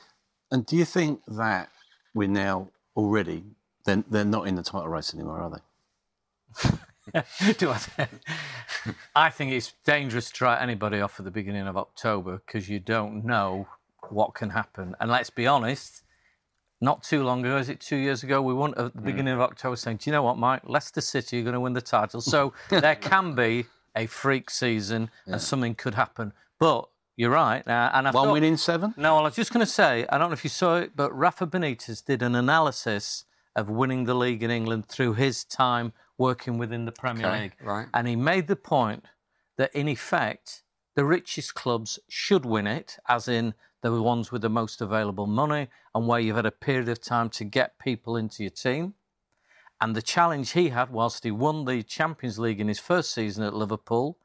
And 0.51 0.67
do 0.67 0.77
you 0.77 0.85
think 0.85 1.23
that 1.27 1.71
we're 2.15 2.29
now 2.29 2.69
already, 2.97 3.45
they're, 3.85 4.05
they're 4.11 4.25
not 4.25 4.47
in 4.47 4.55
the 4.55 4.63
title 4.63 4.89
race 4.89 5.15
anymore, 5.15 5.41
are 5.41 5.51
they? 5.51 7.53
Do 7.59 7.71
I? 7.71 7.79
think- 7.79 8.11
I 9.15 9.31
think 9.31 9.53
it's 9.53 9.75
dangerous 9.85 10.31
to 10.33 10.45
write 10.45 10.63
anybody 10.63 11.01
off 11.01 11.19
at 11.19 11.25
the 11.25 11.31
beginning 11.31 11.67
of 11.67 11.77
October 11.77 12.43
because 12.45 12.69
you 12.69 12.81
don't 12.81 13.25
know 13.25 13.69
what 14.09 14.35
can 14.35 14.51
happen. 14.51 14.97
And 15.01 15.11
let's 15.11 15.31
be 15.31 15.47
honest, 15.47 16.03
not 16.81 17.03
too 17.03 17.23
long 17.23 17.45
ago, 17.45 17.59
is 17.59 17.69
it 17.69 17.81
two 17.81 17.97
years 17.97 18.23
ago, 18.23 18.43
we 18.43 18.55
won 18.55 18.75
at 18.77 18.95
the 18.95 19.01
mm. 19.01 19.05
beginning 19.05 19.35
of 19.35 19.41
October 19.41 19.77
saying, 19.77 19.99
Do 19.99 20.11
you 20.11 20.13
know 20.13 20.23
what, 20.23 20.39
Mike? 20.39 20.63
Leicester 20.65 21.01
City 21.01 21.41
are 21.41 21.43
going 21.43 21.55
to 21.55 21.61
win 21.61 21.73
the 21.73 21.81
title. 21.81 22.21
So 22.21 22.53
there 22.69 22.97
can 22.97 23.35
be 23.35 23.67
a 23.95 24.07
freak 24.07 24.51
season 24.51 25.11
and 25.27 25.41
something 25.41 25.75
could 25.75 25.95
happen. 25.95 26.33
But 26.59 26.89
you're 27.17 27.31
right. 27.31 27.67
Uh, 27.67 27.91
and 27.95 28.09
I 28.09 28.11
One 28.11 28.27
thought- 28.27 28.33
win 28.33 28.45
in 28.45 28.57
seven? 28.57 28.95
no, 28.97 29.15
well, 29.15 29.23
I 29.23 29.25
was 29.27 29.37
just 29.37 29.53
going 29.53 29.65
to 29.65 29.71
say, 29.71 30.07
I 30.09 30.19
don't 30.19 30.31
know 30.31 30.35
if 30.35 30.45
you 30.45 30.51
saw 30.51 30.77
it, 30.77 30.93
but 30.97 31.13
Rafa 31.17 31.47
Benitez 31.47 32.05
did 32.05 32.23
an 32.23 32.35
analysis 32.35 33.25
of 33.55 33.69
winning 33.69 34.05
the 34.05 34.15
league 34.15 34.43
in 34.43 34.51
England 34.51 34.87
through 34.87 35.15
his 35.15 35.45
time 35.45 35.93
working 36.19 36.57
within 36.59 36.85
the 36.87 36.93
Premier 36.93 37.27
Okay, 37.27 37.43
League. 37.43 37.57
right. 37.63 37.87
And 37.93 38.09
he 38.09 38.17
made 38.17 38.47
the 38.49 38.57
point 38.57 39.05
that, 39.57 39.75
in 39.75 39.89
effect, 39.89 40.63
the 40.95 41.05
richest 41.05 41.55
clubs 41.55 41.99
should 42.09 42.45
win 42.47 42.67
it, 42.67 42.99
as 43.09 43.29
in 43.29 43.55
the 43.83 44.01
ones 44.01 44.31
with 44.31 44.43
the 44.43 44.49
most 44.49 44.81
available 44.81 45.27
money 45.27 45.69
and 45.95 46.07
where 46.07 46.21
you've 46.21 46.37
had 46.37 46.47
a 46.47 46.51
period 46.51 46.89
of 46.89 47.01
time 47.01 47.29
to 47.29 47.45
get 47.45 47.79
people 47.79 48.17
into 48.17 48.43
your 48.43 48.51
team. 48.51 48.95
And 49.81 49.97
the 49.97 50.03
challenge 50.03 50.53
he 50.53 50.69
had, 50.69 50.91
whilst 50.91 51.25
he 51.25 51.31
won 51.33 51.65
the 51.65 51.83
Champions 51.83 52.39
League 52.39 52.61
in 52.61 52.69
his 52.69 52.79
first 52.79 53.13
season 53.13 53.43
at 53.43 53.53
Liverpool, 53.55 54.17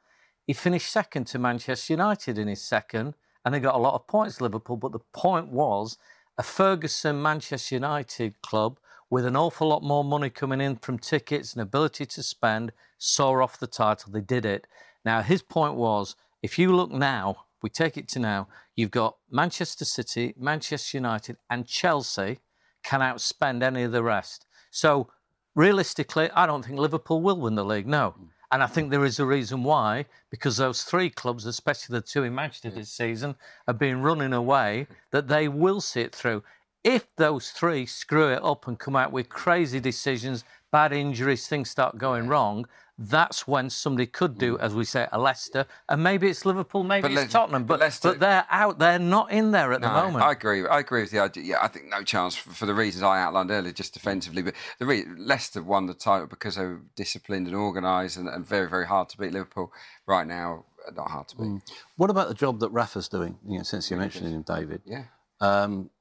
he 0.48 0.54
finished 0.54 0.90
second 0.90 1.28
to 1.28 1.40
Manchester 1.40 1.94
United 1.94 2.38
in 2.38 2.48
his 2.48 2.64
second, 2.64 3.14
and 3.44 3.54
they 3.54 3.60
got 3.60 3.76
a 3.76 3.80
lot 3.80 3.96
of 3.96 4.08
points, 4.08 4.42
Liverpool. 4.42 4.78
But 4.78 4.94
the 4.94 5.06
point 5.14 5.50
was, 5.50 5.98
a 6.38 6.44
Ferguson 6.44 7.22
Manchester 7.22 7.76
United 7.76 8.42
club 8.42 8.80
with 9.10 9.26
an 9.26 9.36
awful 9.36 9.68
lot 9.68 9.84
more 9.84 10.04
money 10.04 10.30
coming 10.30 10.62
in 10.62 10.78
from 10.78 11.00
tickets 11.00 11.54
and 11.54 11.62
ability 11.62 12.06
to 12.06 12.24
spend 12.24 12.72
saw 12.98 13.42
off 13.42 13.60
the 13.60 13.68
title. 13.68 14.12
They 14.12 14.22
did 14.22 14.46
it. 14.46 14.68
Now, 15.04 15.22
his 15.22 15.42
point 15.42 15.76
was, 15.76 16.16
if 16.42 16.58
you 16.58 16.76
look 16.76 16.92
now, 16.92 17.46
we 17.62 17.70
take 17.70 17.98
it 17.98 18.08
to 18.10 18.20
now, 18.20 18.48
you've 18.76 18.92
got 18.92 19.18
Manchester 19.30 19.86
City, 19.86 20.34
Manchester 20.38 20.98
United, 20.98 21.38
and 21.50 21.68
Chelsea 21.68 22.40
can 22.84 23.02
outspend 23.02 23.64
any 23.64 23.84
of 23.84 23.92
the 23.92 24.04
rest. 24.04 24.46
So 24.72 25.10
realistically, 25.56 26.30
I 26.32 26.46
don't 26.46 26.64
think 26.64 26.80
Liverpool 26.80 27.22
will 27.22 27.40
win 27.40 27.56
the 27.56 27.66
league. 27.66 27.88
No. 27.88 28.12
Hmm. 28.12 28.26
And 28.52 28.64
I 28.64 28.68
think 28.68 28.90
there 28.90 29.06
is 29.06 29.20
a 29.20 29.26
reason 29.26 29.64
why, 29.64 30.06
because 30.30 30.58
those 30.58 30.84
three 30.84 31.10
clubs, 31.10 31.46
especially 31.46 31.94
the 31.94 32.02
two 32.02 32.24
in 32.24 32.34
Manchester 32.34 32.72
mm. 32.72 32.76
this 32.76 32.92
season, 32.92 33.36
have 33.68 33.78
been 33.78 34.02
running 34.02 34.34
away, 34.34 34.88
that 35.12 35.28
they 35.28 35.48
will 35.48 35.82
see 35.82 36.02
it 36.02 36.16
through. 36.16 36.44
If 36.84 37.14
those 37.18 37.50
three 37.52 37.86
screw 37.86 38.30
it 38.30 38.44
up 38.44 38.68
and 38.68 38.80
come 38.80 38.96
out 38.96 39.12
with 39.12 39.28
crazy 39.28 39.80
decisions, 39.80 40.46
bad 40.72 40.94
injuries, 40.94 41.48
things 41.48 41.70
start 41.70 41.98
going 41.98 42.28
wrong, 42.28 42.66
that's 43.00 43.48
when 43.48 43.70
somebody 43.70 44.08
could 44.08 44.38
do, 44.38 44.56
hmm. 44.56 44.62
as 44.62 44.74
we 44.74 44.84
say, 44.84 45.08
a 45.12 45.20
Leicester, 45.20 45.66
and 45.88 46.02
maybe 46.02 46.28
it's 46.30 46.46
Liverpool, 46.46 46.84
maybe 46.84 47.04
But 47.04 47.12
it's 47.12 47.22
Le- 47.24 47.28
Tottenham, 47.28 47.66
but 47.66 47.76
but, 47.76 47.80
Leicester- 47.82 48.10
but 48.10 48.20
they're 48.20 48.46
out, 48.50 48.80
they're 48.80 48.98
not 49.00 49.32
in 49.32 49.52
there 49.52 49.72
at 49.72 49.82
the 49.82 49.90
moment. 49.90 50.24
I 50.24 50.32
agree. 50.32 50.68
I 50.68 50.80
agree 50.80 51.02
with 51.02 51.12
the 51.12 51.20
idea. 51.20 51.44
Yeah, 51.44 51.58
I 51.62 51.68
think 51.68 51.86
no 51.90 52.04
chance 52.04 52.36
for, 52.36 52.50
for 52.50 52.66
the 52.66 52.74
reasons 52.74 53.04
I 53.04 53.22
outlined 53.22 53.52
earlier, 53.52 53.72
just 53.72 53.94
defensively. 53.94 54.42
But 54.42 54.56
the 54.80 54.86
re- 54.86 55.06
Leicester 55.16 55.62
won 55.62 55.86
the 55.86 55.94
title 55.94 56.28
because 56.28 56.56
they 56.56 56.66
were 56.66 56.82
disciplined 56.96 57.48
and 57.48 57.56
organised 57.56 58.18
and, 58.18 58.28
and 58.28 58.46
very, 58.46 58.68
very 58.70 58.88
hard 58.88 59.10
to 59.10 59.18
beat. 59.18 59.32
Liverpool 59.32 59.72
right 60.08 60.26
now, 60.26 60.66
uh, 60.88 60.92
not 60.92 61.12
hard 61.12 61.28
to 61.30 61.38
beat. 61.38 61.46
Hmm. 61.46 61.58
What 61.98 62.10
about 62.10 62.30
the 62.30 62.34
job 62.34 62.60
that 62.62 62.70
Rafa's 62.70 63.08
doing, 63.08 63.38
you 63.48 63.60
know, 63.60 63.64
since 63.64 63.92
you 63.92 63.98
mentioned 63.98 64.34
him, 64.34 64.42
David? 64.42 64.82
Yeah. 64.86 65.04
Um, 65.40 65.92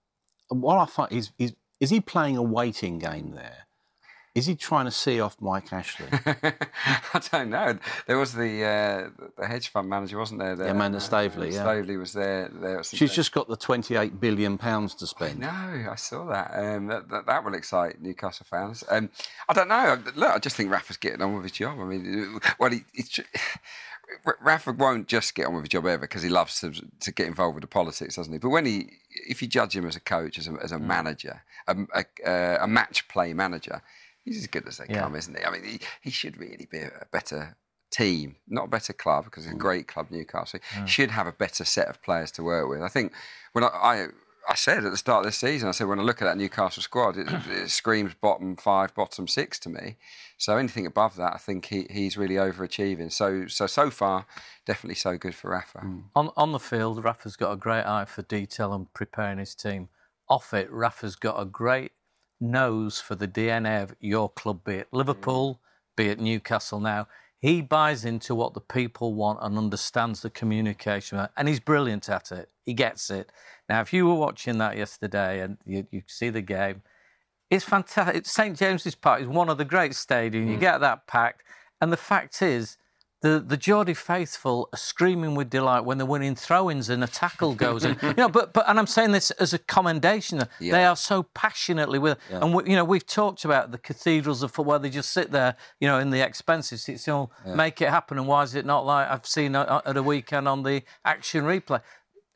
what 0.49 0.79
I 0.79 0.87
find 0.87 1.13
is, 1.13 1.33
is, 1.39 1.55
is 1.79 1.91
he 1.91 2.01
playing 2.01 2.39
a 2.39 2.43
waiting 2.43 2.99
game 2.99 3.33
there? 3.33 3.66
Is 4.37 4.47
he 4.47 4.55
trying 4.55 4.85
to 4.85 4.91
see 4.91 5.19
off 5.19 5.41
Mike 5.41 5.73
Ashley? 5.73 6.07
I 6.13 7.21
don't 7.33 7.49
know. 7.49 7.79
There 8.07 8.19
was 8.19 8.35
the 8.35 8.65
uh, 8.65 9.27
the 9.39 9.47
hedge 9.47 9.69
fund 9.69 9.89
manager, 9.89 10.19
wasn't 10.19 10.41
there? 10.41 10.55
there 10.55 10.69
Amanda 10.69 10.99
Uh, 10.99 11.01
Staveley, 11.01 11.53
yeah. 11.53 11.63
Staveley 11.63 11.97
was 11.97 12.13
there. 12.13 12.51
there 12.53 12.83
She's 12.85 13.15
just 13.15 13.33
got 13.33 13.49
the 13.49 13.57
28 13.57 14.21
billion 14.21 14.59
pounds 14.59 14.95
to 14.97 15.07
spend. 15.07 15.39
No, 15.41 15.49
I 15.49 15.95
saw 15.97 16.27
that. 16.27 16.53
Um, 16.55 16.87
that, 16.89 17.09
that. 17.09 17.27
That 17.27 17.45
will 17.45 17.55
excite 17.55 18.03
Newcastle 18.03 18.47
fans. 18.49 18.85
Um, 18.91 19.09
I 19.49 19.55
don't 19.55 19.69
know. 19.69 19.99
Look, 20.15 20.31
I 20.31 20.39
just 20.39 20.57
think 20.57 20.71
Rafa's 20.71 20.99
getting 20.99 21.23
on 21.23 21.35
with 21.35 21.45
his 21.45 21.53
job. 21.53 21.81
I 21.81 21.85
mean, 21.85 22.39
well, 22.59 22.71
he, 22.71 22.85
it's, 22.95 23.19
Rafa 24.41 24.73
won't 24.73 25.09
just 25.09 25.35
get 25.35 25.47
on 25.47 25.55
with 25.55 25.65
the 25.65 25.69
job 25.69 25.87
ever 25.87 26.03
because 26.03 26.23
he 26.23 26.29
loves 26.29 26.61
to, 26.61 26.73
to 27.01 27.13
get 27.13 27.27
involved 27.27 27.55
with 27.55 27.63
the 27.63 27.69
politics, 27.69 28.17
doesn't 28.17 28.33
he? 28.33 28.39
But 28.39 28.51
when 28.51 28.67
he, 28.67 28.91
if 29.11 29.43
you 29.43 29.49
judge 29.49 29.75
him 29.75 29.87
as 29.87 29.97
a 29.97 30.01
coach, 30.01 30.39
as 30.39 30.47
a, 30.47 30.53
as 30.63 30.73
a 30.73 30.77
mm. 30.77 30.83
manager, 30.83 31.43
a, 31.67 31.77
a, 31.95 32.59
a, 32.63 32.67
match 32.67 33.09
play 33.09 33.33
manager, 33.33 33.83
he's 34.27 34.39
as 34.39 34.47
good 34.47 34.69
as 34.69 34.77
they 34.77 34.87
yeah. 34.91 35.01
come, 35.01 35.17
isn't 35.17 35.39
he? 35.39 35.43
I 35.45 35.51
mean, 35.51 35.65
he, 35.65 35.81
he 36.03 36.11
should 36.11 36.37
really 36.37 36.69
be 36.71 36.81
a 36.81 37.07
better 37.11 37.57
team, 37.91 38.37
not 38.47 38.67
a 38.67 38.69
better 38.69 38.93
club 38.93 39.25
because 39.25 39.47
it's 39.47 39.53
a 39.53 39.57
mm. 39.57 39.61
great 39.61 39.89
club, 39.89 40.09
Newcastle. 40.11 40.61
Mm. 40.75 40.87
Should 40.87 41.13
have 41.13 41.27
a 41.27 41.33
better 41.33 41.65
set 41.65 41.89
of 41.89 42.03
players 42.03 42.31
to 42.33 42.43
work 42.43 42.69
with. 42.69 42.83
I 42.83 42.89
think 42.89 43.13
when 43.53 43.65
I, 43.65 43.69
I 43.69 44.07
I 44.49 44.55
said 44.55 44.85
at 44.85 44.91
the 44.91 44.97
start 44.97 45.21
of 45.21 45.27
this 45.27 45.39
season, 45.39 45.69
I 45.69 45.73
said 45.73 45.89
when 45.89 45.99
I 45.99 46.03
look 46.03 46.23
at 46.23 46.27
that 46.27 46.37
Newcastle 46.37 46.83
squad, 46.83 47.17
it, 47.17 47.27
it, 47.51 47.71
screams 47.71 48.15
bottom 48.15 48.57
five, 48.57 48.95
bottom 48.95 49.27
six 49.27 49.59
to 49.61 49.69
me. 49.69 49.97
So 50.39 50.57
anything 50.57 50.87
above 50.87 51.17
that, 51.17 51.33
I 51.35 51.39
think 51.39 51.67
he, 51.67 51.87
he's 51.91 52.17
really 52.17 52.35
overachieving. 52.35 53.13
So 53.13 53.47
so 53.47 53.67
so 53.67 53.91
far, 53.91 54.27
definitely 54.65 54.97
so 54.97 55.17
good 55.17 55.35
for 55.35 55.51
Rafa. 55.51 55.79
Mm. 55.79 56.05
On 56.15 56.31
on 56.37 56.53
the 56.53 56.59
field, 56.59 57.03
Rafa's 57.03 57.37
got 57.37 57.53
a 57.53 57.57
great 57.57 57.85
eye 57.85 58.05
for 58.05 58.23
detail 58.23 58.73
and 58.73 58.93
preparing 58.93 59.39
his 59.39 59.55
team. 59.55 59.89
Off 60.29 60.53
it, 60.53 60.71
Rafa's 60.73 61.17
got 61.17 61.41
a 61.41 61.45
great 61.45 61.93
nose 62.41 63.01
for 63.01 63.15
the 63.15 63.29
DNA 63.29 63.83
of 63.83 63.95
your 64.01 64.29
club, 64.29 64.65
be 64.65 64.75
it 64.75 64.89
Liverpool, 64.93 65.55
mm. 65.55 65.59
be 65.97 66.09
it 66.09 66.21
Newcastle 66.21 66.81
now. 66.81 67.09
He 67.39 67.61
buys 67.61 68.05
into 68.05 68.35
what 68.35 68.55
the 68.55 68.61
people 68.61 69.15
want 69.15 69.39
and 69.43 69.59
understands 69.59 70.23
the 70.23 70.31
communication, 70.31 71.29
and 71.37 71.49
he's 71.49 71.61
brilliant 71.61 72.09
at 72.09 72.33
it. 72.33 72.51
He 72.65 72.73
gets 72.73 73.11
it. 73.11 73.31
Now, 73.69 73.81
if 73.81 73.93
you 73.93 74.07
were 74.07 74.15
watching 74.15 74.59
that 74.59 74.77
yesterday 74.77 75.41
and 75.41 75.59
you, 75.67 75.87
you 75.91 76.03
see 76.07 76.31
the 76.31 76.41
game, 76.41 76.83
it's 77.51 77.65
fantastic. 77.65 78.27
St 78.27 78.59
James's 78.59 78.95
Park 78.95 79.23
is 79.23 79.29
one 79.29 79.49
of 79.49 79.59
the 79.59 79.65
great 79.65 79.93
stadiums. 79.93 80.47
Mm. 80.47 80.53
You 80.53 80.57
get 80.59 80.81
that 80.81 81.07
packed, 81.07 81.43
and 81.81 81.93
the 81.93 81.97
fact 81.97 82.43
is, 82.43 82.79
the 83.23 83.43
the 83.47 83.57
Geordie 83.57 83.95
faithful 83.95 84.69
are 84.73 84.77
screaming 84.77 85.35
with 85.35 85.49
delight 85.49 85.81
when 85.81 85.97
they're 85.97 86.07
winning 86.07 86.35
throw-ins 86.35 86.91
and 86.91 87.03
a 87.03 87.07
tackle 87.07 87.55
goes 87.55 87.85
in. 87.85 87.97
you 88.03 88.15
know, 88.15 88.29
but 88.29 88.53
but 88.53 88.69
and 88.69 88.79
I'm 88.79 88.87
saying 88.87 89.13
this 89.13 89.31
as 89.33 89.55
a 89.55 89.59
commendation. 89.59 90.43
Yeah. 90.61 90.73
They 90.73 90.85
are 90.85 90.97
so 90.97 91.23
passionately 91.23 91.99
with, 91.99 92.19
yeah. 92.31 92.41
and 92.43 92.55
we, 92.55 92.71
you 92.71 92.77
know 92.77 92.85
we've 92.85 93.07
talked 93.07 93.45
about 93.45 93.73
the 93.73 93.79
cathedrals 93.79 94.43
of 94.43 94.53
football. 94.53 94.79
They 94.79 94.91
just 94.91 95.13
sit 95.13 95.33
there, 95.33 95.57
you 95.81 95.89
know, 95.89 95.99
in 95.99 96.11
the 96.11 96.21
expensive 96.21 96.79
seats. 96.79 97.07
you 97.07 97.13
know, 97.13 97.31
yeah. 97.47 97.55
make 97.55 97.81
it 97.81 97.89
happen. 97.89 98.19
And 98.19 98.27
why 98.27 98.43
is 98.43 98.55
it 98.55 98.67
not 98.67 98.85
like 98.85 99.09
I've 99.09 99.27
seen 99.27 99.57
at 99.57 99.97
a 99.97 100.03
weekend 100.03 100.47
on 100.47 100.63
the 100.63 100.83
action 101.05 101.45
replay? 101.45 101.81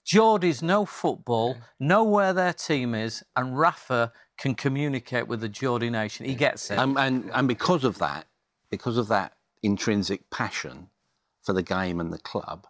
Geordie's 0.04 0.62
know 0.62 0.86
football, 0.86 1.56
know 1.78 2.04
where 2.04 2.32
their 2.32 2.54
team 2.54 2.94
is, 2.94 3.22
and 3.36 3.56
Rafa 3.56 4.12
can 4.38 4.54
communicate 4.54 5.28
with 5.28 5.40
the 5.40 5.48
Geordie 5.48 5.90
nation. 5.90 6.24
He 6.24 6.34
gets 6.34 6.70
it. 6.70 6.78
And, 6.78 6.98
and, 6.98 7.30
and 7.34 7.46
because 7.46 7.84
of 7.84 7.98
that, 7.98 8.26
because 8.70 8.96
of 8.96 9.08
that 9.08 9.34
intrinsic 9.62 10.30
passion 10.30 10.88
for 11.42 11.52
the 11.52 11.62
game 11.62 12.00
and 12.00 12.12
the 12.12 12.18
club, 12.18 12.66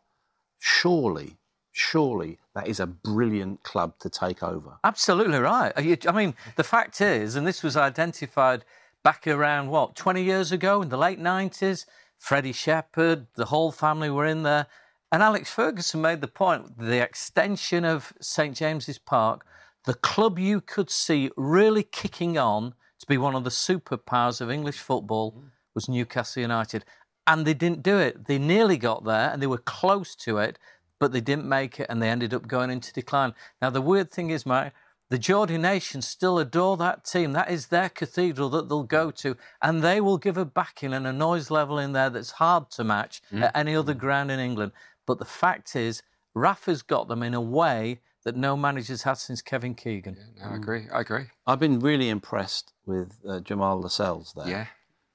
surely, 0.59 1.38
surely 1.72 2.38
that 2.55 2.68
is 2.68 2.81
a 2.81 2.87
brilliant 2.87 3.62
club 3.62 3.98
to 4.00 4.11
take 4.11 4.42
over. 4.42 4.79
Absolutely 4.85 5.38
right. 5.38 5.72
Uh, 5.76 5.96
I 6.09 6.12
mean, 6.12 6.35
the 6.57 6.64
fact 6.64 7.00
is, 7.00 7.37
and 7.37 7.46
this 7.46 7.62
was 7.62 7.76
identified 7.76 8.64
back 9.03 9.26
around 9.26 9.68
what, 9.68 9.96
20 9.96 10.22
years 10.22 10.53
ago 10.53 10.83
in 10.83 10.88
the 10.88 10.98
late 10.98 11.20
90s, 11.20 11.87
Freddie 12.18 12.53
Shepherd, 12.53 13.26
the 13.35 13.46
whole 13.46 13.72
family 13.72 14.11
were 14.11 14.26
in 14.26 14.42
there. 14.42 14.66
And 15.11 15.22
Alex 15.22 15.50
Ferguson 15.50 16.00
made 16.03 16.20
the 16.20 16.29
point 16.29 16.79
the 16.79 17.03
extension 17.03 17.85
of 17.85 18.12
St 18.20 18.55
James's 18.55 18.98
Park, 18.98 19.44
the 19.85 19.94
club 19.94 20.38
you 20.38 20.61
could 20.61 20.90
see 20.90 21.31
really 21.37 21.83
kicking 21.83 22.38
on 22.38 22.74
to 22.98 23.07
be 23.07 23.16
one 23.16 23.35
of 23.35 23.44
the 23.44 23.50
superpowers 23.50 24.40
of 24.40 24.50
English 24.50 24.79
football 24.79 25.42
was 25.74 25.88
Newcastle 25.88 26.42
United. 26.42 26.85
And 27.26 27.46
they 27.46 27.54
didn't 27.54 27.83
do 27.83 27.98
it. 27.98 28.26
They 28.26 28.38
nearly 28.38 28.76
got 28.76 29.04
there 29.04 29.30
and 29.30 29.40
they 29.40 29.46
were 29.46 29.59
close 29.59 30.14
to 30.16 30.38
it, 30.38 30.59
but 30.98 31.12
they 31.12 31.20
didn't 31.20 31.48
make 31.48 31.78
it 31.80 31.87
and 31.88 32.00
they 32.02 32.09
ended 32.09 32.35
up 32.35 32.46
going 32.46 32.70
into 32.70 32.92
decline. 32.92 33.35
Now, 33.62 33.70
the 33.70 33.80
weird 33.80 34.11
thing 34.11 34.30
is, 34.30 34.46
Mike, 34.46 34.72
the 35.11 35.18
Geordie 35.18 35.59
nation 35.59 36.02
still 36.02 36.38
adore 36.38 36.76
that 36.76 37.04
team. 37.04 37.33
That 37.33 37.50
is 37.50 37.66
their 37.66 37.88
cathedral 37.88 38.48
that 38.50 38.68
they'll 38.68 38.85
go 38.85 39.11
to, 39.11 39.37
and 39.61 39.83
they 39.83 40.00
will 40.00 40.18
give 40.18 40.37
a 40.37 40.44
backing 40.44 40.94
and 40.94 41.04
a 41.04 41.12
noise 41.12 41.50
level 41.50 41.78
in 41.78 41.92
there 41.92 42.11
that's 42.11 42.30
hard 42.30 42.70
to 42.72 42.85
match 42.85 43.20
mm. 43.33 43.42
at 43.42 43.56
any 43.56 43.74
other 43.74 43.92
ground 43.92 44.30
in 44.30 44.38
England. 44.38 44.70
But 45.06 45.18
the 45.18 45.24
fact 45.24 45.74
is, 45.74 46.02
Rafa's 46.33 46.83
got 46.83 47.09
them 47.09 47.24
in 47.24 47.35
a 47.35 47.40
way 47.40 48.00
that 48.24 48.37
no 48.37 48.56
manager's 48.56 49.02
had 49.02 49.14
since 49.14 49.42
Kevin 49.42 49.74
Keegan. 49.74 50.16
Yeah, 50.16 50.44
no, 50.44 50.52
I 50.52 50.56
agree. 50.56 50.87
I 50.92 51.00
agree. 51.00 51.24
I've 51.44 51.59
been 51.59 51.80
really 51.80 52.09
impressed 52.09 52.72
with 52.87 53.18
uh, 53.28 53.40
Jamal 53.40 53.80
Lascelles 53.80 54.33
there. 54.37 54.48
Yeah. 54.48 54.66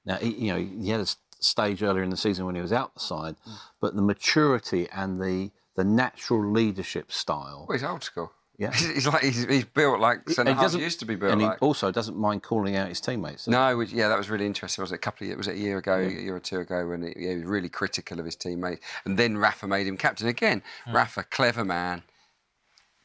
Now, 0.06 0.16
he, 0.16 0.30
you 0.46 0.52
know, 0.52 0.58
he 0.58 0.88
had 0.90 1.00
a 1.00 1.06
stage 1.40 1.82
earlier 1.82 2.02
in 2.02 2.10
the 2.10 2.16
season 2.16 2.46
when 2.46 2.54
he 2.54 2.60
was 2.60 2.72
outside, 2.72 3.36
mm. 3.46 3.58
but 3.80 3.94
the 3.96 4.02
maturity 4.02 4.88
and 4.94 5.20
the 5.20 5.50
the 5.74 5.84
natural 5.84 6.50
leadership 6.50 7.12
style. 7.12 7.66
Well, 7.68 7.76
he's 7.76 7.84
old 7.84 8.02
school. 8.02 8.32
Yeah, 8.58 8.72
he's, 8.74 9.06
like 9.06 9.22
he's, 9.22 9.44
he's 9.44 9.64
built 9.66 10.00
like 10.00 10.28
centre 10.30 10.54
half 10.54 10.74
used 10.74 11.00
to 11.00 11.04
be 11.04 11.14
built. 11.14 11.32
And 11.32 11.42
like. 11.42 11.58
he 11.58 11.66
also 11.66 11.90
doesn't 11.90 12.16
mind 12.16 12.42
calling 12.42 12.74
out 12.76 12.88
his 12.88 13.02
teammates. 13.02 13.46
No, 13.46 13.76
which, 13.76 13.92
yeah, 13.92 14.08
that 14.08 14.16
was 14.16 14.30
really 14.30 14.46
interesting. 14.46 14.80
Was 14.80 14.92
it 14.92 14.94
a 14.94 14.98
couple 14.98 15.24
of 15.24 15.28
years? 15.28 15.36
Was 15.36 15.48
it 15.48 15.56
a 15.56 15.58
year 15.58 15.76
ago, 15.76 15.98
yeah. 15.98 16.08
a 16.08 16.22
year 16.22 16.36
or 16.36 16.40
two 16.40 16.60
ago, 16.60 16.86
when 16.86 17.02
he, 17.02 17.12
yeah, 17.16 17.30
he 17.32 17.36
was 17.36 17.44
really 17.44 17.68
critical 17.68 18.18
of 18.18 18.24
his 18.24 18.36
teammates, 18.36 18.82
and 19.04 19.18
then 19.18 19.36
Rafa 19.36 19.66
made 19.66 19.86
him 19.86 19.98
captain 19.98 20.28
again. 20.28 20.62
Mm. 20.86 20.94
Rafa, 20.94 21.24
clever 21.24 21.66
man, 21.66 22.02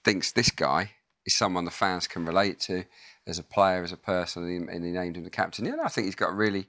thinks 0.05 0.31
this 0.31 0.51
guy 0.51 0.91
is 1.25 1.35
someone 1.35 1.65
the 1.65 1.71
fans 1.71 2.07
can 2.07 2.25
relate 2.25 2.59
to 2.61 2.85
as 3.27 3.39
a 3.39 3.43
player, 3.43 3.83
as 3.83 3.91
a 3.91 3.97
person, 3.97 4.67
and 4.69 4.83
he 4.83 4.91
named 4.91 5.17
him 5.17 5.23
the 5.23 5.29
captain. 5.29 5.65
Yeah, 5.65 5.77
I 5.83 5.89
think 5.89 6.05
he's 6.05 6.15
got 6.15 6.31
a 6.31 6.35
really 6.35 6.67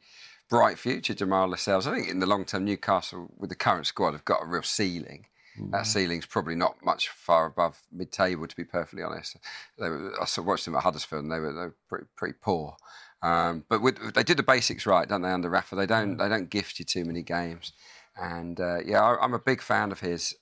bright 0.51 0.79
future, 0.79 1.15
Jamal 1.15 1.49
Lascelles. 1.49 1.87
I 1.87 1.95
think 1.95 2.09
in 2.09 2.21
the 2.21 2.27
long 2.27 2.45
term, 2.45 2.65
Newcastle 2.65 3.31
with 3.39 3.51
the 3.51 3.57
current 3.57 3.87
squad 3.87 4.13
have 4.13 4.25
got 4.25 4.43
a 4.43 4.47
real 4.47 4.63
ceiling. 4.63 5.27
Mm. 5.59 5.71
That 5.71 5.87
ceiling's 5.87 6.27
probably 6.27 6.55
not 6.55 6.85
much 6.85 7.09
far 7.09 7.47
above 7.47 7.83
mid-table, 7.91 8.47
to 8.47 8.57
be 8.57 8.65
perfectly 8.65 9.03
honest. 9.03 9.37
They 9.79 9.89
were, 9.89 10.13
I 10.21 10.41
watched 10.41 10.65
them 10.65 10.77
at 10.77 10.83
Huddersfield, 10.83 11.25
and 11.25 11.33
they 11.33 11.41
were, 11.41 11.53
they 11.53 11.61
were 11.61 11.77
pretty, 11.89 12.07
pretty 12.17 12.35
poor. 12.41 12.77
Um, 13.23 13.65
but 13.69 13.83
with, 13.83 14.15
they 14.15 14.25
did 14.25 14.37
the 14.37 14.43
basics 14.43 14.85
right, 14.85 15.09
don't 15.09 15.23
they? 15.23 15.31
Under 15.31 15.49
Rafa, 15.49 15.77
they 15.77 15.87
don't 15.87 16.17
mm. 16.17 16.19
they 16.19 16.29
don't 16.29 16.51
gift 16.51 16.79
you 16.79 16.85
too 16.85 17.05
many 17.05 17.23
games. 17.23 17.73
And 18.17 18.61
uh, 18.61 18.79
yeah, 18.85 19.03
I, 19.03 19.25
am 19.25 19.35
a 19.35 19.39
big 19.39 19.63
fan 19.63 19.93
of 19.93 20.01
his. 20.01 20.35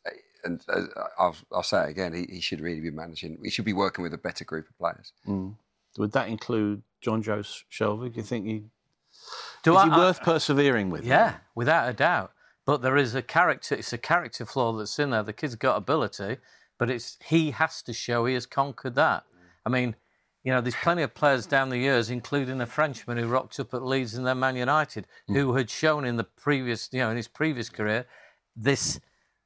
And 0.45 0.65
uh, 0.69 0.83
I'll, 1.19 1.37
I'll, 1.53 1.63
say 1.63 1.85
it 1.85 1.91
again: 1.91 2.13
he, 2.13 2.27
he, 2.35 2.41
should 2.41 2.61
really 2.61 2.81
be 2.81 2.91
managing. 2.91 3.39
He 3.43 3.51
should 3.51 3.65
be 3.65 3.73
working 3.73 4.03
with 4.03 4.15
a 4.15 4.19
better 4.19 4.45
group 4.45 4.69
of 4.69 4.79
players. 4.79 5.13
Mm. 5.27 5.55
Would 5.99 6.13
that 6.13 6.29
include 6.29 6.83
John 7.01 7.23
Jonjo 7.23 7.65
Shelvey? 7.71 8.13
Do 8.13 8.17
you 8.17 8.23
think 8.23 8.47
he? 8.47 8.65
Do 9.63 9.73
is 9.73 9.79
I, 9.79 9.85
he 9.85 9.91
worth 9.91 10.19
I, 10.23 10.25
persevering 10.25 10.91
with? 10.91 11.05
Yeah, 11.05 11.33
him? 11.33 11.41
without 11.55 11.89
a 11.89 11.93
doubt. 11.93 12.33
But 12.65 12.83
there 12.83 12.97
is 12.97 13.15
a 13.15 13.23
character, 13.23 13.75
it's 13.75 13.93
a 13.93 13.99
character 13.99 14.47
flaw 14.47 14.73
that's 14.73 14.99
in 14.99 15.11
there. 15.11 15.23
The 15.23 15.33
kid's 15.33 15.57
got 15.57 15.77
ability, 15.77 16.37
but 16.79 16.91
it's 16.91 17.19
he 17.25 17.51
has 17.51 17.83
to 17.83 17.93
show 17.93 18.27
he 18.27 18.35
has 18.35 18.47
conquered 18.47 18.95
that. 18.95 19.25
I 19.67 19.71
mean, 19.71 19.97
you 20.45 20.53
know, 20.53 20.61
there's 20.61 20.77
plenty 20.77 21.03
of 21.03 21.15
players 21.15 21.47
down 21.47 21.69
the 21.69 21.79
years, 21.79 22.11
including 22.11 22.61
a 22.61 22.67
Frenchman 22.67 23.19
who 23.19 23.27
rocked 23.27 23.61
up 23.61 23.75
at 23.75 23.83
Leeds 23.83 24.15
and 24.15 24.27
then 24.27 24.39
Man 24.39 24.57
United, 24.57 25.07
mm. 25.29 25.35
who 25.35 25.55
had 25.55 25.69
shown 25.69 26.05
in 26.05 26.17
the 26.17 26.25
previous, 26.25 26.89
you 26.93 27.01
know, 27.01 27.11
in 27.11 27.17
his 27.17 27.29
previous 27.29 27.69
career, 27.69 28.07
this, 28.57 29.01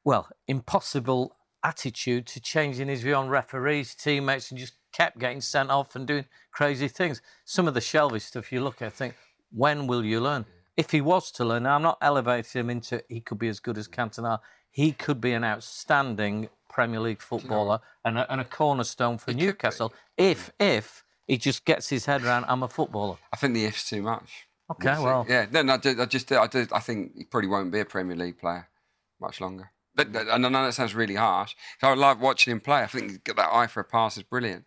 well, 0.04 0.28
impossible 0.46 1.36
attitude 1.62 2.26
to 2.26 2.40
changing 2.40 2.88
his 2.88 3.02
view 3.02 3.14
on 3.14 3.28
referees, 3.28 3.94
teammates, 3.94 4.50
and 4.50 4.58
just 4.60 4.74
kept 4.92 5.18
getting 5.18 5.40
sent 5.40 5.70
off 5.70 5.96
and 5.96 6.06
doing 6.06 6.26
crazy 6.52 6.88
things. 6.88 7.22
Some 7.44 7.66
of 7.66 7.74
the 7.74 7.80
Shelvey 7.80 8.20
stuff 8.20 8.52
you 8.52 8.60
look 8.60 8.82
at, 8.82 8.86
I 8.86 8.90
think, 8.90 9.14
when 9.50 9.86
will 9.86 10.04
you 10.04 10.20
learn? 10.20 10.44
if 10.76 10.90
he 10.90 11.00
was 11.00 11.30
to 11.32 11.44
learn, 11.44 11.66
I'm 11.66 11.82
not 11.82 11.98
elevating 12.00 12.60
him 12.60 12.70
into 12.70 13.02
he 13.08 13.20
could 13.20 13.38
be 13.38 13.48
as 13.48 13.60
good 13.60 13.78
as 13.78 13.88
Cantona. 13.88 14.40
He 14.70 14.92
could 14.92 15.20
be 15.20 15.32
an 15.32 15.44
outstanding 15.44 16.48
Premier 16.68 17.00
League 17.00 17.22
footballer 17.22 17.78
and, 18.04 18.18
a, 18.18 18.32
and 18.32 18.40
a 18.40 18.44
cornerstone 18.44 19.18
for 19.18 19.32
Newcastle 19.32 19.94
if 20.16 20.50
if 20.58 21.04
he 21.26 21.36
just 21.36 21.64
gets 21.64 21.88
his 21.88 22.06
head 22.06 22.24
around. 22.24 22.44
I'm 22.48 22.62
a 22.62 22.68
footballer. 22.68 23.16
I 23.32 23.36
think 23.36 23.54
the 23.54 23.64
if's 23.64 23.88
too 23.88 24.02
much. 24.02 24.48
Okay, 24.70 24.98
well, 24.98 25.26
yeah, 25.28 25.46
no, 25.50 25.62
no, 25.62 25.74
I 25.74 26.06
just, 26.06 26.32
I, 26.32 26.46
do, 26.46 26.66
I 26.72 26.80
think 26.80 27.12
he 27.16 27.24
probably 27.24 27.50
won't 27.50 27.70
be 27.70 27.80
a 27.80 27.84
Premier 27.84 28.16
League 28.16 28.38
player 28.38 28.66
much 29.20 29.40
longer. 29.40 29.70
But 29.94 30.08
I 30.30 30.38
know 30.38 30.50
that 30.50 30.74
sounds 30.74 30.94
really 30.94 31.14
harsh. 31.14 31.54
So 31.80 31.88
I 31.88 31.94
love 31.94 32.20
watching 32.20 32.50
him 32.50 32.60
play. 32.60 32.82
I 32.82 32.86
think 32.86 33.10
he's 33.10 33.18
got 33.18 33.36
that 33.36 33.52
eye 33.52 33.68
for 33.68 33.80
a 33.80 33.84
pass 33.84 34.16
is 34.16 34.24
brilliant. 34.24 34.64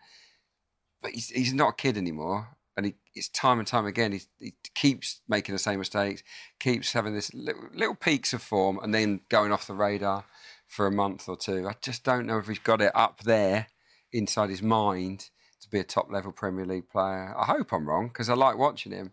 But 1.01 1.11
he's, 1.11 1.29
he's 1.29 1.53
not 1.53 1.69
a 1.69 1.73
kid 1.73 1.97
anymore 1.97 2.57
and 2.77 2.85
he, 2.85 2.95
it's 3.15 3.27
time 3.27 3.57
and 3.57 3.67
time 3.67 3.87
again. 3.87 4.11
He, 4.11 4.21
he, 4.39 4.53
keeps 4.75 5.21
making 5.27 5.53
the 5.53 5.59
same 5.59 5.79
mistakes, 5.79 6.21
keeps 6.59 6.93
having 6.93 7.15
this 7.15 7.33
little, 7.33 7.63
little, 7.73 7.95
peaks 7.95 8.31
of 8.33 8.43
form, 8.43 8.79
and 8.83 8.93
then 8.93 9.21
going 9.29 9.51
off 9.51 9.65
the 9.65 9.73
radar 9.73 10.25
for 10.67 10.85
a 10.85 10.91
month 10.91 11.27
or 11.27 11.35
two. 11.35 11.67
I 11.67 11.73
just 11.81 12.03
don't 12.03 12.27
know 12.27 12.37
if 12.37 12.47
he's 12.47 12.59
got 12.59 12.81
it 12.81 12.91
up 12.93 13.23
there 13.23 13.67
inside 14.13 14.51
his 14.51 14.61
mind 14.61 15.31
to 15.61 15.69
be 15.69 15.79
a 15.79 15.83
top 15.83 16.11
level 16.11 16.31
Premier 16.31 16.65
League 16.65 16.89
player. 16.89 17.33
I 17.35 17.45
hope 17.45 17.73
I'm 17.73 17.89
wrong 17.89 18.09
because 18.09 18.29
I 18.29 18.35
like 18.35 18.57
watching 18.59 18.91
him, 18.91 19.11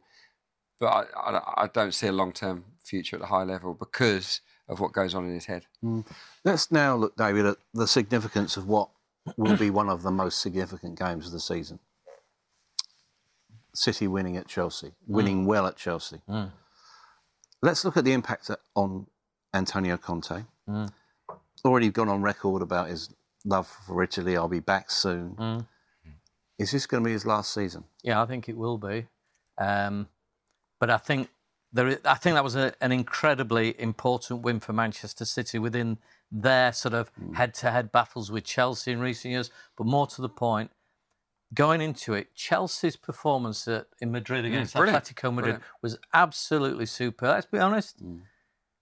but 0.78 1.08
I, 1.16 1.30
I, 1.30 1.64
I 1.64 1.66
don't 1.68 1.94
see 1.94 2.08
a 2.08 2.12
long 2.12 2.32
term 2.32 2.64
future 2.84 3.16
at 3.16 3.20
the 3.20 3.28
high 3.28 3.44
level 3.44 3.72
because 3.72 4.42
of 4.68 4.80
what 4.80 4.92
goes 4.92 5.14
on 5.14 5.24
in 5.24 5.34
his 5.34 5.46
head. 5.46 5.66
Mm. 5.82 6.06
Let's 6.44 6.70
now 6.72 6.96
look, 6.96 7.16
David, 7.16 7.46
at 7.46 7.56
the 7.72 7.86
significance 7.86 8.56
of 8.56 8.66
what 8.66 8.88
will 9.36 9.56
be 9.56 9.70
one 9.70 9.88
of 9.88 10.02
the 10.02 10.10
most 10.10 10.40
significant 10.40 10.98
games 10.98 11.26
of 11.26 11.32
the 11.32 11.40
season. 11.40 11.78
City 13.74 14.06
winning 14.06 14.36
at 14.36 14.46
Chelsea, 14.46 14.92
winning 15.06 15.44
mm. 15.44 15.46
well 15.46 15.66
at 15.66 15.76
Chelsea. 15.76 16.20
Mm. 16.28 16.52
Let's 17.62 17.84
look 17.84 17.96
at 17.96 18.04
the 18.04 18.12
impact 18.12 18.50
on 18.74 19.06
Antonio 19.52 19.96
Conte. 19.96 20.44
Already 21.64 21.88
gone 21.88 22.08
on 22.10 22.20
record 22.20 22.60
about 22.60 22.88
his 22.88 23.08
love 23.44 23.66
for 23.86 24.02
Italy. 24.02 24.36
I'll 24.36 24.48
be 24.48 24.60
back 24.60 24.90
soon. 24.90 25.66
Is 26.58 26.70
this 26.70 26.86
going 26.86 27.02
to 27.02 27.06
be 27.06 27.12
his 27.12 27.26
last 27.26 27.52
season? 27.52 27.84
Yeah, 28.02 28.22
I 28.22 28.26
think 28.26 28.48
it 28.48 28.56
will 28.56 28.78
be. 28.78 29.06
Um, 29.58 30.08
but 30.78 30.90
I 30.90 30.98
think 30.98 31.30
there 31.74 31.88
is, 31.88 31.98
I 32.04 32.14
think 32.14 32.34
that 32.34 32.44
was 32.44 32.54
a, 32.54 32.72
an 32.80 32.92
incredibly 32.92 33.78
important 33.80 34.42
win 34.42 34.60
for 34.60 34.72
Manchester 34.72 35.24
City 35.24 35.58
within 35.58 35.98
their 36.30 36.72
sort 36.72 36.94
of 36.94 37.08
hmm. 37.10 37.34
head-to-head 37.34 37.92
battles 37.92 38.30
with 38.30 38.44
Chelsea 38.44 38.92
in 38.92 39.00
recent 39.00 39.32
years. 39.32 39.50
But 39.76 39.86
more 39.86 40.06
to 40.06 40.22
the 40.22 40.28
point, 40.28 40.70
going 41.52 41.80
into 41.80 42.14
it, 42.14 42.34
Chelsea's 42.34 42.96
performance 42.96 43.66
at, 43.66 43.88
in 44.00 44.12
Madrid 44.12 44.44
against 44.44 44.74
brilliant, 44.74 45.04
Atletico 45.04 45.34
Madrid 45.34 45.56
brilliant. 45.56 45.62
was 45.82 45.98
absolutely 46.14 46.86
super. 46.86 47.26
Let's 47.26 47.46
be 47.46 47.58
honest. 47.58 47.98
Hmm. 47.98 48.18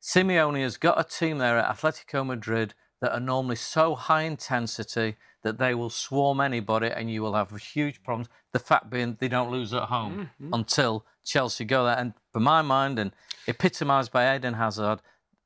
Simeone 0.02 0.62
has 0.62 0.76
got 0.76 1.00
a 1.00 1.04
team 1.04 1.38
there 1.38 1.58
at 1.58 1.76
Atletico 1.76 2.26
Madrid 2.26 2.74
that 3.00 3.12
are 3.12 3.20
normally 3.20 3.56
so 3.56 3.94
high 3.94 4.22
intensity 4.22 5.16
that 5.42 5.58
they 5.58 5.74
will 5.74 5.90
swarm 5.90 6.40
anybody 6.40 6.88
and 6.88 7.10
you 7.10 7.22
will 7.22 7.34
have 7.34 7.56
huge 7.56 8.02
problems. 8.02 8.28
The 8.52 8.58
fact 8.58 8.90
being 8.90 9.16
they 9.18 9.28
don't 9.28 9.50
lose 9.50 9.72
at 9.72 9.84
home 9.84 10.30
mm-hmm. 10.40 10.54
until 10.54 11.06
Chelsea 11.24 11.64
go 11.64 11.84
there. 11.84 11.98
And 11.98 12.14
for 12.32 12.40
my 12.40 12.62
mind, 12.62 12.98
and 12.98 13.12
epitomised 13.46 14.10
by 14.10 14.34
Eden 14.34 14.54
Hazard, 14.54 15.00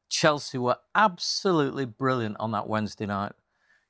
Chelsea 0.08 0.58
were 0.58 0.78
absolutely 0.94 1.84
brilliant 1.84 2.36
on 2.38 2.52
that 2.52 2.68
Wednesday 2.68 3.06
night. 3.06 3.32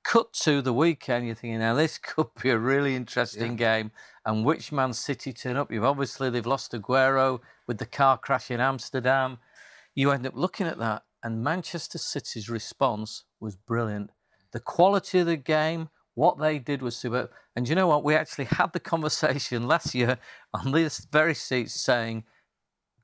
Cut 0.02 0.32
to 0.44 0.62
the 0.62 0.72
weekend, 0.72 1.26
you're 1.26 1.34
thinking, 1.34 1.58
now 1.58 1.74
this 1.74 1.98
could 2.02 2.28
be 2.42 2.50
a 2.50 2.58
really 2.58 2.94
interesting 2.94 3.56
game. 3.56 3.90
And 4.24 4.44
which 4.44 4.72
Man 4.72 4.92
City 4.92 5.32
turn 5.32 5.56
up? 5.56 5.70
You've 5.70 5.84
obviously 5.84 6.30
they've 6.30 6.46
lost 6.46 6.72
Aguero 6.72 7.40
with 7.66 7.78
the 7.78 7.86
car 7.86 8.16
crash 8.18 8.50
in 8.50 8.60
Amsterdam. 8.60 9.38
You 9.94 10.10
end 10.10 10.26
up 10.26 10.34
looking 10.36 10.66
at 10.66 10.78
that, 10.78 11.04
and 11.22 11.42
Manchester 11.42 11.98
City's 11.98 12.48
response 12.48 13.24
was 13.40 13.56
brilliant. 13.56 14.10
The 14.52 14.60
quality 14.60 15.18
of 15.18 15.26
the 15.26 15.36
game, 15.36 15.90
what 16.14 16.38
they 16.38 16.58
did 16.58 16.82
was 16.82 16.96
superb. 16.96 17.30
And 17.54 17.68
you 17.68 17.74
know 17.74 17.86
what? 17.86 18.04
We 18.04 18.14
actually 18.14 18.44
had 18.46 18.72
the 18.72 18.80
conversation 18.92 19.66
last 19.66 19.94
year 19.94 20.18
on 20.54 20.72
this 20.72 21.06
very 21.10 21.34
seat 21.34 21.70
saying 21.70 22.24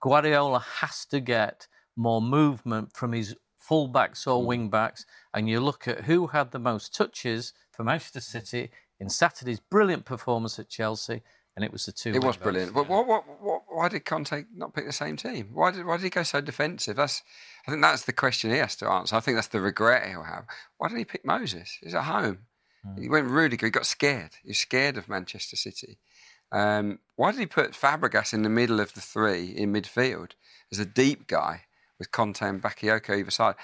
Guardiola 0.02 0.58
has 0.80 1.06
to 1.06 1.20
get 1.20 1.68
more 1.96 2.20
movement 2.20 2.92
from 2.92 3.12
his 3.12 3.36
fullbacks 3.66 4.26
or 4.26 4.40
hmm. 4.40 4.46
wing 4.46 4.68
backs. 4.68 5.06
And 5.32 5.48
you 5.48 5.60
look 5.60 5.88
at 5.88 6.04
who 6.04 6.26
had 6.26 6.50
the 6.50 6.58
most 6.58 6.94
touches 6.94 7.54
for 7.70 7.84
Manchester 7.84 8.20
City 8.20 8.70
in 9.00 9.08
Saturday's 9.08 9.60
brilliant 9.60 10.04
performance 10.04 10.58
at 10.58 10.68
Chelsea, 10.68 11.22
and 11.56 11.64
it 11.64 11.72
was 11.72 11.86
the 11.86 11.92
two. 11.92 12.10
It 12.10 12.14
was 12.14 12.22
wing-backs. 12.22 12.42
brilliant. 12.42 12.74
But 12.74 12.88
what, 12.88 13.06
what, 13.06 13.24
what, 13.40 13.62
why 13.68 13.88
did 13.88 14.04
Conte 14.04 14.44
not 14.54 14.74
pick 14.74 14.86
the 14.86 14.92
same 14.92 15.16
team? 15.16 15.50
Why 15.52 15.70
did, 15.70 15.84
why 15.86 15.96
did 15.96 16.04
he 16.04 16.10
go 16.10 16.22
so 16.22 16.40
defensive? 16.40 16.96
That's, 16.96 17.22
I 17.66 17.70
think 17.70 17.82
that's 17.82 18.02
the 18.02 18.12
question 18.12 18.50
he 18.50 18.58
has 18.58 18.76
to 18.76 18.88
answer. 18.88 19.16
I 19.16 19.20
think 19.20 19.36
that's 19.36 19.48
the 19.48 19.60
regret 19.60 20.08
he'll 20.08 20.22
have. 20.22 20.46
Why 20.78 20.88
didn't 20.88 21.00
he 21.00 21.04
pick 21.04 21.24
Moses? 21.24 21.78
He's 21.82 21.94
at 21.94 22.04
home. 22.04 22.38
Hmm. 22.84 23.00
He 23.00 23.08
went 23.08 23.28
Rudiger. 23.28 23.66
He 23.66 23.70
got 23.70 23.86
scared. 23.86 24.30
He 24.42 24.50
was 24.50 24.58
scared 24.58 24.96
of 24.96 25.08
Manchester 25.08 25.56
City. 25.56 25.98
Um, 26.52 26.98
why 27.16 27.32
did 27.32 27.40
he 27.40 27.46
put 27.46 27.72
Fabregas 27.72 28.32
in 28.34 28.42
the 28.42 28.48
middle 28.48 28.78
of 28.78 28.92
the 28.92 29.00
three 29.00 29.46
in 29.46 29.72
midfield 29.72 30.32
as 30.70 30.78
a 30.78 30.84
deep 30.84 31.26
guy 31.26 31.62
with 31.98 32.12
Kanté 32.12 32.48
and 32.48 32.62
Bakayoko 32.62 33.18
either 33.18 33.30
side? 33.30 33.54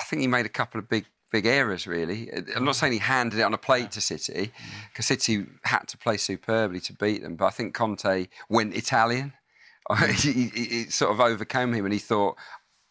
I 0.00 0.04
think 0.04 0.22
he 0.22 0.28
made 0.28 0.46
a 0.46 0.50
couple 0.50 0.78
of 0.78 0.88
big 0.88 1.04
big 1.30 1.46
errors. 1.46 1.86
Really, 1.86 2.30
I'm 2.56 2.64
not 2.64 2.76
saying 2.76 2.94
he 2.94 2.98
handed 2.98 3.38
it 3.38 3.42
on 3.42 3.54
a 3.54 3.58
plate 3.58 3.90
to 3.92 4.00
City 4.00 4.50
because 4.90 5.06
City 5.06 5.46
had 5.64 5.86
to 5.88 5.98
play 5.98 6.16
superbly 6.16 6.80
to 6.80 6.94
beat 6.94 7.22
them, 7.22 7.36
but 7.36 7.46
I 7.46 7.50
think 7.50 7.74
Conte 7.74 8.28
went 8.48 8.74
Italian. 8.74 9.34
it 9.90 10.92
sort 10.92 11.10
of 11.10 11.20
overcame 11.20 11.72
him, 11.74 11.84
and 11.84 11.92
he 11.92 11.98
thought, 11.98 12.36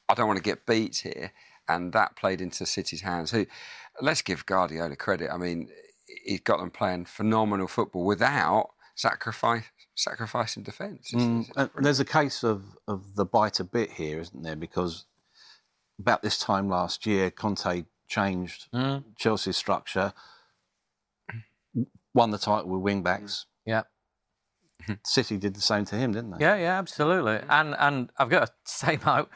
"I 0.08 0.14
don't 0.14 0.28
want 0.28 0.38
to 0.38 0.44
get 0.44 0.66
beat 0.66 0.98
here," 0.98 1.32
and 1.68 1.94
that 1.94 2.16
played 2.16 2.42
into 2.42 2.66
City's 2.66 3.02
hands. 3.02 3.32
Who, 3.32 3.48
let's 4.02 4.22
give 4.22 4.46
Guardiola 4.46 4.96
credit. 4.98 5.32
I 5.32 5.38
mean, 5.38 5.70
he's 6.26 6.42
got 6.42 6.60
them 6.60 6.72
playing 6.72 7.06
phenomenal 7.06 7.68
football 7.68 8.06
without 8.06 8.72
sacrifice 9.00 9.64
sacrificing 9.96 10.64
defence. 10.64 11.14
It's- 11.14 11.28
mm, 11.28 11.42
it's 11.42 11.58
Uh, 11.58 11.68
there's 11.76 12.00
a 12.00 12.06
case 12.06 12.44
of, 12.44 12.78
of 12.88 13.16
the 13.16 13.26
bite 13.26 13.60
a 13.60 13.64
bit 13.64 13.92
here, 13.92 14.20
isn't 14.20 14.44
there? 14.44 14.56
Because 14.56 15.06
about 15.98 16.22
this 16.22 16.38
time 16.38 16.70
last 16.70 17.06
year, 17.06 17.32
Conte 17.32 17.86
changed 18.08 18.68
hmm. 18.74 18.98
Chelsea's 19.18 19.58
structure, 19.58 20.14
won 22.14 22.32
the 22.32 22.38
title 22.38 22.70
with 22.70 22.82
wing 22.82 23.04
backs. 23.04 23.46
Hmm. 23.66 23.70
Yeah. 23.72 23.84
City 25.06 25.38
did 25.38 25.54
the 25.54 25.62
same 25.62 25.86
to 25.86 25.96
him, 25.96 26.14
didn't 26.14 26.32
they? 26.32 26.38
Yeah, 26.40 26.56
yeah, 26.56 26.80
absolutely. 26.80 27.38
Hmm. 27.40 27.52
And 27.52 27.76
and 27.80 28.12
I've 28.18 28.30
got 28.30 28.48
to 28.48 28.54
say 28.66 29.00
now, 29.06 29.28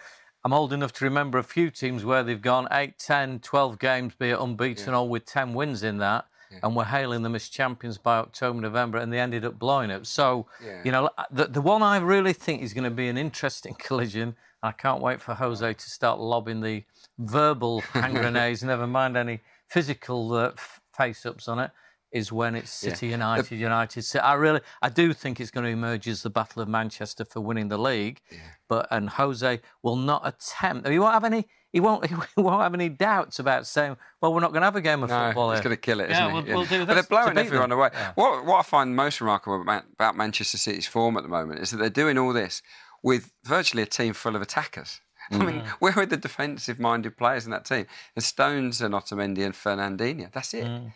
I'm 0.43 0.53
old 0.53 0.73
enough 0.73 0.91
to 0.93 1.05
remember 1.05 1.37
a 1.37 1.43
few 1.43 1.69
teams 1.71 2.03
where 2.03 2.23
they've 2.23 2.41
gone 2.41 2.67
8, 2.69 2.99
10, 2.99 3.39
12 3.39 3.79
games, 3.79 4.13
be 4.15 4.31
it 4.31 4.39
unbeaten 4.39 4.93
or 4.93 5.07
with 5.07 5.25
10 5.25 5.53
wins 5.53 5.83
in 5.83 5.99
that, 5.99 6.25
and 6.61 6.75
we're 6.75 6.83
hailing 6.85 7.23
them 7.23 7.35
as 7.35 7.49
champions 7.49 7.97
by 7.97 8.17
October, 8.17 8.61
November, 8.61 8.97
and 8.99 9.11
they 9.11 9.19
ended 9.19 9.43
up 9.45 9.57
blowing 9.57 9.89
it. 9.89 10.05
So, 10.05 10.45
you 10.83 10.91
know, 10.91 11.09
the, 11.31 11.45
the 11.45 11.61
one 11.61 11.81
I 11.81 11.97
really 11.97 12.33
think 12.33 12.61
is 12.61 12.73
going 12.73 12.83
to 12.83 12.91
be 12.91 13.07
an 13.07 13.17
interesting 13.17 13.73
collision, 13.79 14.35
I 14.61 14.71
can't 14.71 15.01
wait 15.01 15.21
for 15.21 15.33
Jose 15.33 15.73
to 15.73 15.89
start 15.89 16.19
lobbing 16.19 16.61
the 16.61 16.83
verbal 17.19 17.81
hand 17.81 18.15
grenades, 18.21 18.63
never 18.63 18.87
mind 18.87 19.17
any 19.17 19.41
physical 19.67 20.33
uh, 20.33 20.51
face-ups 20.95 21.47
on 21.47 21.59
it, 21.59 21.71
is 22.13 22.31
when 22.31 22.55
it's 22.55 22.71
City 22.71 23.07
United, 23.07 23.51
United 23.57 24.03
City. 24.03 24.21
I 24.21 24.33
really, 24.35 24.61
I 24.81 24.89
do 24.89 25.11
think 25.13 25.39
it's 25.41 25.51
going 25.51 25.65
to 25.65 25.69
emerge 25.71 26.07
as 26.07 26.21
the 26.23 26.29
Battle 26.29 26.61
of 26.61 26.67
Manchester 26.69 27.25
for 27.25 27.41
winning 27.41 27.67
the 27.67 27.77
league. 27.77 28.21
But 28.69 28.87
and 28.91 29.09
Jose 29.09 29.59
will 29.81 29.95
not 29.95 30.21
attempt. 30.25 30.87
He 30.87 30.99
won't 30.99 31.13
have 31.13 31.23
any. 31.25 31.47
He 31.71 31.79
won't. 31.79 32.05
He 32.35 32.41
won't 32.41 32.61
have 32.61 32.73
any 32.75 32.87
doubts 32.89 33.39
about 33.39 33.65
saying, 33.67 33.97
"Well, 34.21 34.33
we're 34.33 34.41
not 34.41 34.51
going 34.51 34.61
to 34.61 34.65
have 34.67 34.75
a 34.75 34.81
game 34.81 35.01
of 35.03 35.09
No, 35.09 35.25
football." 35.27 35.51
he's 35.51 35.61
going 35.61 35.75
to 35.75 35.81
kill 35.81 35.99
it, 35.99 36.09
Yeah, 36.09 36.27
isn't 36.29 36.45
he? 36.45 36.53
we'll- 36.53 36.59
we'll 36.61 36.65
do 36.67 36.85
But 36.85 36.93
this 36.93 36.95
they're 36.95 37.03
to 37.03 37.09
blowing 37.09 37.35
beat 37.35 37.45
everyone 37.47 37.69
them. 37.69 37.79
away. 37.79 37.89
Yeah. 37.93 38.11
What, 38.15 38.45
what 38.45 38.59
I 38.59 38.63
find 38.63 38.95
most 38.95 39.19
remarkable 39.19 39.61
about, 39.61 39.83
about 39.93 40.15
Manchester 40.15 40.57
City's 40.57 40.87
form 40.87 41.17
at 41.17 41.23
the 41.23 41.29
moment 41.29 41.59
is 41.61 41.71
that 41.71 41.77
they're 41.77 41.89
doing 41.89 42.17
all 42.19 42.31
this 42.33 42.61
with 43.01 43.31
virtually 43.43 43.81
a 43.83 43.87
team 43.87 44.13
full 44.13 44.35
of 44.35 44.41
attackers. 44.41 45.01
I 45.31 45.37
mean, 45.37 45.61
Mm. 45.61 45.67
where 45.79 45.97
are 45.97 46.05
the 46.05 46.17
defensive-minded 46.17 47.17
players 47.17 47.45
in 47.45 47.51
that 47.51 47.65
team? 47.65 47.85
The 48.15 48.21
Stones 48.21 48.81
and 48.81 48.93
Otamendi 48.93 49.43
and 49.45 49.53
Fernandinho. 49.55 50.31
That's 50.31 50.53
it. 50.53 50.65
Mm. 50.65 50.91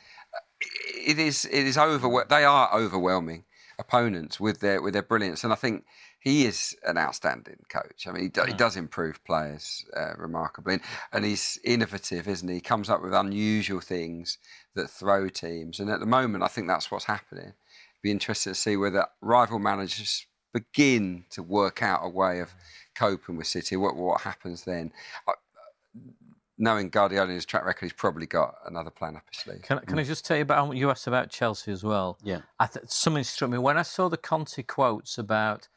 It 0.59 1.19
is. 1.19 1.45
It 1.45 1.67
is 1.67 1.77
over. 1.77 2.25
They 2.29 2.43
are 2.43 2.73
overwhelming 2.73 3.43
opponents 3.79 4.39
with 4.39 4.59
their 4.59 4.81
with 4.81 4.93
their 4.93 5.03
brilliance, 5.03 5.43
and 5.43 5.53
I 5.53 5.55
think 5.55 5.85
he 6.19 6.45
is 6.45 6.75
an 6.83 6.97
outstanding 6.97 7.63
coach. 7.69 8.07
I 8.07 8.11
mean, 8.11 8.23
he, 8.23 8.29
do, 8.29 8.41
he 8.43 8.53
does 8.53 8.75
improve 8.75 9.23
players 9.23 9.85
uh, 9.95 10.13
remarkably, 10.17 10.73
and, 10.73 10.83
and 11.13 11.25
he's 11.25 11.59
innovative, 11.63 12.27
isn't 12.27 12.47
he? 12.47 12.55
He 12.55 12.61
comes 12.61 12.89
up 12.89 13.01
with 13.01 13.13
unusual 13.13 13.79
things 13.81 14.37
that 14.73 14.89
throw 14.89 15.29
teams, 15.29 15.79
and 15.79 15.89
at 15.89 15.99
the 15.99 16.05
moment, 16.05 16.43
I 16.43 16.47
think 16.47 16.67
that's 16.67 16.91
what's 16.91 17.05
happening. 17.05 17.53
Be 18.01 18.11
interested 18.11 18.49
to 18.49 18.55
see 18.55 18.77
whether 18.77 19.07
rival 19.21 19.59
managers 19.59 20.25
begin 20.53 21.25
to 21.29 21.43
work 21.43 21.83
out 21.83 22.01
a 22.03 22.09
way 22.09 22.39
of 22.39 22.53
coping 22.95 23.37
with 23.37 23.47
City. 23.47 23.75
What 23.75 23.95
what 23.95 24.21
happens 24.21 24.63
then? 24.63 24.91
I, 26.59 26.63
knowing 26.63 26.89
Guardiola's 26.89 27.45
track 27.45 27.65
record, 27.65 27.85
he's 27.85 27.93
probably 27.93 28.25
got 28.25 28.55
another 28.65 28.89
plan 28.89 29.15
up 29.15 29.23
his 29.31 29.43
sleeve. 29.43 29.61
Can, 29.61 29.79
can 29.79 29.99
I 29.99 30.03
mm. 30.03 30.07
just 30.07 30.25
tell 30.25 30.37
you 30.37 30.43
about 30.43 30.75
you 30.75 30.89
asked 30.89 31.07
about 31.07 31.29
Chelsea 31.29 31.71
as 31.71 31.83
well? 31.83 32.17
Yeah. 32.23 32.41
I 32.59 32.67
th- 32.67 32.85
something 32.87 33.23
struck 33.23 33.49
me 33.49 33.57
when 33.57 33.77
I 33.77 33.83
saw 33.83 34.09
the 34.09 34.17
Conte 34.17 34.61
quotes 34.63 35.17
about 35.17 35.67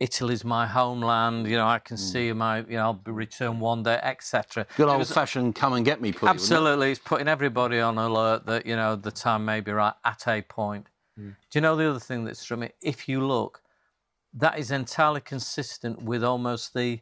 Italy's 0.00 0.44
my 0.44 0.66
homeland. 0.66 1.46
You 1.46 1.56
know, 1.56 1.66
I 1.66 1.78
can 1.78 1.96
see 1.96 2.30
mm. 2.30 2.36
my, 2.36 2.58
you 2.60 2.76
know, 2.76 2.82
I'll 2.82 2.92
be 2.94 3.10
return 3.10 3.60
one 3.60 3.82
day, 3.82 4.00
etc. 4.02 4.66
Good 4.76 4.88
old-fashioned 4.88 5.54
come 5.54 5.74
and 5.74 5.84
get 5.84 6.00
me 6.00 6.12
plea. 6.12 6.28
wasn't 6.28 6.40
it? 6.40 6.42
Absolutely, 6.42 6.90
it's 6.92 7.00
putting 7.00 7.28
everybody 7.28 7.80
on 7.80 7.98
alert 7.98 8.46
that 8.46 8.66
you 8.66 8.76
know 8.76 8.96
the 8.96 9.12
time 9.12 9.44
may 9.44 9.60
be 9.60 9.72
right 9.72 9.94
at 10.04 10.26
a 10.26 10.42
point. 10.42 10.86
Mm. 11.18 11.36
Do 11.50 11.58
you 11.58 11.60
know 11.60 11.76
the 11.76 11.90
other 11.90 12.00
thing 12.00 12.24
that 12.24 12.36
struck 12.36 12.60
me? 12.60 12.70
If 12.80 13.08
you 13.08 13.24
look, 13.24 13.62
that 14.34 14.58
is 14.58 14.70
entirely 14.70 15.20
consistent 15.20 16.02
with 16.02 16.24
almost 16.24 16.72
the 16.72 17.00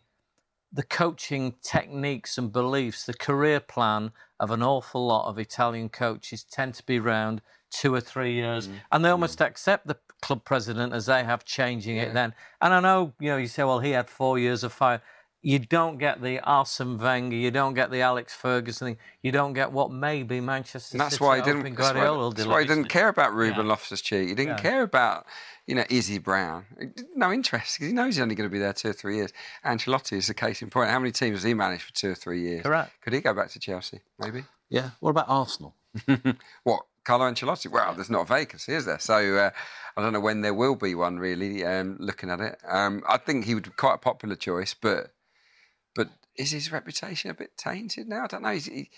the 0.72 0.82
coaching 0.82 1.54
techniques 1.62 2.36
and 2.38 2.52
beliefs, 2.52 3.06
the 3.06 3.14
career 3.14 3.60
plan 3.60 4.12
of 4.38 4.50
an 4.50 4.62
awful 4.62 5.06
lot 5.06 5.28
of 5.28 5.38
Italian 5.38 5.88
coaches 5.88 6.44
tend 6.44 6.74
to 6.74 6.84
be 6.84 6.98
around 6.98 7.40
two 7.70 7.94
or 7.94 8.00
three 8.00 8.34
years, 8.34 8.66
mm-hmm. 8.66 8.78
and 8.92 9.04
they 9.04 9.10
almost 9.10 9.38
mm-hmm. 9.38 9.48
accept 9.48 9.86
the 9.86 9.96
club 10.20 10.44
president 10.44 10.92
as 10.92 11.06
they 11.06 11.24
have 11.24 11.44
changing 11.44 11.96
it 11.96 12.12
then. 12.12 12.34
And 12.60 12.74
I 12.74 12.80
know, 12.80 13.14
you 13.20 13.30
know, 13.30 13.36
you 13.36 13.46
say, 13.46 13.64
well, 13.64 13.80
he 13.80 13.92
had 13.92 14.08
four 14.10 14.38
years 14.38 14.64
of 14.64 14.72
fire. 14.72 15.00
You 15.40 15.60
don't 15.60 15.98
get 15.98 16.20
the 16.20 16.40
Arsene 16.40 16.98
Wenger, 16.98 17.36
you 17.36 17.52
don't 17.52 17.74
get 17.74 17.90
the 17.92 18.00
Alex 18.00 18.34
Ferguson 18.34 18.88
thing, 18.88 18.96
you 19.22 19.30
don't 19.30 19.52
get 19.52 19.70
what 19.70 19.92
maybe 19.92 20.40
Manchester 20.40 20.94
And 20.94 21.00
that's 21.00 21.14
City 21.14 21.24
why 21.24 21.36
he 21.36 21.42
didn't. 21.42 21.62
That's 21.62 21.76
why, 21.78 21.92
Guardiola 21.92 22.18
will 22.18 22.30
that's 22.32 22.48
why 22.48 22.60
he 22.62 22.66
didn't 22.66 22.88
care 22.88 23.08
about 23.08 23.32
Ruben 23.34 23.64
Yeah. 23.64 23.70
Loftus 23.70 24.00
Cheek. 24.00 24.28
He 24.28 24.34
didn't 24.34 24.56
Yeah. 24.56 24.62
care 24.62 24.82
about, 24.82 25.26
you 25.66 25.76
know, 25.76 25.84
Izzy 25.88 26.18
Brown. 26.18 26.66
No 27.14 27.30
interest 27.32 27.76
because 27.76 27.86
he 27.88 27.92
knows 27.94 28.16
he's 28.16 28.22
only 28.22 28.34
going 28.34 28.48
to 28.48 28.52
be 28.52 28.58
there 28.58 28.72
two 28.72 28.90
or 28.90 28.92
three 28.92 29.16
years. 29.16 29.32
Ancelotti 29.64 30.16
is 30.16 30.26
the 30.26 30.34
case 30.34 30.60
in 30.60 30.70
point. 30.70 30.90
How 30.90 30.98
many 30.98 31.12
teams 31.12 31.36
has 31.36 31.44
he 31.44 31.54
managed 31.54 31.84
for 31.84 31.92
two 31.94 32.10
or 32.10 32.14
three 32.16 32.42
years? 32.42 32.62
Correct. 32.64 32.90
Could 33.02 33.12
he 33.12 33.20
go 33.20 33.32
back 33.32 33.50
to 33.50 33.60
Chelsea? 33.60 34.00
Maybe. 34.18 34.44
Yeah. 34.68 34.90
What 34.98 35.10
about 35.10 35.26
Arsenal? 35.28 35.74
What? 36.64 36.84
Carlo 37.04 37.30
Ancelotti? 37.30 37.70
Well, 37.70 37.94
there's 37.94 38.10
not 38.10 38.22
a 38.22 38.24
vacancy, 38.26 38.74
is 38.74 38.84
there? 38.84 38.98
So 38.98 39.36
uh, 39.36 39.50
I 39.96 40.02
don't 40.02 40.12
know 40.12 40.20
when 40.20 40.42
there 40.42 40.52
will 40.52 40.74
be 40.74 40.94
one. 40.94 41.18
Really, 41.18 41.64
um, 41.64 41.96
looking 42.00 42.28
at 42.28 42.40
it, 42.40 42.58
um, 42.68 43.02
I 43.08 43.16
think 43.16 43.46
he 43.46 43.54
would 43.54 43.64
be 43.64 43.70
quite 43.70 43.94
a 43.94 43.98
popular 43.98 44.34
choice, 44.36 44.74
but 44.74 44.96
but 44.98 45.12
is 46.38 46.52
his 46.52 46.72
reputation 46.72 47.30
a 47.30 47.34
bit 47.34 47.56
tainted 47.56 48.08
now? 48.08 48.24
I 48.24 48.26
don't 48.28 48.42
know. 48.42 48.52
He's, 48.52 48.66
he, 48.66 48.90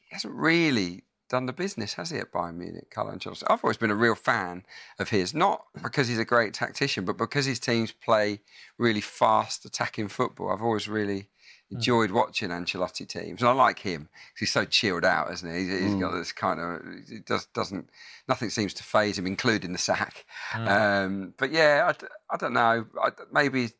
he 0.00 0.10
hasn't 0.10 0.34
really 0.34 1.04
done 1.30 1.46
the 1.46 1.52
business, 1.52 1.94
has 1.94 2.10
he, 2.10 2.18
at 2.18 2.32
Bayern 2.32 2.56
Munich, 2.56 2.90
Carlo 2.90 3.12
Ancelotti? 3.12 3.44
I've 3.48 3.64
always 3.64 3.76
been 3.76 3.92
a 3.92 3.96
real 3.96 4.16
fan 4.16 4.64
of 4.98 5.08
his, 5.08 5.32
not 5.32 5.64
because 5.80 6.08
he's 6.08 6.18
a 6.18 6.24
great 6.24 6.52
tactician, 6.52 7.04
but 7.04 7.16
because 7.16 7.46
his 7.46 7.60
teams 7.60 7.92
play 7.92 8.40
really 8.76 9.00
fast, 9.00 9.64
attacking 9.64 10.08
football. 10.08 10.50
I've 10.50 10.62
always 10.62 10.88
really 10.88 11.28
hmm. 11.68 11.76
enjoyed 11.76 12.10
watching 12.10 12.50
Ancelotti 12.50 13.06
teams, 13.06 13.40
and 13.40 13.48
I 13.48 13.52
like 13.52 13.78
him 13.78 14.08
because 14.10 14.40
he's 14.40 14.52
so 14.52 14.64
chilled 14.64 15.04
out, 15.04 15.32
isn't 15.32 15.48
he? 15.48 15.60
He's, 15.60 15.80
he's 15.80 15.92
hmm. 15.92 16.00
got 16.00 16.12
this 16.12 16.32
kind 16.32 16.58
of 16.60 16.82
he 17.08 17.20
does 17.20 17.46
doesn't 17.46 17.88
nothing 18.28 18.50
seems 18.50 18.74
to 18.74 18.82
phase 18.82 19.16
him, 19.16 19.26
including 19.28 19.72
the 19.72 19.78
sack. 19.78 20.26
Hmm. 20.50 20.68
Um, 20.68 21.34
but 21.38 21.52
yeah, 21.52 21.92
I 22.28 22.36
don't 22.36 22.54
know. 22.54 22.86
I, 23.00 23.10
maybe 23.32 23.70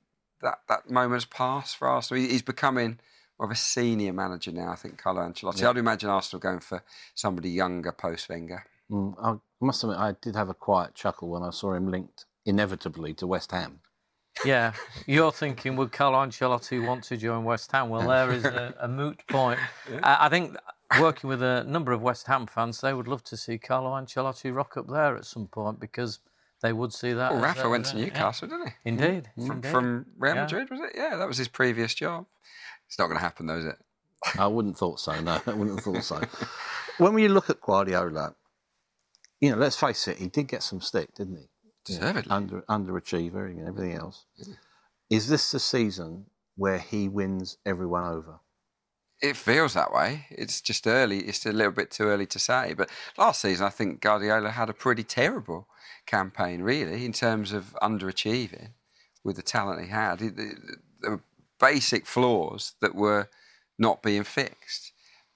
that 0.42 0.60
that 0.68 0.90
moment's 0.90 1.24
passed 1.24 1.76
for 1.76 1.88
Arsenal. 1.88 2.22
He's 2.22 2.42
becoming 2.42 2.98
more 3.38 3.46
of 3.46 3.52
a 3.52 3.56
senior 3.56 4.12
manager 4.12 4.52
now. 4.52 4.70
I 4.70 4.76
think 4.76 4.98
Carlo 4.98 5.20
Ancelotti. 5.22 5.68
I'd 5.68 5.76
imagine 5.76 6.10
Arsenal 6.10 6.40
going 6.40 6.60
for 6.60 6.82
somebody 7.14 7.50
younger 7.50 7.92
post 7.92 8.28
Wenger. 8.28 8.64
Mm, 8.90 9.14
I 9.22 9.36
must 9.64 9.84
admit, 9.84 9.98
I 9.98 10.14
did 10.20 10.36
have 10.36 10.48
a 10.48 10.54
quiet 10.54 10.94
chuckle 10.94 11.28
when 11.28 11.42
I 11.42 11.50
saw 11.50 11.74
him 11.74 11.90
linked 11.90 12.26
inevitably 12.44 13.14
to 13.14 13.26
West 13.26 13.52
Ham. 13.52 13.80
Yeah, 14.44 14.72
you're 15.06 15.32
thinking, 15.32 15.76
would 15.76 15.92
Carlo 15.92 16.18
Ancelotti 16.18 16.84
want 16.84 17.04
to 17.04 17.16
join 17.16 17.44
West 17.44 17.70
Ham? 17.72 17.88
Well, 17.88 18.08
there 18.08 18.30
is 18.32 18.44
a, 18.44 18.74
a 18.80 18.88
moot 18.88 19.20
point. 19.28 19.60
I, 20.02 20.26
I 20.26 20.28
think 20.28 20.56
working 20.98 21.28
with 21.28 21.42
a 21.42 21.64
number 21.64 21.92
of 21.92 22.00
West 22.00 22.26
Ham 22.26 22.46
fans, 22.46 22.80
they 22.80 22.94
would 22.94 23.08
love 23.08 23.22
to 23.24 23.36
see 23.36 23.58
Carlo 23.58 23.90
Ancelotti 23.90 24.54
rock 24.54 24.76
up 24.76 24.88
there 24.88 25.16
at 25.16 25.26
some 25.26 25.46
point 25.46 25.78
because 25.78 26.20
they 26.62 26.72
would 26.72 26.92
see 26.92 27.12
that. 27.12 27.32
Well, 27.32 27.42
Rafa 27.42 27.66
a- 27.66 27.70
went 27.70 27.86
to 27.86 27.96
yeah. 27.96 28.04
Newcastle, 28.06 28.48
didn't 28.48 28.66
he? 28.68 28.72
Hmm. 28.90 29.02
Indeed, 29.02 29.30
From, 29.34 29.50
indeed. 29.52 29.70
from 29.70 30.06
Real 30.18 30.34
Yeah. 30.34 30.42
Madrid, 30.42 30.70
was 30.70 30.80
it? 30.80 30.92
Yeah, 30.94 31.16
that 31.16 31.26
was 31.28 31.38
his 31.38 31.48
previous 31.48 31.94
job. 31.94 32.26
It's 32.86 32.98
not 32.98 33.06
going 33.06 33.16
to 33.18 33.22
happen, 33.22 33.46
though, 33.46 33.58
is 33.58 33.64
it? 33.66 33.76
I 34.38 34.46
wouldn't 34.46 34.74
have 34.74 34.78
thought 34.78 35.00
so. 35.00 35.18
No, 35.20 35.40
I 35.46 35.52
wouldn't 35.52 35.76
have 35.78 35.84
thought 35.84 36.04
so. 36.04 36.20
When 36.98 37.14
we 37.14 37.28
look 37.28 37.48
at 37.48 37.62
Guardiola, 37.62 38.34
you 39.40 39.50
know, 39.50 39.56
let's 39.56 39.76
face 39.76 40.06
it, 40.06 40.18
he 40.18 40.26
did 40.26 40.48
get 40.48 40.62
some 40.62 40.82
stick, 40.82 41.14
didn't 41.14 41.36
he? 41.36 41.48
Deservedly. 41.86 42.30
Under 42.30 42.60
underachiever 42.68 43.46
and 43.46 43.66
everything 43.66 43.94
else. 43.94 44.26
Hmm. 44.44 44.52
Is 45.08 45.28
this 45.28 45.50
the 45.50 45.58
season 45.60 46.26
where 46.56 46.78
he 46.78 47.08
wins 47.08 47.56
everyone 47.64 48.04
over? 48.04 48.40
It 49.22 49.36
feels 49.36 49.74
that 49.74 49.92
way. 49.92 50.26
It's 50.30 50.60
just 50.60 50.86
early. 50.86 51.20
It's 51.20 51.44
a 51.44 51.52
little 51.52 51.72
bit 51.72 51.90
too 51.90 52.04
early 52.04 52.26
to 52.26 52.38
say. 52.38 52.74
But 52.74 52.90
last 53.18 53.42
season, 53.42 53.66
I 53.66 53.70
think 53.70 54.00
Guardiola 54.00 54.50
had 54.50 54.70
a 54.70 54.74
pretty 54.74 55.04
terrible 55.04 55.68
campaign, 56.06 56.62
really, 56.62 57.04
in 57.04 57.12
terms 57.12 57.52
of 57.52 57.76
underachieving 57.82 58.70
with 59.22 59.36
the 59.36 59.42
talent 59.42 59.82
he 59.82 59.88
had. 59.88 60.20
There 60.20 61.10
were 61.10 61.22
basic 61.58 62.06
flaws 62.06 62.72
that 62.80 62.94
were 62.94 63.28
not 63.78 64.02
being 64.02 64.24
fixed. 64.24 64.92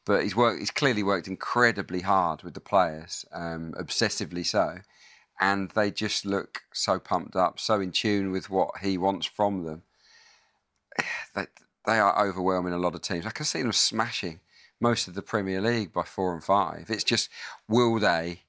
But 0.07 0.23
he's 0.23 0.37
worked. 0.37 0.61
He's 0.61 0.71
clearly 0.71 1.03
worked 1.03 1.29
incredibly 1.29 2.03
hard 2.03 2.43
with 2.43 2.53
the 2.53 2.61
players, 2.61 3.25
um, 3.33 3.73
obsessively 3.79 4.45
so, 4.45 4.81
and 5.41 5.71
they 5.71 5.91
just 5.91 6.27
look 6.27 6.61
so 6.75 6.99
pumped 6.99 7.37
up, 7.37 7.59
so 7.59 7.81
in 7.81 7.91
tune 7.91 8.31
with 8.31 8.51
what 8.51 8.79
he 8.83 8.99
wants 8.99 9.27
from 9.27 9.65
them 9.65 9.83
they, 11.35 11.47
they 11.87 11.99
are 11.99 12.27
overwhelming 12.27 12.73
a 12.73 12.79
lot 12.79 12.95
of 12.95 13.03
teams. 13.03 13.27
I 13.27 13.31
can 13.31 13.45
see 13.45 13.63
them 13.63 13.73
smashing 13.73 14.41
most 14.81 15.09
of 15.09 15.15
the 15.15 15.23
Premier 15.23 15.61
League 15.61 15.93
by 15.93 16.03
four 16.03 16.33
and 16.35 16.43
five. 16.43 16.87
It's 16.89 17.05
just, 17.05 17.29
will 17.69 17.99
they 17.99 18.41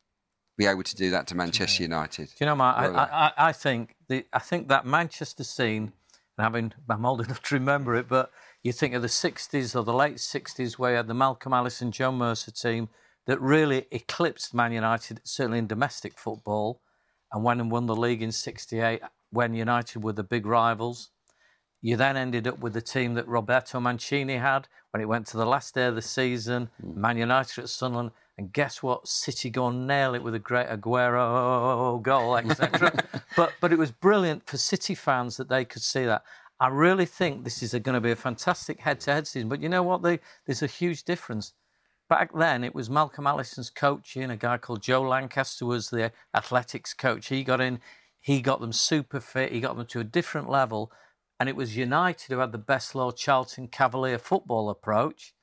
be 0.57 0.65
able 0.65 0.83
to 0.83 0.95
do 0.95 1.09
that 1.11 1.27
to 1.27 1.35
Manchester 1.35 1.83
United? 1.83 2.27
Do 2.29 2.33
you 2.39 2.45
know, 2.45 2.55
Mark, 2.55 2.77
I, 2.77 2.87
I, 2.87 3.27
I- 3.27 3.33
I 3.49 3.51
think 3.51 3.95
the, 4.07 4.25
I 4.31 4.39
think 4.39 4.67
that 4.69 4.85
Manchester 4.85 5.43
scene, 5.43 5.91
and 6.37 6.43
having 6.43 6.73
I'm 6.89 7.05
old 7.05 7.21
enough 7.25 7.41
to 7.43 7.55
remember 7.55 7.95
it, 7.95 8.07
but 8.07 8.31
you 8.63 8.71
think 8.71 8.93
of 8.95 9.01
the 9.01 9.07
'60s 9.07 9.75
or 9.75 9.83
the 9.83 9.93
late 9.93 10.15
'60s, 10.15 10.73
where 10.79 10.91
you 10.91 10.97
had 10.97 11.07
the 11.07 11.13
Malcolm 11.13 11.53
Allison, 11.53 11.91
Joe 11.91 12.11
Mercer 12.11 12.51
team 12.51 12.89
that 13.27 13.39
really 13.41 13.85
eclipsed 13.91 14.53
Man 14.53 14.71
United, 14.71 15.21
certainly 15.23 15.59
in 15.59 15.67
domestic 15.67 16.17
football, 16.17 16.81
and 17.31 17.43
went 17.43 17.59
and 17.61 17.69
won 17.71 17.85
the 17.85 17.95
league 17.95 18.21
in 18.23 18.31
'68 18.31 19.01
when 19.31 19.53
United 19.53 20.03
were 20.03 20.13
the 20.13 20.23
big 20.23 20.45
rivals. 20.45 21.11
You 21.85 21.97
then 21.97 22.17
ended 22.17 22.47
up 22.47 22.57
with 22.57 22.73
the 22.73 22.81
team 22.81 23.13
that 23.13 23.27
Roberto 23.27 23.79
Mancini 23.79 24.37
had 24.37 24.67
when 24.89 25.01
it 25.01 25.07
went 25.07 25.27
to 25.27 25.37
the 25.37 25.45
last 25.45 25.75
day 25.75 25.85
of 25.85 25.93
the 25.93 26.01
season, 26.01 26.67
hmm. 26.81 26.99
Man 26.99 27.15
United 27.15 27.61
at 27.61 27.69
Sunderland. 27.69 28.09
And 28.39 28.51
guess 28.51 28.81
what? 28.81 29.07
City 29.07 29.51
go 29.51 29.67
and 29.67 29.85
nail 29.85 30.15
it 30.15 30.23
with 30.23 30.33
a 30.33 30.39
great 30.39 30.67
Aguero 30.67 32.01
goal, 32.01 32.37
etc. 32.37 32.91
but 33.37 33.53
but 33.61 33.71
it 33.71 33.77
was 33.77 33.91
brilliant 33.91 34.47
for 34.47 34.57
City 34.57 34.95
fans 34.95 35.37
that 35.37 35.47
they 35.47 35.63
could 35.63 35.83
see 35.83 36.05
that. 36.05 36.23
I 36.59 36.69
really 36.69 37.05
think 37.05 37.43
this 37.43 37.61
is 37.61 37.73
going 37.73 37.93
to 37.93 38.01
be 38.01 38.09
a 38.09 38.15
fantastic 38.15 38.79
head-to-head 38.79 39.27
season. 39.27 39.47
But 39.47 39.61
you 39.61 39.69
know 39.69 39.83
what? 39.83 40.01
They, 40.01 40.19
there's 40.47 40.63
a 40.63 40.67
huge 40.67 41.03
difference. 41.03 41.53
Back 42.09 42.31
then, 42.33 42.63
it 42.63 42.73
was 42.73 42.89
Malcolm 42.89 43.27
Allison's 43.27 43.69
coaching. 43.69 44.31
A 44.31 44.37
guy 44.37 44.57
called 44.57 44.81
Joe 44.81 45.03
Lancaster 45.03 45.67
was 45.67 45.91
the 45.91 46.11
athletics 46.33 46.95
coach. 46.95 47.27
He 47.27 47.43
got 47.43 47.61
in, 47.61 47.79
he 48.21 48.41
got 48.41 48.59
them 48.59 48.73
super 48.73 49.19
fit. 49.19 49.51
He 49.51 49.59
got 49.59 49.77
them 49.77 49.85
to 49.85 49.99
a 49.99 50.03
different 50.03 50.49
level, 50.49 50.91
and 51.39 51.49
it 51.49 51.55
was 51.55 51.77
United 51.77 52.31
who 52.31 52.39
had 52.39 52.51
the 52.51 52.57
best 52.57 52.95
Law 52.95 53.11
Charlton 53.11 53.67
Cavalier 53.67 54.17
football 54.17 54.69
approach. 54.69 55.33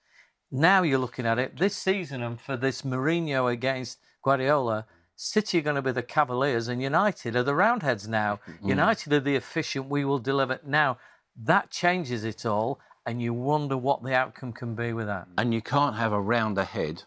Now 0.50 0.82
you're 0.82 0.98
looking 0.98 1.26
at 1.26 1.38
it 1.38 1.58
this 1.58 1.76
season, 1.76 2.22
and 2.22 2.40
for 2.40 2.56
this 2.56 2.82
Mourinho 2.82 3.50
against 3.50 3.98
Guardiola, 4.22 4.86
City 5.16 5.58
are 5.58 5.62
going 5.62 5.76
to 5.76 5.82
be 5.82 5.92
the 5.92 6.02
Cavaliers, 6.02 6.68
and 6.68 6.82
United 6.82 7.36
are 7.36 7.42
the 7.42 7.54
Roundheads 7.54 8.08
now. 8.08 8.40
Mm-hmm. 8.48 8.68
United 8.68 9.12
are 9.12 9.20
the 9.20 9.36
efficient. 9.36 9.88
We 9.88 10.04
will 10.04 10.18
deliver 10.18 10.58
now. 10.66 10.98
That 11.36 11.70
changes 11.70 12.24
it 12.24 12.44
all, 12.44 12.80
and 13.06 13.22
you 13.22 13.32
wonder 13.32 13.76
what 13.76 14.02
the 14.02 14.14
outcome 14.14 14.52
can 14.52 14.74
be 14.74 14.92
with 14.92 15.06
that. 15.06 15.28
And 15.38 15.54
you 15.54 15.62
can't 15.62 15.96
have 15.96 16.12
a 16.12 16.20
rounder 16.20 16.64
head 16.64 17.02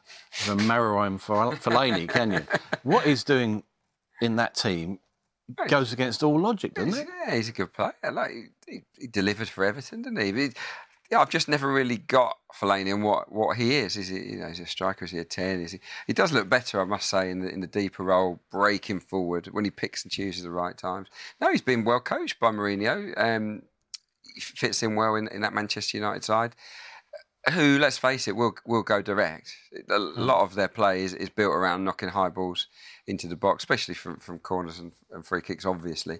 than 0.48 0.60
Marouane 0.60 1.20
Fellaini, 1.20 2.08
can 2.08 2.32
you? 2.32 2.42
What 2.84 3.06
he's 3.06 3.24
doing 3.24 3.64
in 4.22 4.36
that 4.36 4.56
team 4.56 5.00
goes 5.68 5.94
against 5.94 6.24
all 6.24 6.40
logic, 6.40 6.74
doesn't 6.74 6.92
He's, 6.92 7.00
it? 7.00 7.08
yeah, 7.28 7.36
he's 7.36 7.50
a 7.50 7.54
good 7.54 7.74
player. 7.74 7.94
Like 8.12 8.32
he, 8.68 8.82
he 8.98 9.08
delivered 9.08 9.48
for 9.48 9.64
Everton, 9.66 10.02
didn't 10.02 10.20
he? 10.20 10.32
He- 10.48 10.54
yeah, 11.12 11.20
I've 11.20 11.30
just 11.30 11.48
never 11.48 11.72
really 11.72 11.98
got 11.98 12.38
Fellaini 12.60 12.92
and 12.92 13.04
what, 13.04 13.32
what 13.32 13.58
he 13.58 13.76
is. 13.76 13.96
Is 13.96 14.08
he, 14.08 14.18
you 14.18 14.38
know, 14.38 14.48
is 14.48 14.58
he 14.58 14.64
a 14.64 14.68
striker? 14.68 15.06
Is 15.06 15.12
he 15.12 15.20
a 15.20 15.24
ten? 15.24 15.62
Is 15.62 15.74
he? 15.74 15.80
He 16.08 16.14
does 16.14 16.32
look 16.32 16.50
better, 16.50 16.82
I 16.82 16.86
must 16.86 17.08
say, 17.10 17.30
in 17.30 17.42
the 17.42 17.50
in 17.50 17.62
the 17.62 17.68
deeper 17.68 18.04
role, 18.04 18.40
breaking 18.52 19.02
forward 19.02 19.48
when 19.52 19.66
he 19.66 19.72
picks 19.72 20.04
and 20.04 20.12
chooses 20.12 20.44
the 20.44 20.50
right 20.50 20.76
times. 20.76 21.10
No, 21.40 21.52
he's 21.52 21.62
been 21.62 21.84
well 21.84 22.00
coached 22.00 22.40
by 22.40 22.50
Mourinho. 22.52 23.14
Um, 23.18 23.62
he 24.34 24.42
fits 24.42 24.82
in 24.82 24.96
well 24.96 25.16
in, 25.16 25.28
in 25.28 25.42
that 25.42 25.54
Manchester 25.54 25.98
United 25.98 26.24
side. 26.24 26.56
Who, 27.54 27.78
let's 27.78 28.00
face 28.00 28.28
it, 28.28 28.36
will 28.36 28.56
will 28.66 28.82
go 28.82 29.04
direct. 29.04 29.56
A 29.92 30.00
lot 30.00 30.42
of 30.42 30.56
their 30.56 30.68
play 30.68 31.04
is, 31.04 31.14
is 31.14 31.30
built 31.30 31.54
around 31.54 31.84
knocking 31.84 32.10
high 32.10 32.30
balls 32.30 32.66
into 33.08 33.28
the 33.28 33.36
box, 33.36 33.64
especially 33.64 33.94
from, 33.94 34.18
from 34.18 34.40
corners 34.40 34.80
and, 34.80 34.92
and 35.12 35.26
free 35.26 35.42
kicks, 35.42 35.66
obviously. 35.66 36.20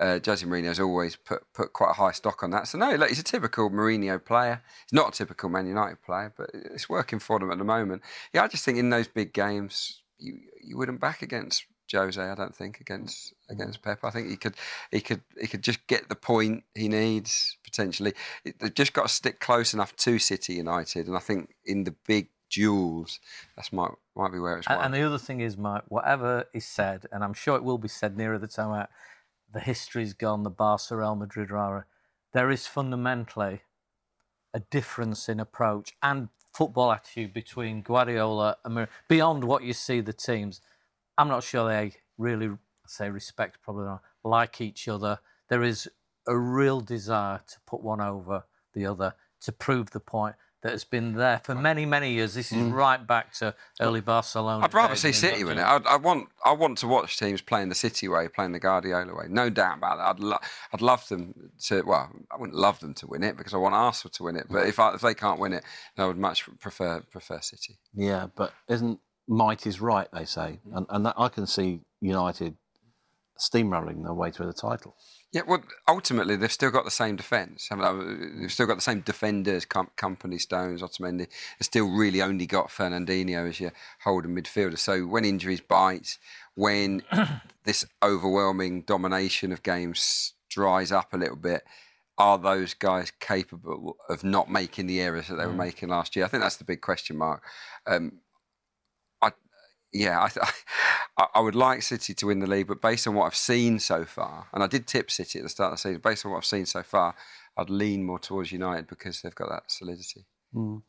Uh, 0.00 0.18
Jose 0.24 0.44
Mourinho's 0.46 0.80
always 0.80 1.16
put, 1.16 1.42
put 1.52 1.72
quite 1.72 1.90
a 1.90 1.94
high 1.94 2.12
stock 2.12 2.42
on 2.42 2.50
that. 2.50 2.66
So, 2.66 2.78
no, 2.78 2.94
look, 2.94 3.10
he's 3.10 3.18
a 3.18 3.24
typical 3.24 3.70
Mourinho 3.70 4.24
player. 4.24 4.62
He's 4.86 4.96
not 4.96 5.10
a 5.10 5.12
typical 5.12 5.50
Man 5.50 5.66
United 5.66 6.02
player, 6.02 6.32
but 6.34 6.50
it's 6.54 6.88
working 6.88 7.18
for 7.18 7.38
them 7.38 7.50
at 7.50 7.58
the 7.58 7.64
moment. 7.64 8.02
Yeah, 8.32 8.44
I 8.44 8.48
just 8.48 8.64
think 8.64 8.78
in 8.78 8.90
those 8.90 9.06
big 9.06 9.32
games, 9.34 10.00
you, 10.18 10.38
you 10.62 10.78
wouldn't 10.78 11.00
back 11.00 11.20
against 11.20 11.66
Jose, 11.92 12.20
I 12.20 12.34
don't 12.34 12.56
think, 12.56 12.80
against 12.80 13.34
against 13.50 13.82
Pep. 13.82 14.00
I 14.02 14.10
think 14.10 14.28
he 14.28 14.36
could 14.36 14.54
he 14.90 15.00
could 15.00 15.20
he 15.38 15.46
could 15.46 15.62
just 15.62 15.86
get 15.86 16.08
the 16.08 16.14
point 16.14 16.64
he 16.74 16.88
needs 16.88 17.56
potentially. 17.64 18.14
They've 18.44 18.74
just 18.74 18.92
got 18.92 19.08
to 19.08 19.12
stick 19.12 19.40
close 19.40 19.74
enough 19.74 19.94
to 19.96 20.18
City 20.18 20.54
United, 20.54 21.06
and 21.06 21.16
I 21.16 21.20
think 21.20 21.54
in 21.64 21.84
the 21.84 21.94
big 22.06 22.28
duels, 22.52 23.18
that's 23.56 23.72
might 23.72 23.90
might 24.14 24.32
be 24.32 24.38
where 24.38 24.58
it's. 24.58 24.66
And, 24.68 24.80
and 24.80 24.94
the 24.94 25.02
other 25.02 25.18
thing 25.18 25.40
is, 25.40 25.56
Mike, 25.56 25.84
whatever 25.88 26.44
is 26.52 26.64
said, 26.64 27.06
and 27.10 27.24
I'm 27.24 27.34
sure 27.34 27.56
it 27.56 27.64
will 27.64 27.78
be 27.78 27.88
said 27.88 28.16
nearer 28.16 28.38
the 28.38 28.46
time 28.46 28.72
out, 28.72 28.90
the 29.52 29.60
history's 29.60 30.12
gone, 30.12 30.42
the 30.42 30.50
Barca, 30.50 30.96
Real 30.96 31.16
Madrid, 31.16 31.50
rara. 31.50 31.86
There 32.32 32.50
is 32.50 32.66
fundamentally 32.66 33.62
a 34.54 34.60
difference 34.60 35.28
in 35.28 35.40
approach 35.40 35.92
and 36.02 36.28
football 36.54 36.92
attitude 36.92 37.32
between 37.32 37.82
Guardiola 37.82 38.56
and 38.64 38.76
Mourinho. 38.76 38.88
Beyond 39.08 39.44
what 39.44 39.62
you 39.62 39.72
see 39.72 40.00
the 40.00 40.12
teams, 40.12 40.60
I'm 41.18 41.28
not 41.28 41.42
sure 41.42 41.68
they 41.68 41.94
really 42.18 42.50
say 42.86 43.10
respect, 43.10 43.58
probably 43.62 43.86
not 43.86 44.02
like 44.24 44.60
each 44.60 44.88
other. 44.88 45.18
There 45.48 45.62
is 45.62 45.88
a 46.26 46.36
real 46.36 46.80
desire 46.80 47.40
to 47.46 47.56
put 47.66 47.82
one 47.82 48.00
over 48.00 48.44
the 48.74 48.86
other 48.86 49.14
to 49.40 49.52
prove 49.52 49.90
the 49.90 50.00
point 50.00 50.36
that 50.62 50.70
has 50.70 50.84
been 50.84 51.14
there 51.14 51.40
for 51.42 51.54
many, 51.54 51.84
many 51.84 52.12
years. 52.12 52.34
This 52.34 52.52
is 52.52 52.58
mm. 52.58 52.72
right 52.72 53.04
back 53.04 53.32
to 53.34 53.54
early 53.80 54.00
Barcelona. 54.00 54.64
I'd 54.64 54.72
rather 54.72 54.94
see 54.94 55.12
City 55.12 55.42
win 55.44 55.58
it. 55.58 55.62
I, 55.62 55.80
I 55.88 55.96
want 55.96 56.28
I 56.44 56.52
want 56.52 56.78
to 56.78 56.86
watch 56.88 57.18
teams 57.18 57.40
playing 57.40 57.68
the 57.68 57.74
City 57.74 58.08
way, 58.08 58.28
playing 58.28 58.52
the 58.52 58.60
Guardiola 58.60 59.14
way. 59.14 59.24
No 59.28 59.50
doubt 59.50 59.78
about 59.78 59.98
that. 59.98 60.06
I'd 60.06 60.20
lo- 60.20 60.38
I'd 60.72 60.80
love 60.80 61.06
them 61.08 61.50
to. 61.66 61.82
Well, 61.82 62.10
I 62.30 62.36
wouldn't 62.38 62.58
love 62.58 62.78
them 62.80 62.94
to 62.94 63.06
win 63.08 63.24
it 63.24 63.36
because 63.36 63.54
I 63.54 63.56
want 63.56 63.74
Arsenal 63.74 64.12
to 64.12 64.22
win 64.22 64.36
it. 64.36 64.46
But 64.48 64.68
if 64.68 64.78
I, 64.78 64.94
if 64.94 65.00
they 65.00 65.14
can't 65.14 65.40
win 65.40 65.52
it, 65.52 65.64
I 65.98 66.06
would 66.06 66.18
much 66.18 66.48
prefer 66.60 67.00
prefer 67.10 67.40
City. 67.40 67.78
Yeah, 67.94 68.28
but 68.34 68.52
isn't 68.68 69.00
might 69.26 69.66
is 69.66 69.80
right? 69.80 70.08
They 70.12 70.24
say, 70.24 70.60
mm. 70.68 70.76
and, 70.76 70.86
and 70.90 71.06
that, 71.06 71.14
I 71.18 71.28
can 71.28 71.46
see 71.46 71.80
United 72.00 72.56
steamrolling 73.38 74.04
their 74.04 74.14
way 74.14 74.30
to 74.30 74.46
the 74.46 74.52
title. 74.52 74.96
Yeah, 75.32 75.42
well, 75.46 75.62
ultimately 75.88 76.36
they've 76.36 76.52
still 76.52 76.70
got 76.70 76.84
the 76.84 76.90
same 76.90 77.16
defence. 77.16 77.70
They've 77.70 78.52
still 78.52 78.66
got 78.66 78.74
the 78.74 78.82
same 78.82 79.00
defenders, 79.00 79.64
Com- 79.64 79.90
Kompany, 79.96 80.38
Stones, 80.38 80.82
Otamendi. 80.82 81.26
They've 81.26 81.28
still 81.60 81.88
really 81.88 82.20
only 82.20 82.44
got 82.44 82.68
Fernandinho 82.68 83.48
as 83.48 83.58
your 83.58 83.72
holding 84.04 84.36
midfielder. 84.36 84.78
So 84.78 85.06
when 85.06 85.24
injuries 85.24 85.62
bite, 85.62 86.18
when 86.54 87.02
this 87.64 87.86
overwhelming 88.02 88.82
domination 88.82 89.52
of 89.52 89.62
games 89.62 90.34
dries 90.50 90.92
up 90.92 91.14
a 91.14 91.16
little 91.18 91.36
bit, 91.36 91.62
are 92.18 92.36
those 92.36 92.74
guys 92.74 93.10
capable 93.18 93.96
of 94.10 94.22
not 94.22 94.50
making 94.50 94.86
the 94.86 95.00
errors 95.00 95.28
that 95.28 95.36
they 95.36 95.46
were 95.46 95.52
mm. 95.52 95.56
making 95.56 95.88
last 95.88 96.14
year? 96.14 96.26
I 96.26 96.28
think 96.28 96.42
that's 96.42 96.58
the 96.58 96.64
big 96.64 96.82
question 96.82 97.16
mark. 97.16 97.42
Um, 97.86 98.18
yeah, 99.92 100.28
I, 101.18 101.26
I 101.34 101.40
would 101.40 101.54
like 101.54 101.82
City 101.82 102.14
to 102.14 102.26
win 102.26 102.40
the 102.40 102.46
league, 102.46 102.66
but 102.66 102.80
based 102.80 103.06
on 103.06 103.14
what 103.14 103.26
I've 103.26 103.36
seen 103.36 103.78
so 103.78 104.04
far, 104.04 104.46
and 104.52 104.62
I 104.62 104.66
did 104.66 104.86
tip 104.86 105.10
City 105.10 105.38
at 105.38 105.42
the 105.42 105.48
start 105.48 105.72
of 105.72 105.78
the 105.78 105.82
season, 105.82 106.00
based 106.02 106.24
on 106.24 106.32
what 106.32 106.38
I've 106.38 106.44
seen 106.44 106.66
so 106.66 106.82
far, 106.82 107.14
I'd 107.56 107.70
lean 107.70 108.04
more 108.04 108.18
towards 108.18 108.52
United 108.52 108.86
because 108.86 109.20
they've 109.20 109.34
got 109.34 109.50
that 109.50 109.70
solidity. 109.70 110.24
Mm. 110.54 110.82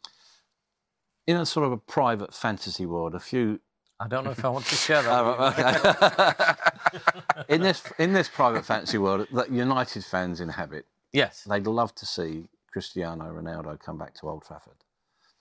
In 1.28 1.38
a 1.38 1.46
sort 1.46 1.66
of 1.66 1.72
a 1.74 1.78
private 1.78 2.34
fantasy 2.34 2.86
world, 2.86 3.16
a 3.16 3.20
few. 3.20 3.60
I 4.00 4.08
don't 4.08 4.24
know 4.24 4.32
if 4.32 4.44
I 4.44 4.50
want 4.50 4.66
to 4.66 4.76
share 4.76 5.02
that. 5.04 6.58
Oh, 6.96 7.44
in 7.50 7.62
this 7.62 7.82
in 7.98 8.14
this 8.14 8.30
private 8.30 8.66
fantasy 8.66 8.98
world 9.00 9.28
that 9.34 9.52
United 9.52 10.06
fans 10.06 10.40
inhabit, 10.40 10.86
yes, 11.12 11.44
they'd 11.50 11.66
love 11.66 11.96
to 11.96 12.06
see 12.06 12.46
Cristiano 12.72 13.26
Ronaldo 13.26 13.80
come 13.80 13.98
back 13.98 14.14
to 14.16 14.28
Old 14.28 14.44
Trafford. 14.46 14.76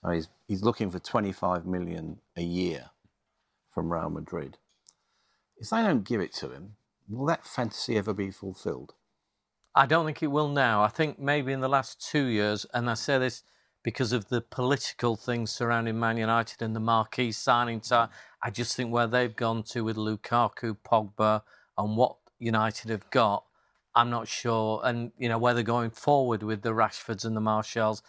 Now 0.03 0.11
he's 0.11 0.29
he's 0.47 0.63
looking 0.63 0.89
for 0.89 0.99
25 0.99 1.65
million 1.65 2.19
a 2.35 2.41
year 2.41 2.89
from 3.73 3.91
Real 3.91 4.09
Madrid. 4.09 4.57
If 5.57 5.69
they 5.69 5.81
don't 5.81 6.03
give 6.03 6.21
it 6.21 6.33
to 6.35 6.49
him, 6.49 6.75
will 7.09 7.25
that 7.27 7.45
fantasy 7.45 7.97
ever 7.97 8.13
be 8.13 8.31
fulfilled? 8.31 8.93
I 9.75 9.85
don't 9.85 10.05
think 10.05 10.21
it 10.21 10.27
will 10.27 10.49
now. 10.49 10.83
I 10.83 10.87
think 10.87 11.19
maybe 11.19 11.51
in 11.51 11.61
the 11.61 11.69
last 11.69 12.05
two 12.07 12.25
years, 12.25 12.65
and 12.73 12.89
I 12.89 12.93
say 12.93 13.17
this 13.17 13.43
because 13.83 14.13
of 14.13 14.29
the 14.29 14.41
political 14.41 15.15
things 15.15 15.51
surrounding 15.51 15.99
Man 15.99 16.17
United 16.17 16.61
and 16.61 16.75
the 16.75 16.79
marquee 16.79 17.31
signing 17.31 17.81
time. 17.81 18.09
I 18.41 18.49
just 18.49 18.75
think 18.75 18.91
where 18.91 19.07
they've 19.07 19.35
gone 19.35 19.63
to 19.63 19.83
with 19.83 19.97
Lukaku, 19.97 20.77
Pogba, 20.85 21.41
and 21.77 21.97
what 21.97 22.17
United 22.39 22.91
have 22.91 23.09
got, 23.09 23.43
I'm 23.95 24.09
not 24.09 24.27
sure. 24.27 24.81
And 24.83 25.11
you 25.17 25.27
know 25.29 25.37
where 25.37 25.53
they're 25.53 25.63
going 25.63 25.91
forward 25.91 26.43
with 26.43 26.61
the 26.61 26.69
Rashfords 26.71 27.25
and 27.25 27.35
the 27.35 27.41
Marshalls. 27.41 28.01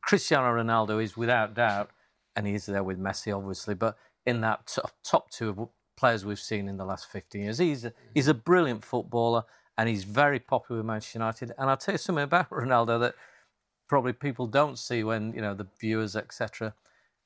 Cristiano 0.00 0.48
Ronaldo 0.48 1.02
is 1.02 1.16
without 1.16 1.54
doubt, 1.54 1.90
and 2.36 2.46
he 2.46 2.54
is 2.54 2.66
there 2.66 2.84
with 2.84 2.98
Messi, 2.98 3.36
obviously, 3.36 3.74
but 3.74 3.96
in 4.26 4.40
that 4.42 4.66
top, 4.66 4.92
top 5.02 5.30
two 5.30 5.70
players 5.96 6.24
we've 6.24 6.38
seen 6.38 6.68
in 6.68 6.76
the 6.76 6.84
last 6.84 7.10
15 7.10 7.42
years. 7.42 7.58
He's 7.58 7.84
a, 7.84 7.90
mm-hmm. 7.90 8.08
he's 8.14 8.28
a 8.28 8.34
brilliant 8.34 8.84
footballer 8.84 9.44
and 9.78 9.88
he's 9.88 10.04
very 10.04 10.38
popular 10.38 10.80
with 10.80 10.86
Manchester 10.86 11.18
United. 11.18 11.52
And 11.58 11.70
I'll 11.70 11.76
tell 11.76 11.94
you 11.94 11.98
something 11.98 12.24
about 12.24 12.50
Ronaldo 12.50 13.00
that 13.00 13.14
probably 13.88 14.12
people 14.12 14.46
don't 14.46 14.78
see 14.78 15.04
when, 15.04 15.32
you 15.32 15.40
know, 15.40 15.54
the 15.54 15.66
viewers, 15.80 16.16
etc. 16.16 16.74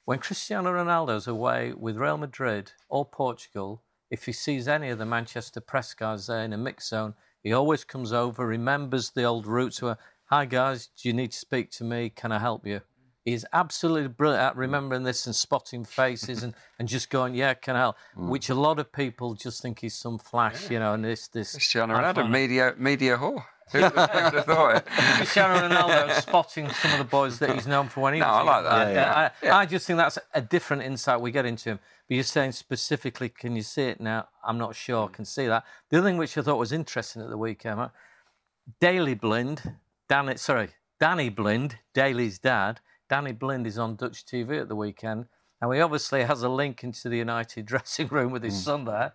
When 0.04 0.18
Cristiano 0.18 0.72
Ronaldo's 0.72 1.26
away 1.26 1.72
with 1.72 1.96
Real 1.96 2.18
Madrid 2.18 2.72
or 2.88 3.04
Portugal, 3.04 3.82
if 4.10 4.26
he 4.26 4.32
sees 4.32 4.66
any 4.66 4.90
of 4.90 4.98
the 4.98 5.06
Manchester 5.06 5.60
press 5.60 5.94
guys 5.94 6.26
there 6.26 6.44
in 6.44 6.52
a 6.52 6.58
mix 6.58 6.88
zone, 6.88 7.14
he 7.42 7.52
always 7.52 7.84
comes 7.84 8.12
over, 8.12 8.46
remembers 8.46 9.10
the 9.10 9.24
old 9.24 9.46
roots 9.46 9.80
where, 9.80 9.96
hi 10.24 10.44
guys, 10.44 10.88
do 11.00 11.08
you 11.08 11.14
need 11.14 11.32
to 11.32 11.38
speak 11.38 11.70
to 11.72 11.84
me? 11.84 12.10
Can 12.10 12.32
I 12.32 12.38
help 12.38 12.66
you? 12.66 12.82
He's 13.24 13.44
absolutely 13.52 14.08
brilliant 14.08 14.42
at 14.42 14.56
remembering 14.56 15.02
this 15.02 15.26
and 15.26 15.34
spotting 15.34 15.84
faces 15.84 16.42
and, 16.42 16.54
and 16.78 16.88
just 16.88 17.10
going, 17.10 17.34
yeah, 17.34 17.54
can 17.54 17.76
I 17.76 17.80
help? 17.80 17.96
Mm. 18.16 18.28
Which 18.28 18.48
a 18.48 18.54
lot 18.54 18.78
of 18.78 18.90
people 18.92 19.34
just 19.34 19.60
think 19.60 19.80
he's 19.80 19.94
some 19.94 20.18
flash, 20.18 20.64
yeah. 20.64 20.72
you 20.72 20.78
know, 20.78 20.94
and 20.94 21.04
this 21.04 21.28
this. 21.28 21.52
Cristiano 21.52 21.94
Ronaldo, 21.94 22.30
media 22.30 22.74
media 22.78 23.16
whore. 23.16 23.44
Who, 23.72 23.82
would 23.82 23.92
have 23.92 24.44
thought 24.46 24.76
it? 24.78 24.86
Cristiano 25.16 25.68
Ronaldo 25.68 26.20
spotting 26.20 26.68
some 26.70 26.90
of 26.90 26.98
the 26.98 27.04
boys 27.04 27.38
that 27.38 27.54
he's 27.54 27.68
known 27.68 27.88
for 27.88 28.00
when 28.00 28.14
he 28.14 28.20
no, 28.20 28.26
was. 28.26 28.34
I 28.34 28.42
like 28.42 28.64
that. 28.64 28.88
Yeah, 28.88 28.94
yeah. 28.94 29.14
I, 29.14 29.46
yeah. 29.46 29.56
I, 29.58 29.66
just 29.66 29.86
think 29.86 29.96
that's 29.96 30.18
a 30.34 30.40
different 30.40 30.82
insight 30.82 31.20
we 31.20 31.30
get 31.30 31.46
into 31.46 31.70
him. 31.70 31.78
But 32.08 32.16
you're 32.16 32.24
saying 32.24 32.50
specifically, 32.50 33.28
can 33.28 33.54
you 33.54 33.62
see 33.62 33.84
it 33.84 34.00
now? 34.00 34.26
I'm 34.44 34.58
not 34.58 34.74
sure 34.74 35.08
I 35.08 35.12
can 35.12 35.24
see 35.24 35.46
that. 35.46 35.64
The 35.88 35.98
other 35.98 36.08
thing 36.08 36.16
which 36.16 36.36
I 36.36 36.42
thought 36.42 36.58
was 36.58 36.72
interesting 36.72 37.22
at 37.22 37.30
the 37.30 37.38
weekend, 37.38 37.90
Daley 38.80 39.14
Blind, 39.14 39.76
Danny, 40.08 40.36
sorry, 40.36 40.70
Danny 40.98 41.28
Blind, 41.28 41.78
Daley's 41.94 42.40
dad, 42.40 42.80
Danny 43.10 43.32
Blind 43.32 43.66
is 43.66 43.78
on 43.78 43.96
Dutch 43.96 44.24
TV 44.24 44.60
at 44.60 44.68
the 44.68 44.76
weekend. 44.76 45.26
Now, 45.60 45.72
he 45.72 45.80
obviously 45.80 46.22
has 46.30 46.42
a 46.42 46.48
link 46.48 46.82
into 46.82 47.10
the 47.10 47.18
United 47.18 47.66
dressing 47.72 48.08
room 48.08 48.32
with 48.32 48.42
his 48.42 48.54
mm. 48.54 48.64
son 48.64 48.84
there. 48.86 49.12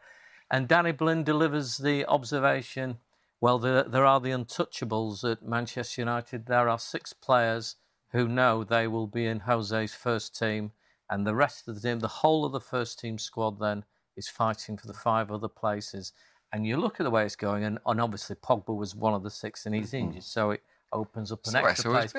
And 0.52 0.68
Danny 0.68 0.92
Blind 0.92 1.26
delivers 1.26 1.78
the 1.78 2.06
observation 2.06 3.00
well, 3.42 3.60
there, 3.60 3.84
there 3.84 4.06
are 4.06 4.20
the 4.20 4.32
untouchables 4.32 5.30
at 5.30 5.44
Manchester 5.44 6.02
United. 6.02 6.46
There 6.46 6.70
are 6.70 6.80
six 6.80 7.14
players 7.14 7.76
who 8.12 8.28
know 8.28 8.64
they 8.64 8.88
will 8.88 9.08
be 9.08 9.26
in 9.28 9.42
Jose's 9.42 9.94
first 9.94 10.38
team, 10.38 10.72
and 11.10 11.28
the 11.28 11.36
rest 11.36 11.68
of 11.68 11.76
the 11.76 11.82
team, 11.82 12.00
the 12.00 12.08
whole 12.08 12.46
of 12.46 12.54
the 12.54 12.60
first 12.60 13.00
team 13.00 13.20
squad, 13.20 13.60
then 13.60 13.84
is 14.16 14.28
fighting 14.28 14.78
for 14.78 14.88
the 14.88 14.94
five 14.94 15.32
other 15.32 15.48
places. 15.48 16.14
And 16.54 16.66
you 16.66 16.78
look 16.78 17.00
at 17.00 17.04
the 17.04 17.12
way 17.12 17.26
it's 17.26 17.36
going, 17.36 17.66
and, 17.66 17.78
and 17.86 18.02
obviously 18.02 18.36
Pogba 18.38 18.76
was 18.76 18.96
one 18.96 19.14
of 19.14 19.22
the 19.22 19.30
six, 19.30 19.66
and 19.66 19.76
he's 19.76 19.88
mm-hmm. 19.88 20.08
injured, 20.08 20.24
so 20.24 20.52
it 20.52 20.64
opens 20.94 21.32
up 21.32 21.46
an 21.46 21.54
That's 21.54 21.68
extra 21.68 21.92
place. 21.92 22.14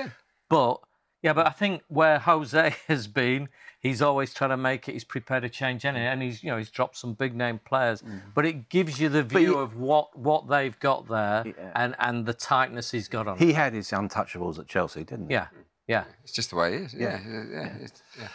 But 0.49 0.81
yeah, 1.27 1.33
but 1.33 1.45
I 1.45 1.51
think 1.51 1.83
where 1.89 2.21
Jose 2.21 2.77
has 2.87 3.09
been, 3.09 3.49
he's 3.81 4.01
always 4.01 4.33
trying 4.33 4.51
to 4.51 4.57
make 4.57 4.89
it. 4.89 4.93
He's 4.93 5.03
prepared 5.03 5.43
to 5.43 5.49
change 5.49 5.85
anything, 5.85 6.07
and 6.07 6.23
he's 6.23 6.41
you 6.45 6.51
know 6.51 6.57
he's 6.57 6.71
dropped 6.71 6.97
some 6.97 7.15
big 7.15 7.35
name 7.35 7.59
players. 7.65 8.03
Mm. 8.03 8.21
But 8.33 8.47
it 8.47 8.69
gives 8.69 9.01
you 9.01 9.09
the 9.09 9.25
view 9.25 9.59
of 9.59 9.77
what 9.77 10.17
what 10.17 10.49
they've 10.49 10.79
got 10.79 11.09
there 11.09 11.43
yeah. 11.45 11.73
and 11.75 11.97
and 11.99 12.27
the 12.27 12.33
tightness 12.33 12.93
he's 12.93 13.09
got 13.09 13.27
on. 13.27 13.39
He 13.39 13.55
had 13.55 13.73
his 13.73 13.91
untouchables 13.91 14.61
at 14.61 14.69
Chelsea, 14.69 15.03
didn't 15.03 15.27
he? 15.27 15.35
Yeah, 15.35 15.49
yeah. 15.89 16.05
It's 16.23 16.33
just 16.33 16.51
the 16.51 16.57
way 16.57 16.79
he 16.79 16.85
is. 16.85 16.95
Yeah, 16.95 17.21
yeah. 17.29 17.45
yeah. 17.51 17.87
yeah. 18.21 18.29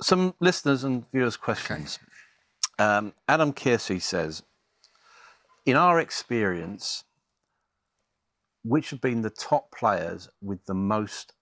Some 0.00 0.34
listeners 0.38 0.84
and 0.84 1.10
viewers' 1.10 1.36
questions. 1.36 1.98
Okay. 2.78 2.88
Um, 2.88 3.14
Adam 3.28 3.52
Kiersey 3.52 4.00
says, 4.00 4.44
in 5.66 5.74
our 5.74 5.98
experience, 5.98 7.02
which 8.62 8.90
have 8.90 9.00
been 9.00 9.22
the 9.22 9.30
top 9.30 9.72
players 9.72 10.28
with 10.40 10.64
the 10.66 10.74
most 10.74 11.32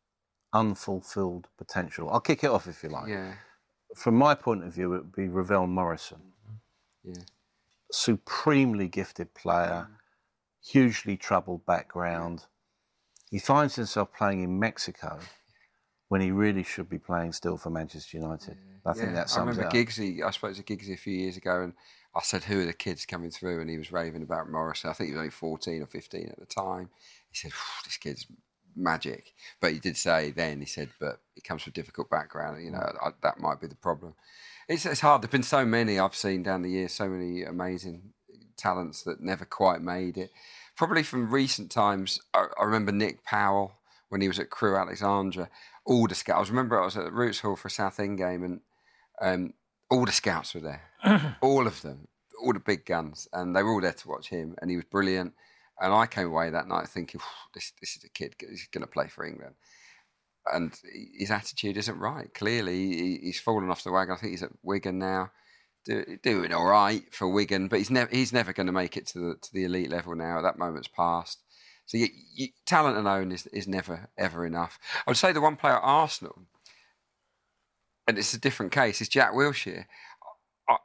unfulfilled 0.52 1.48
potential. 1.56 2.10
I'll 2.10 2.20
kick 2.20 2.44
it 2.44 2.50
off 2.50 2.66
if 2.66 2.82
you 2.82 2.88
like. 2.88 3.08
Yeah. 3.08 3.34
From 3.96 4.16
my 4.16 4.34
point 4.34 4.64
of 4.64 4.72
view, 4.72 4.94
it 4.94 4.98
would 4.98 5.16
be 5.16 5.28
Ravel 5.28 5.66
Morrison. 5.66 6.18
Mm-hmm. 6.46 7.12
Yeah. 7.12 7.24
Supremely 7.90 8.88
gifted 8.88 9.34
player, 9.34 9.88
hugely 10.64 11.16
troubled 11.16 11.66
background. 11.66 12.46
He 13.30 13.38
finds 13.38 13.76
himself 13.76 14.12
playing 14.12 14.42
in 14.42 14.58
Mexico 14.58 15.18
when 16.08 16.20
he 16.20 16.30
really 16.30 16.62
should 16.62 16.88
be 16.88 16.98
playing 16.98 17.32
still 17.32 17.56
for 17.56 17.70
Manchester 17.70 18.18
United. 18.18 18.56
Yeah. 18.56 18.90
I 18.90 18.94
think 18.94 19.08
yeah. 19.08 19.14
that 19.14 19.30
sums 19.30 19.56
I 19.56 19.62
remember 19.62 19.76
Giggsy, 19.76 20.22
I 20.22 20.30
spoke 20.30 20.54
to 20.54 20.62
Giggsy 20.62 20.94
a 20.94 20.96
few 20.98 21.14
years 21.14 21.36
ago 21.36 21.62
and 21.62 21.72
I 22.14 22.20
said, 22.22 22.44
who 22.44 22.60
are 22.60 22.66
the 22.66 22.74
kids 22.74 23.06
coming 23.06 23.30
through? 23.30 23.60
And 23.60 23.70
he 23.70 23.78
was 23.78 23.92
raving 23.92 24.22
about 24.22 24.50
Morrison. 24.50 24.90
I 24.90 24.92
think 24.92 25.08
he 25.08 25.14
was 25.14 25.20
only 25.20 25.30
14 25.30 25.82
or 25.82 25.86
15 25.86 26.28
at 26.28 26.38
the 26.38 26.46
time. 26.46 26.90
He 27.30 27.36
said, 27.36 27.52
this 27.84 27.96
kid's 27.96 28.26
magic. 28.76 29.32
But 29.60 29.72
he 29.72 29.78
did 29.78 29.96
say 29.96 30.30
then, 30.30 30.60
he 30.60 30.66
said, 30.66 30.90
but 30.98 31.20
it 31.36 31.44
comes 31.44 31.62
from 31.62 31.70
a 31.70 31.74
difficult 31.74 32.10
background. 32.10 32.64
You 32.64 32.70
know, 32.70 32.92
I, 33.02 33.10
that 33.22 33.40
might 33.40 33.60
be 33.60 33.66
the 33.66 33.74
problem. 33.74 34.14
It's, 34.68 34.86
it's 34.86 35.00
hard. 35.00 35.22
There've 35.22 35.30
been 35.30 35.42
so 35.42 35.64
many 35.64 35.98
I've 35.98 36.14
seen 36.14 36.42
down 36.42 36.62
the 36.62 36.70
years, 36.70 36.92
so 36.92 37.08
many 37.08 37.42
amazing 37.42 38.12
talents 38.56 39.02
that 39.02 39.20
never 39.20 39.44
quite 39.44 39.82
made 39.82 40.16
it. 40.16 40.30
Probably 40.76 41.02
from 41.02 41.30
recent 41.30 41.70
times, 41.70 42.20
I, 42.32 42.46
I 42.58 42.64
remember 42.64 42.92
Nick 42.92 43.24
Powell 43.24 43.74
when 44.08 44.20
he 44.20 44.28
was 44.28 44.38
at 44.38 44.50
Crewe 44.50 44.76
Alexandra. 44.76 45.48
All 45.84 46.06
the 46.06 46.14
scouts. 46.14 46.48
I 46.48 46.50
remember 46.50 46.80
I 46.80 46.84
was 46.84 46.96
at 46.96 47.12
Roots 47.12 47.40
Hall 47.40 47.56
for 47.56 47.68
a 47.68 47.70
Southend 47.70 48.18
game, 48.18 48.44
and 48.44 48.60
um, 49.20 49.54
all 49.90 50.04
the 50.04 50.12
scouts 50.12 50.54
were 50.54 50.60
there, 50.60 50.82
all 51.40 51.66
of 51.66 51.82
them, 51.82 52.06
all 52.40 52.52
the 52.52 52.60
big 52.60 52.86
guns, 52.86 53.28
and 53.32 53.54
they 53.54 53.62
were 53.62 53.72
all 53.72 53.80
there 53.80 53.92
to 53.92 54.08
watch 54.08 54.28
him. 54.28 54.54
And 54.60 54.70
he 54.70 54.76
was 54.76 54.84
brilliant. 54.84 55.34
And 55.82 55.92
I 55.92 56.06
came 56.06 56.28
away 56.28 56.48
that 56.48 56.68
night 56.68 56.88
thinking, 56.88 57.20
this, 57.54 57.72
this 57.80 57.96
is 57.96 58.04
a 58.04 58.08
kid, 58.08 58.36
he's 58.38 58.68
going 58.68 58.86
to 58.86 58.90
play 58.90 59.08
for 59.08 59.26
England. 59.26 59.56
And 60.46 60.72
his 61.18 61.30
attitude 61.30 61.76
isn't 61.76 61.98
right. 61.98 62.32
Clearly, 62.32 63.18
he's 63.20 63.40
fallen 63.40 63.68
off 63.68 63.84
the 63.84 63.92
wagon. 63.92 64.14
I 64.14 64.18
think 64.18 64.30
he's 64.30 64.42
at 64.42 64.50
Wigan 64.62 64.98
now, 64.98 65.30
do, 65.84 66.18
doing 66.22 66.52
all 66.52 66.66
right 66.66 67.02
for 67.12 67.28
Wigan, 67.28 67.68
but 67.68 67.78
he's 67.78 67.90
never 67.90 68.10
he's 68.10 68.32
never 68.32 68.52
going 68.52 68.66
to 68.66 68.72
make 68.72 68.96
it 68.96 69.06
to 69.08 69.18
the 69.18 69.34
to 69.40 69.52
the 69.52 69.64
elite 69.64 69.90
level 69.90 70.14
now. 70.14 70.40
That 70.40 70.58
moment's 70.58 70.88
passed. 70.88 71.42
So 71.86 71.96
you, 71.96 72.08
you, 72.34 72.48
talent 72.66 72.96
alone 72.96 73.30
is 73.30 73.46
is 73.48 73.68
never 73.68 74.08
ever 74.18 74.46
enough. 74.46 74.78
I 75.06 75.10
would 75.10 75.16
say 75.16 75.32
the 75.32 75.40
one 75.40 75.56
player 75.56 75.76
at 75.76 75.82
Arsenal, 75.82 76.42
and 78.08 78.18
it's 78.18 78.34
a 78.34 78.40
different 78.40 78.72
case, 78.72 79.00
is 79.00 79.08
Jack 79.08 79.32
Wilshere. 79.32 79.86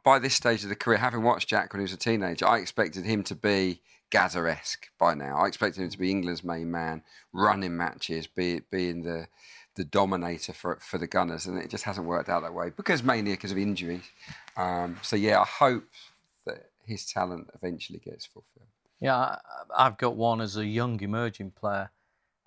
By 0.04 0.20
this 0.20 0.34
stage 0.34 0.64
of 0.64 0.70
the 0.70 0.76
career, 0.76 0.98
having 0.98 1.24
watched 1.24 1.50
Jack 1.50 1.72
when 1.72 1.80
he 1.80 1.84
was 1.84 1.94
a 1.94 1.98
teenager, 1.98 2.48
I 2.48 2.58
expected 2.58 3.06
him 3.06 3.24
to 3.24 3.36
be 3.36 3.82
Gazza-esque 4.10 4.90
by 4.98 5.14
now. 5.14 5.38
I 5.38 5.48
expected 5.48 5.82
him 5.82 5.90
to 5.90 5.98
be 5.98 6.12
England's 6.12 6.44
main 6.44 6.72
man, 6.72 7.04
running 7.34 7.76
matches, 7.76 8.28
be, 8.28 8.62
being 8.72 9.04
the 9.04 9.28
the 9.76 9.86
dominator 9.86 10.54
for 10.54 10.80
for 10.82 10.98
the 10.98 11.08
Gunners, 11.08 11.46
and 11.46 11.58
it 11.58 11.70
just 11.70 11.84
hasn't 11.84 12.08
worked 12.08 12.30
out 12.30 12.42
that 12.42 12.54
way 12.54 12.72
because 12.76 13.04
mainly 13.04 13.32
because 13.32 13.52
of 13.52 13.58
injuries. 13.58 14.10
Um, 14.56 14.98
so 15.04 15.16
yeah, 15.16 15.40
I 15.40 15.46
hope 15.46 15.84
that 16.46 16.72
his 16.84 17.06
talent 17.06 17.50
eventually 17.54 18.00
gets 18.00 18.26
fulfilled. 18.26 18.68
Yeah, 19.00 19.38
I've 19.76 19.98
got 19.98 20.16
one 20.16 20.42
as 20.42 20.58
a 20.58 20.66
young 20.66 21.00
emerging 21.00 21.52
player, 21.52 21.92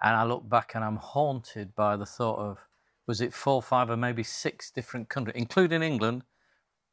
and 0.02 0.16
I 0.16 0.24
look 0.24 0.48
back 0.48 0.72
and 0.74 0.84
I'm 0.84 0.96
haunted 0.96 1.74
by 1.76 1.96
the 1.96 2.06
thought 2.06 2.38
of 2.38 2.58
was 3.06 3.20
it 3.20 3.32
four, 3.32 3.62
five, 3.62 3.90
or 3.90 3.96
maybe 3.96 4.22
six 4.22 4.70
different 4.70 5.08
countries, 5.08 5.36
including 5.36 5.82
England, 5.82 6.22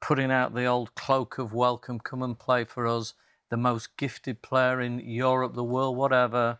putting 0.01 0.31
out 0.31 0.53
the 0.53 0.65
old 0.65 0.93
cloak 0.95 1.37
of 1.37 1.53
welcome, 1.53 1.99
come 1.99 2.23
and 2.23 2.37
play 2.37 2.63
for 2.63 2.87
us, 2.87 3.13
the 3.49 3.57
most 3.57 3.97
gifted 3.97 4.41
player 4.41 4.81
in 4.81 4.99
Europe, 4.99 5.53
the 5.53 5.63
world, 5.63 5.97
whatever. 5.97 6.59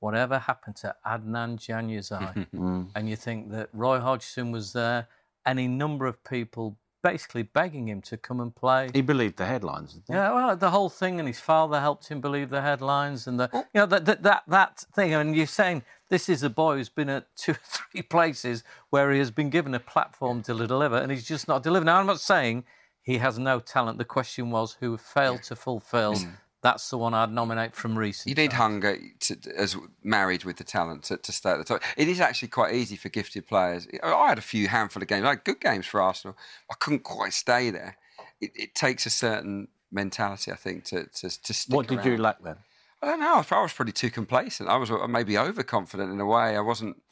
Whatever 0.00 0.40
happened 0.40 0.74
to 0.76 0.96
Adnan 1.06 1.58
Januzaj? 1.58 2.48
Mm. 2.54 2.88
and 2.96 3.08
you 3.08 3.14
think 3.14 3.52
that 3.52 3.68
Roy 3.72 4.00
Hodgson 4.00 4.50
was 4.50 4.72
there, 4.72 5.06
any 5.46 5.68
number 5.68 6.06
of 6.06 6.24
people 6.24 6.76
basically 7.02 7.42
begging 7.42 7.88
him 7.88 8.00
to 8.02 8.16
come 8.16 8.40
and 8.40 8.54
play. 8.54 8.88
He 8.92 9.02
believed 9.02 9.36
the 9.36 9.46
headlines. 9.46 9.94
Didn't 9.94 10.08
he? 10.08 10.14
Yeah, 10.14 10.32
well, 10.32 10.56
the 10.56 10.70
whole 10.70 10.88
thing, 10.88 11.18
and 11.18 11.26
his 11.28 11.40
father 11.40 11.80
helped 11.80 12.08
him 12.08 12.20
believe 12.20 12.50
the 12.50 12.62
headlines, 12.62 13.26
and 13.26 13.38
the 13.38 13.50
you 13.52 13.80
know 13.80 13.86
that 13.86 14.04
that 14.06 14.22
that, 14.22 14.42
that 14.48 14.84
thing. 14.94 15.12
And 15.14 15.36
you're 15.36 15.46
saying 15.46 15.82
this 16.08 16.28
is 16.28 16.42
a 16.42 16.50
boy 16.50 16.76
who's 16.76 16.88
been 16.88 17.08
at 17.08 17.26
two 17.36 17.52
or 17.52 17.58
three 17.64 18.02
places 18.02 18.64
where 18.90 19.10
he 19.12 19.18
has 19.18 19.30
been 19.30 19.50
given 19.50 19.74
a 19.74 19.80
platform 19.80 20.42
to 20.44 20.54
deliver, 20.66 20.96
and 20.96 21.10
he's 21.10 21.26
just 21.26 21.48
not 21.48 21.62
delivering. 21.62 21.86
Now, 21.86 21.98
I'm 21.98 22.06
not 22.06 22.20
saying 22.20 22.64
he 23.02 23.18
has 23.18 23.38
no 23.38 23.60
talent. 23.60 23.98
The 23.98 24.04
question 24.04 24.50
was 24.50 24.76
who 24.80 24.96
failed 24.96 25.42
to 25.44 25.56
fulfil. 25.56 26.16
That's 26.62 26.88
the 26.90 26.96
one 26.96 27.12
I'd 27.12 27.32
nominate 27.32 27.74
from 27.74 27.98
recent. 27.98 28.28
You 28.28 28.40
need 28.40 28.52
times. 28.52 28.84
hunger 28.84 28.96
to, 29.20 29.36
as 29.56 29.76
married 30.04 30.44
with 30.44 30.58
the 30.58 30.64
talent 30.64 31.02
to, 31.04 31.16
to 31.16 31.32
stay 31.32 31.50
at 31.50 31.58
the 31.58 31.64
top. 31.64 31.82
It 31.96 32.06
is 32.06 32.20
actually 32.20 32.48
quite 32.48 32.72
easy 32.74 32.94
for 32.94 33.08
gifted 33.08 33.48
players. 33.48 33.88
I 34.00 34.28
had 34.28 34.38
a 34.38 34.42
few 34.42 34.68
handful 34.68 35.02
of 35.02 35.08
games, 35.08 35.24
like 35.24 35.44
good 35.44 35.60
games 35.60 35.86
for 35.86 36.00
Arsenal. 36.00 36.36
I 36.70 36.74
couldn't 36.78 37.02
quite 37.02 37.32
stay 37.32 37.70
there. 37.70 37.96
It, 38.40 38.52
it 38.54 38.74
takes 38.76 39.06
a 39.06 39.10
certain 39.10 39.68
mentality, 39.90 40.52
I 40.52 40.56
think, 40.56 40.84
to 40.84 41.06
to, 41.06 41.42
to 41.42 41.52
stick. 41.52 41.74
What 41.74 41.88
did 41.88 42.04
you 42.04 42.16
lack 42.16 42.40
then? 42.44 42.58
I 43.02 43.06
don't 43.06 43.18
know. 43.18 43.34
I 43.34 43.38
was, 43.38 43.50
I 43.50 43.60
was 43.60 43.72
probably 43.72 43.92
too 43.92 44.10
complacent. 44.10 44.68
I 44.68 44.76
was 44.76 44.88
uh, 44.88 45.08
maybe 45.08 45.36
overconfident 45.36 46.12
in 46.12 46.20
a 46.20 46.26
way. 46.26 46.56
I 46.56 46.60
wasn't 46.60 47.02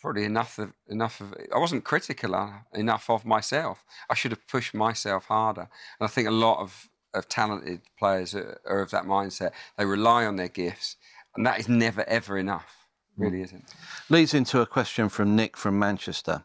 probably 0.00 0.24
enough 0.24 0.58
of 0.58 0.72
enough 0.88 1.20
of. 1.20 1.34
I 1.54 1.58
wasn't 1.58 1.84
critical 1.84 2.34
enough 2.74 3.10
of 3.10 3.24
myself. 3.24 3.84
I 4.08 4.14
should 4.14 4.32
have 4.32 4.46
pushed 4.46 4.74
myself 4.74 5.26
harder. 5.26 5.68
And 5.98 6.02
I 6.02 6.06
think 6.06 6.28
a 6.28 6.32
lot 6.32 6.60
of 6.60 6.88
of 7.12 7.28
talented 7.28 7.80
players 7.98 8.34
are, 8.34 8.60
are 8.64 8.80
of 8.80 8.90
that 8.90 9.04
mindset. 9.04 9.52
They 9.76 9.84
rely 9.84 10.24
on 10.24 10.36
their 10.36 10.48
gifts, 10.48 10.96
and 11.36 11.44
that 11.46 11.58
is 11.58 11.68
never 11.68 12.08
ever 12.08 12.38
enough. 12.38 12.88
Hmm. 13.16 13.24
Really 13.24 13.42
isn't. 13.42 13.64
Leads 14.08 14.34
into 14.34 14.60
a 14.60 14.66
question 14.66 15.08
from 15.08 15.36
Nick 15.36 15.56
from 15.56 15.78
Manchester. 15.78 16.44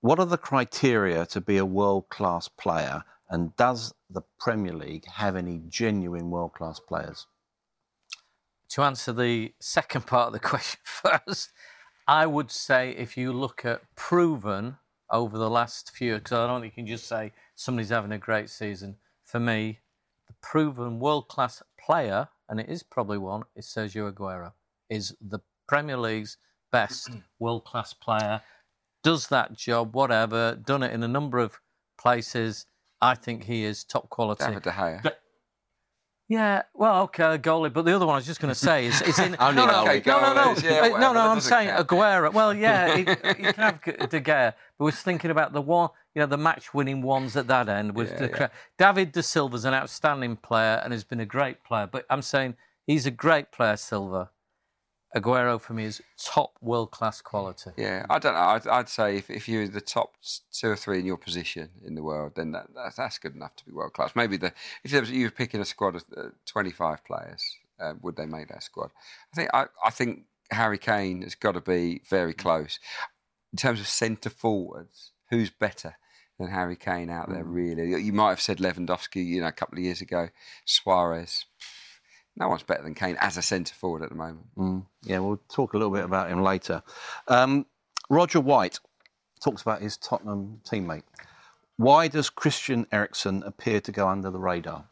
What 0.00 0.20
are 0.20 0.26
the 0.26 0.38
criteria 0.38 1.26
to 1.26 1.40
be 1.40 1.56
a 1.56 1.64
world 1.64 2.08
class 2.08 2.48
player, 2.48 3.02
and 3.28 3.56
does 3.56 3.92
the 4.08 4.22
Premier 4.38 4.72
League 4.72 5.06
have 5.06 5.34
any 5.34 5.60
genuine 5.68 6.30
world 6.30 6.52
class 6.52 6.78
players? 6.78 7.26
to 8.70 8.82
answer 8.82 9.12
the 9.12 9.52
second 9.60 10.06
part 10.06 10.28
of 10.28 10.32
the 10.32 10.38
question 10.48 10.80
first, 10.84 11.50
I 12.08 12.26
would 12.26 12.50
say 12.50 12.90
if 12.90 13.16
you 13.16 13.32
look 13.32 13.64
at 13.64 13.82
proven 13.94 14.78
over 15.10 15.38
the 15.38 15.50
last 15.50 15.92
few, 15.94 16.14
because 16.14 16.32
I 16.32 16.46
don't 16.46 16.62
think 16.62 16.72
you 16.76 16.82
can 16.82 16.86
just 16.86 17.06
say 17.06 17.32
somebody's 17.54 17.90
having 17.90 18.12
a 18.12 18.18
great 18.18 18.50
season. 18.50 18.96
For 19.24 19.38
me, 19.38 19.80
the 20.26 20.34
proven 20.42 20.98
world 20.98 21.28
class 21.28 21.62
player, 21.78 22.28
and 22.48 22.58
it 22.58 22.68
is 22.68 22.82
probably 22.82 23.18
one, 23.18 23.44
is 23.54 23.66
Sergio 23.66 24.10
Aguero, 24.10 24.52
is 24.88 25.14
the 25.20 25.40
Premier 25.68 25.98
League's 25.98 26.38
best 26.72 27.10
world 27.38 27.64
class 27.64 27.92
player. 27.92 28.40
Does 29.04 29.28
that 29.28 29.54
job, 29.56 29.94
whatever, 29.94 30.56
done 30.56 30.82
it 30.82 30.92
in 30.92 31.02
a 31.02 31.08
number 31.08 31.38
of 31.38 31.60
places. 31.98 32.64
I 33.02 33.14
think 33.14 33.44
he 33.44 33.64
is 33.64 33.84
top 33.84 34.08
quality. 34.08 34.44
David 34.46 34.62
De 34.62 34.70
Gea. 34.70 35.12
Yeah, 36.28 36.62
well, 36.74 37.04
okay, 37.04 37.38
goalie. 37.38 37.72
But 37.72 37.86
the 37.86 37.96
other 37.96 38.04
one 38.04 38.14
I 38.14 38.18
was 38.18 38.26
just 38.26 38.40
going 38.40 38.52
to 38.54 38.58
say 38.58 38.86
is, 38.86 39.00
is 39.02 39.18
in. 39.18 39.32
No, 39.32 39.50
no, 39.50 39.66
goalie. 39.66 40.06
no, 40.06 40.20
no, 40.20 40.34
no, 40.34 40.40
goalies, 40.54 40.62
yeah, 40.62 40.70
Uh, 40.70 40.90
whatever, 40.90 40.98
no, 41.00 41.12
no. 41.14 41.20
I'm 41.30 41.40
saying 41.40 41.68
count. 41.70 41.88
Aguero. 41.88 42.32
Well, 42.32 42.54
yeah, 42.54 42.96
you 42.96 43.04
can 43.06 43.54
have 43.54 43.82
De 43.82 44.20
Gea, 44.20 44.52
but 44.78 44.84
was 44.84 44.96
thinking 44.96 45.30
about 45.30 45.54
the 45.54 45.62
one, 45.62 45.88
you 46.14 46.20
know, 46.20 46.26
the 46.26 46.36
match-winning 46.36 47.00
ones 47.00 47.36
at 47.36 47.46
that 47.46 47.68
end. 47.68 47.94
Was 47.94 48.10
Yeah, 48.10 48.28
yeah. 48.30 48.48
David 48.76 49.12
De 49.12 49.22
Silva's 49.22 49.64
an 49.64 49.72
outstanding 49.72 50.36
player 50.36 50.80
and 50.84 50.92
has 50.92 51.02
been 51.04 51.20
a 51.20 51.26
great 51.26 51.64
player. 51.64 51.88
But 51.90 52.04
I'm 52.10 52.22
saying 52.22 52.56
he's 52.86 53.06
a 53.06 53.10
great 53.10 53.50
player, 53.50 53.76
Silva. 53.76 54.30
Aguero 55.16 55.58
for 55.58 55.72
me 55.72 55.84
is 55.84 56.02
top 56.22 56.58
world-class 56.60 57.22
quality. 57.22 57.70
Yeah, 57.76 58.04
I 58.10 58.18
don't 58.18 58.34
know. 58.34 58.40
I'd, 58.40 58.66
I'd 58.66 58.88
say 58.88 59.16
if, 59.16 59.30
if 59.30 59.48
you're 59.48 59.66
the 59.66 59.80
top 59.80 60.16
two 60.52 60.68
or 60.68 60.76
three 60.76 60.98
in 60.98 61.06
your 61.06 61.16
position 61.16 61.70
in 61.84 61.94
the 61.94 62.02
world, 62.02 62.32
then 62.36 62.52
that, 62.52 62.66
that's, 62.74 62.96
that's 62.96 63.18
good 63.18 63.34
enough 63.34 63.56
to 63.56 63.64
be 63.64 63.72
world 63.72 63.94
class. 63.94 64.14
Maybe 64.14 64.36
the 64.36 64.52
if 64.84 64.90
there 64.90 65.00
was, 65.00 65.10
you 65.10 65.24
were 65.24 65.30
picking 65.30 65.60
a 65.60 65.64
squad 65.64 65.96
of 65.96 66.04
uh, 66.16 66.22
25 66.44 67.04
players, 67.04 67.42
uh, 67.80 67.94
would 68.02 68.16
they 68.16 68.26
make 68.26 68.48
that 68.48 68.62
squad? 68.62 68.90
I 69.32 69.36
think 69.36 69.50
I, 69.54 69.66
I 69.82 69.90
think 69.90 70.24
Harry 70.50 70.78
Kane 70.78 71.22
has 71.22 71.34
got 71.34 71.52
to 71.52 71.60
be 71.60 72.02
very 72.08 72.34
close 72.34 72.78
in 73.52 73.56
terms 73.56 73.80
of 73.80 73.86
centre 73.86 74.30
forwards. 74.30 75.12
Who's 75.30 75.50
better 75.50 75.96
than 76.38 76.48
Harry 76.48 76.76
Kane 76.76 77.10
out 77.10 77.30
there? 77.30 77.44
Really, 77.44 78.00
you 78.02 78.12
might 78.12 78.30
have 78.30 78.40
said 78.40 78.58
Lewandowski, 78.58 79.24
you 79.24 79.40
know, 79.40 79.48
a 79.48 79.52
couple 79.52 79.78
of 79.78 79.84
years 79.84 80.00
ago. 80.00 80.28
Suarez. 80.64 81.46
No 82.38 82.48
one's 82.48 82.62
better 82.62 82.82
than 82.82 82.94
Kane 82.94 83.16
as 83.20 83.36
a 83.36 83.42
centre 83.42 83.74
forward 83.74 84.02
at 84.02 84.10
the 84.10 84.14
moment. 84.14 84.46
Mm, 84.56 84.86
yeah, 85.02 85.18
we'll 85.18 85.40
talk 85.48 85.74
a 85.74 85.76
little 85.76 85.92
bit 85.92 86.04
about 86.04 86.30
him 86.30 86.42
later. 86.42 86.82
Um, 87.26 87.66
Roger 88.08 88.40
White 88.40 88.78
talks 89.42 89.62
about 89.62 89.82
his 89.82 89.96
Tottenham 89.96 90.60
teammate. 90.64 91.02
Why 91.76 92.08
does 92.08 92.30
Christian 92.30 92.86
Eriksen 92.92 93.42
appear 93.42 93.80
to 93.80 93.92
go 93.92 94.08
under 94.08 94.30
the 94.30 94.38
radar? 94.38 94.84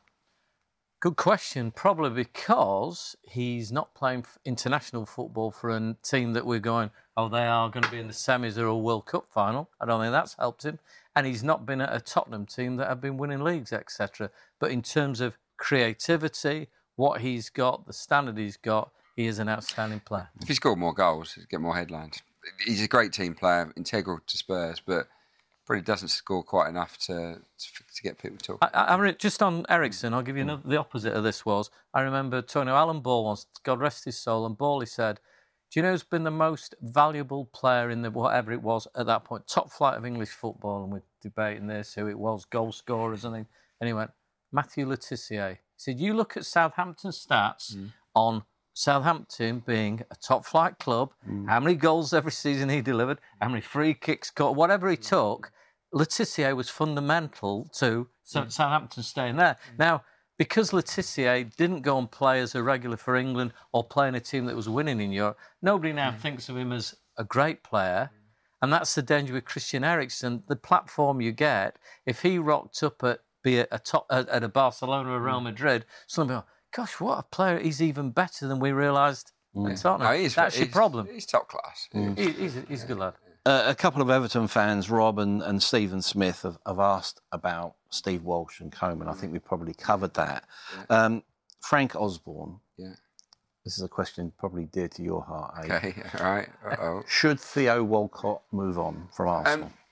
Good 0.99 1.17
question. 1.17 1.71
Probably 1.71 2.11
because 2.11 3.17
he's 3.23 3.71
not 3.71 3.95
playing 3.95 4.25
international 4.45 5.07
football 5.07 5.51
for 5.51 5.71
a 5.71 5.97
team 6.03 6.33
that 6.33 6.47
we're 6.47 6.59
going, 6.59 6.91
oh, 7.17 7.29
they 7.29 7.47
are 7.47 7.71
going 7.71 7.85
to 7.85 7.91
be 7.91 7.99
in 7.99 8.09
the 8.09 8.13
semis 8.13 8.57
or 8.59 8.67
a 8.67 8.77
World 8.77 9.07
Cup 9.07 9.27
final. 9.31 9.71
I 9.81 9.87
don't 9.87 10.01
think 10.01 10.13
that's 10.13 10.35
helped 10.35 10.65
him. 10.65 10.79
And 11.15 11.27
he's 11.27 11.45
not 11.45 11.67
been 11.67 11.81
at 11.81 11.95
a 11.95 12.01
Tottenham 12.01 12.47
team 12.47 12.77
that 12.77 12.89
have 12.89 13.01
been 13.01 13.19
winning 13.19 13.45
leagues, 13.45 13.73
etc. 13.73 14.31
But 14.59 14.71
in 14.71 14.83
terms 14.83 15.21
of 15.21 15.39
creativity, 15.59 16.69
what 16.97 17.21
he's 17.21 17.51
got, 17.51 17.87
the 17.87 17.93
standard 17.93 18.37
he's 18.37 18.57
got, 18.57 18.91
he 19.15 19.27
is 19.27 19.39
an 19.39 19.49
outstanding 19.49 20.01
player. 20.01 20.29
If 20.41 20.49
he 20.49 20.55
scored 20.55 20.79
more 20.79 20.93
goals, 20.93 21.35
he'd 21.35 21.49
get 21.49 21.61
more 21.61 21.77
headlines. 21.77 22.23
He's 22.65 22.83
a 22.83 22.89
great 22.89 23.13
team 23.13 23.35
player, 23.35 23.73
integral 23.77 24.21
to 24.27 24.37
Spurs, 24.37 24.81
but 24.85 25.09
probably 25.67 25.83
doesn't 25.83 26.09
score 26.09 26.45
quite 26.45 26.69
enough 26.69 26.97
to 26.97 27.41
to, 27.59 27.69
to 27.95 28.03
get 28.03 28.19
people 28.19 28.39
talking. 28.39 28.69
I, 28.73 28.95
I, 28.95 29.11
just 29.13 29.43
on 29.43 29.67
Eriksen, 29.69 30.15
I'll 30.15 30.23
give 30.23 30.37
you 30.37 30.43
another, 30.43 30.63
the 30.65 30.79
opposite 30.79 31.13
of 31.13 31.25
this 31.25 31.45
was 31.45 31.71
I 31.93 32.03
remember 32.03 32.41
Tony 32.41 32.71
Alan 32.71 33.01
Ball 33.01 33.25
once, 33.25 33.47
God 33.65 33.81
rest 33.81 34.05
his 34.05 34.17
soul, 34.19 34.47
and 34.47 34.57
Ball 34.57 34.81
he 34.81 34.87
said, 34.87 35.19
"Do 35.71 35.81
you 35.81 35.83
know 35.83 35.91
who's 35.91 36.05
been 36.05 36.25
the 36.25 36.31
most 36.31 36.75
valuable 36.81 37.47
player 37.47 37.91
in 37.91 38.03
the 38.03 38.11
whatever 38.11 38.53
it 38.53 38.63
was 38.63 38.87
at 38.95 39.07
that 39.07 39.25
point, 39.25 39.49
top 39.49 39.73
flight 39.73 39.97
of 39.97 40.07
English 40.07 40.31
football?" 40.31 40.85
And 40.85 40.93
we're 40.93 41.03
debating 41.21 41.67
this, 41.67 41.95
who 41.95 42.07
it 42.07 42.19
was, 42.19 42.45
goal 42.45 42.71
scorers, 42.71 43.25
and 43.25 43.35
then 43.35 43.47
and 43.81 43.89
he 43.89 43.93
went 43.93 44.13
Matthew 44.53 44.87
Le 44.89 44.97
Tissier. 44.97 45.59
He 45.77 45.93
said, 45.93 46.01
"You 46.01 46.15
look 46.15 46.37
at 46.37 46.45
Southampton 46.45 47.11
stats 47.11 47.75
mm. 47.75 47.93
on." 48.15 48.45
Southampton 48.79 49.61
being 49.61 50.03
a 50.11 50.15
top 50.17 50.45
flight 50.45 50.79
club, 50.79 51.11
mm. 51.27 51.49
how 51.49 51.59
many 51.59 51.75
goals 51.75 52.13
every 52.13 52.31
season 52.31 52.69
he 52.69 52.83
delivered, 52.83 53.19
how 53.41 53.49
many 53.49 53.63
free 53.63 53.95
kicks, 53.95 54.31
caught, 54.31 54.55
whatever 54.55 54.91
he 54.91 54.99
mm. 54.99 55.09
took, 55.09 55.51
Le 55.93 56.05
Tissier 56.05 56.55
was 56.55 56.69
fundamental 56.69 57.71
to 57.73 58.07
Sou- 58.23 58.51
Southampton 58.51 59.03
staying 59.03 59.37
there. 59.37 59.57
Now, 59.79 60.05
because 60.37 60.73
Le 60.73 60.83
Tissier 60.83 61.45
didn't 61.57 61.81
go 61.81 61.99
and 61.99 62.11
play 62.11 62.41
as 62.41 62.55
a 62.55 62.63
regular 62.63 62.97
for 62.97 63.17
England 63.17 63.55
or 63.73 63.83
play 63.83 64.09
in 64.09 64.15
a 64.15 64.21
team 64.21 64.45
that 64.47 64.57
was 64.57 64.69
winning 64.69 65.01
in 65.01 65.11
Europe, 65.13 65.39
nobody 65.63 65.93
now 65.93 66.13
thinks 66.13 66.49
of 66.49 66.57
him 66.57 66.73
as 66.73 66.95
a 67.17 67.25
great 67.25 67.63
player. 67.63 68.11
And 68.61 68.73
that's 68.73 68.95
the 68.95 69.03
danger 69.03 69.33
with 69.33 69.45
Christian 69.45 69.85
Eriksen. 69.85 70.43
The 70.49 70.57
platform 70.57 71.21
you 71.21 71.33
get, 71.33 71.79
if 72.05 72.23
he 72.23 72.39
rocked 72.39 72.83
up 72.83 73.03
at 73.03 73.21
be 73.47 73.59
it 73.59 73.69
a 73.71 73.79
top 73.79 74.07
at, 74.11 74.29
at 74.29 74.43
a 74.43 74.49
Barcelona 74.49 75.11
or 75.13 75.21
Real 75.21 75.41
Madrid, 75.41 75.85
somebody, 76.09 76.41
go, 76.41 76.45
gosh, 76.83 76.99
what 77.01 77.19
a 77.19 77.23
player! 77.23 77.59
He's 77.61 77.81
even 77.81 78.11
better 78.11 78.49
than 78.49 78.59
we 78.59 78.73
realised 78.73 79.31
at 79.57 79.77
Tottenham. 79.79 80.09
No, 80.13 80.19
he's- 80.19 80.35
that's 80.35 80.59
your 80.59 80.69
problem. 80.69 81.07
He's 81.11 81.27
top 81.27 81.49
class. 81.49 81.89
He, 81.93 82.31
he's, 82.33 82.57
a, 82.57 82.61
he's 82.69 82.83
a 82.85 82.87
good 82.89 82.99
lad. 82.99 83.15
Uh, 83.47 83.63
a 83.67 83.75
couple 83.77 84.03
of 84.03 84.11
Everton 84.11 84.49
fans, 84.49 84.91
Rob 84.91 85.21
and, 85.21 85.41
and 85.41 85.63
Stephen 85.63 86.03
Smith, 86.03 86.43
have, 86.43 86.59
have 86.67 86.81
asked 86.81 87.21
about 87.31 87.77
Steve 87.91 88.25
Walsh 88.25 88.61
and 88.61 88.73
Coleman. 88.73 89.07
I 89.07 89.13
think 89.13 89.33
we 89.33 89.39
probably 89.39 89.73
covered 89.73 90.15
that. 90.15 90.43
Um, 90.91 91.23
Frank 91.61 91.95
Osborne, 91.95 92.59
Yeah. 92.77 92.95
this 93.65 93.79
is 93.79 93.85
a 93.85 93.89
question 93.89 94.33
probably 94.37 94.65
dear 94.65 94.89
to 94.89 95.03
your 95.03 95.23
heart. 95.23 95.55
eh? 95.71 95.77
Okay. 95.77 95.95
All 96.19 96.27
right. 96.35 96.49
Uh-oh. 96.69 97.03
Should 97.07 97.39
Theo 97.39 97.85
Walcott 97.85 98.43
move 98.51 98.81
on 98.81 99.07
from 99.17 99.29
Arsenal? 99.29 99.71
I 99.73 99.86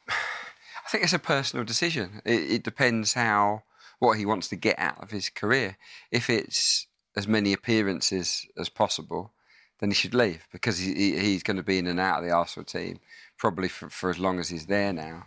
think 0.95 1.05
it's 1.05 1.12
a 1.12 1.18
personal 1.18 1.64
decision. 1.64 2.22
It, 2.24 2.53
it 2.53 2.62
depends 2.62 3.14
how 3.14 3.64
what 3.99 4.16
he 4.16 4.24
wants 4.24 4.47
to 4.49 4.57
get 4.57 4.78
out 4.78 5.03
of 5.03 5.11
his 5.11 5.28
career. 5.28 5.76
If 6.12 6.30
it's 6.30 6.86
as 7.16 7.26
many 7.26 7.53
appearances 7.53 8.47
as 8.57 8.68
possible, 8.68 9.32
then 9.80 9.90
he 9.90 9.95
should 9.95 10.14
leave 10.14 10.47
because 10.53 10.78
he, 10.78 10.95
he, 10.95 11.18
he's 11.18 11.42
going 11.42 11.57
to 11.57 11.64
be 11.64 11.78
in 11.78 11.88
and 11.88 11.99
out 11.99 12.20
of 12.20 12.24
the 12.24 12.30
Arsenal 12.30 12.64
team 12.64 13.01
probably 13.36 13.66
for, 13.66 13.90
for 13.90 14.09
as 14.09 14.20
long 14.20 14.38
as 14.38 14.51
he's 14.51 14.66
there 14.66 14.92
now. 14.92 15.26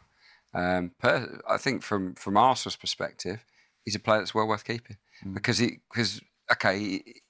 Um, 0.53 0.91
per, 0.99 1.41
I 1.49 1.57
think 1.57 1.83
from 1.83 2.15
from 2.15 2.37
Arsenal's 2.37 2.77
perspective, 2.77 3.43
he's 3.83 3.95
a 3.95 3.99
player 3.99 4.19
that's 4.19 4.33
well 4.33 4.47
worth 4.47 4.63
keeping 4.63 4.95
mm. 5.25 5.33
because 5.33 5.57
he 5.57 5.79
because 5.91 6.21
okay, 6.49 6.79
he, 6.79 7.21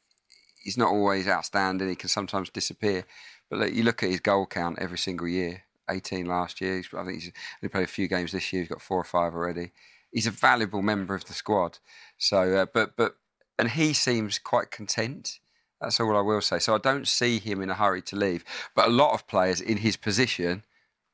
he's 0.63 0.77
not 0.77 0.89
always 0.89 1.27
outstanding. 1.27 1.89
He 1.89 1.95
can 1.95 2.09
sometimes 2.09 2.51
disappear, 2.51 3.03
but 3.49 3.57
look, 3.59 3.73
you 3.73 3.81
look 3.81 4.03
at 4.03 4.11
his 4.11 4.19
goal 4.19 4.45
count 4.45 4.77
every 4.79 4.99
single 4.99 5.27
year. 5.27 5.63
18 5.89 6.25
last 6.25 6.61
year. 6.61 6.83
I 6.97 7.03
think 7.03 7.21
he's 7.21 7.31
only 7.61 7.69
played 7.71 7.83
a 7.83 7.87
few 7.87 8.07
games 8.07 8.31
this 8.31 8.51
year. 8.51 8.61
He's 8.61 8.69
got 8.69 8.81
four 8.81 8.99
or 8.99 9.03
five 9.03 9.33
already. 9.33 9.71
He's 10.11 10.27
a 10.27 10.31
valuable 10.31 10.81
member 10.81 11.15
of 11.15 11.25
the 11.25 11.33
squad. 11.33 11.79
So, 12.17 12.55
uh, 12.55 12.65
but 12.73 12.95
but 12.95 13.15
and 13.59 13.71
he 13.71 13.93
seems 13.93 14.39
quite 14.39 14.71
content. 14.71 15.39
That's 15.81 15.99
all 15.99 16.15
I 16.17 16.21
will 16.21 16.41
say. 16.41 16.59
So 16.59 16.73
I 16.73 16.79
don't 16.79 17.07
see 17.07 17.39
him 17.39 17.61
in 17.61 17.69
a 17.69 17.75
hurry 17.75 18.01
to 18.03 18.15
leave. 18.15 18.43
But 18.75 18.87
a 18.87 18.91
lot 18.91 19.13
of 19.13 19.27
players 19.27 19.61
in 19.61 19.77
his 19.77 19.95
position 19.95 20.63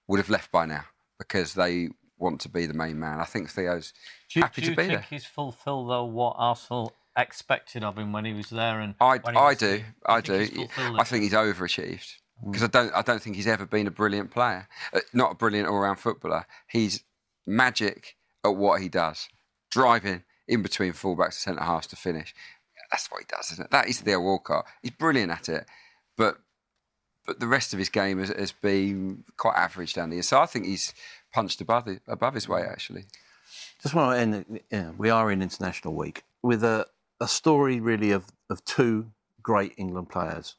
would 0.07 0.19
have 0.19 0.29
left 0.29 0.51
by 0.51 0.65
now 0.65 0.85
because 1.17 1.53
they 1.53 1.89
want 2.17 2.39
to 2.41 2.49
be 2.49 2.65
the 2.65 2.73
main 2.73 2.99
man. 2.99 3.19
I 3.19 3.25
think 3.25 3.49
Theo's 3.49 3.93
do, 4.33 4.41
happy 4.41 4.61
do 4.61 4.69
to 4.69 4.75
be 4.75 4.75
there. 4.75 4.85
Do 4.85 4.91
you 4.91 4.97
think 4.99 5.09
he's 5.09 5.25
fulfilled 5.25 5.89
though 5.89 6.05
what 6.05 6.35
Arsenal 6.37 6.93
expected 7.17 7.83
of 7.83 7.97
him 7.97 8.13
when 8.13 8.25
he 8.25 8.33
was 8.33 8.49
there? 8.49 8.79
And 8.79 8.95
I, 9.01 9.19
I 9.25 9.53
do, 9.53 9.83
I 10.05 10.21
do. 10.21 10.47
I 10.77 11.03
think 11.03 11.23
he's 11.23 11.33
overachieved 11.33 12.15
because 12.45 12.63
I 12.63 12.67
don't, 12.67 12.93
I 12.93 13.01
don't 13.01 13.21
think 13.21 13.35
he's 13.35 13.47
ever 13.47 13.65
been 13.65 13.87
a 13.87 13.91
brilliant 13.91 14.31
player, 14.31 14.67
uh, 14.93 14.99
not 15.13 15.31
a 15.31 15.35
brilliant 15.35 15.67
all-round 15.67 15.99
footballer. 15.99 16.45
He's 16.67 17.03
magic 17.45 18.15
at 18.43 18.55
what 18.55 18.81
he 18.81 18.89
does, 18.89 19.29
driving 19.71 20.23
in 20.47 20.61
between 20.61 20.93
fullbacks 20.93 21.25
and 21.25 21.33
centre 21.33 21.63
halves 21.63 21.87
to 21.87 21.95
finish. 21.95 22.33
That's 22.91 23.09
what 23.09 23.21
he 23.21 23.25
does, 23.27 23.51
isn't 23.51 23.65
it? 23.65 23.71
That 23.71 23.87
is 23.87 24.01
Theo 24.01 24.19
Walcott. 24.19 24.65
He's 24.81 24.91
brilliant 24.91 25.31
at 25.31 25.49
it, 25.49 25.65
but 26.17 26.37
but 27.25 27.39
the 27.39 27.47
rest 27.47 27.71
of 27.71 27.79
his 27.79 27.87
game 27.89 28.19
has, 28.19 28.29
has 28.29 28.51
been 28.51 29.23
quite 29.37 29.55
average 29.55 29.93
down 29.93 30.09
the 30.09 30.17
year. 30.17 30.23
So 30.23 30.41
I 30.41 30.45
think 30.45 30.65
he's 30.65 30.93
punched 31.31 31.61
above 31.61 31.87
above 32.07 32.33
his 32.33 32.47
weight 32.47 32.65
actually. 32.65 33.05
Just 33.81 33.95
want 33.95 34.15
to 34.15 34.21
end. 34.21 34.61
Yeah, 34.71 34.91
we 34.97 35.09
are 35.09 35.31
in 35.31 35.41
international 35.41 35.95
week 35.95 36.23
with 36.41 36.63
a, 36.63 36.85
a 37.19 37.27
story 37.27 37.79
really 37.79 38.11
of, 38.11 38.25
of 38.49 38.63
two 38.65 39.11
great 39.41 39.73
England 39.77 40.09
players. 40.09 40.55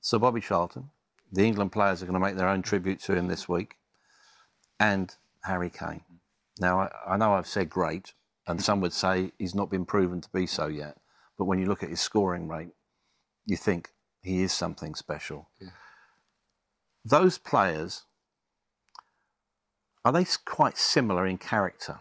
Sir 0.00 0.18
Bobby 0.18 0.40
Charlton, 0.40 0.90
the 1.32 1.44
England 1.44 1.72
players 1.72 2.02
are 2.02 2.06
going 2.06 2.14
to 2.14 2.26
make 2.26 2.36
their 2.36 2.48
own 2.48 2.62
tribute 2.62 3.00
to 3.00 3.14
him 3.14 3.28
this 3.28 3.48
week, 3.48 3.76
and 4.80 5.14
Harry 5.42 5.70
Kane. 5.70 6.02
Now, 6.60 6.80
I, 6.80 7.14
I 7.14 7.16
know 7.16 7.34
I've 7.34 7.46
said 7.46 7.70
great, 7.70 8.14
and 8.46 8.62
some 8.62 8.80
would 8.80 8.92
say 8.92 9.32
he's 9.38 9.54
not 9.54 9.70
been 9.70 9.84
proven 9.84 10.20
to 10.20 10.28
be 10.30 10.46
so 10.46 10.66
yet. 10.66 10.96
But 11.36 11.44
when 11.44 11.58
you 11.58 11.66
look 11.66 11.82
at 11.82 11.90
his 11.90 12.00
scoring 12.00 12.48
rate, 12.48 12.70
you 13.46 13.56
think 13.56 13.90
he 14.22 14.42
is 14.42 14.52
something 14.52 14.94
special. 14.94 15.48
Yeah. 15.60 15.68
Those 17.04 17.38
players, 17.38 18.02
are 20.04 20.12
they 20.12 20.26
quite 20.44 20.76
similar 20.76 21.26
in 21.26 21.38
character? 21.38 22.00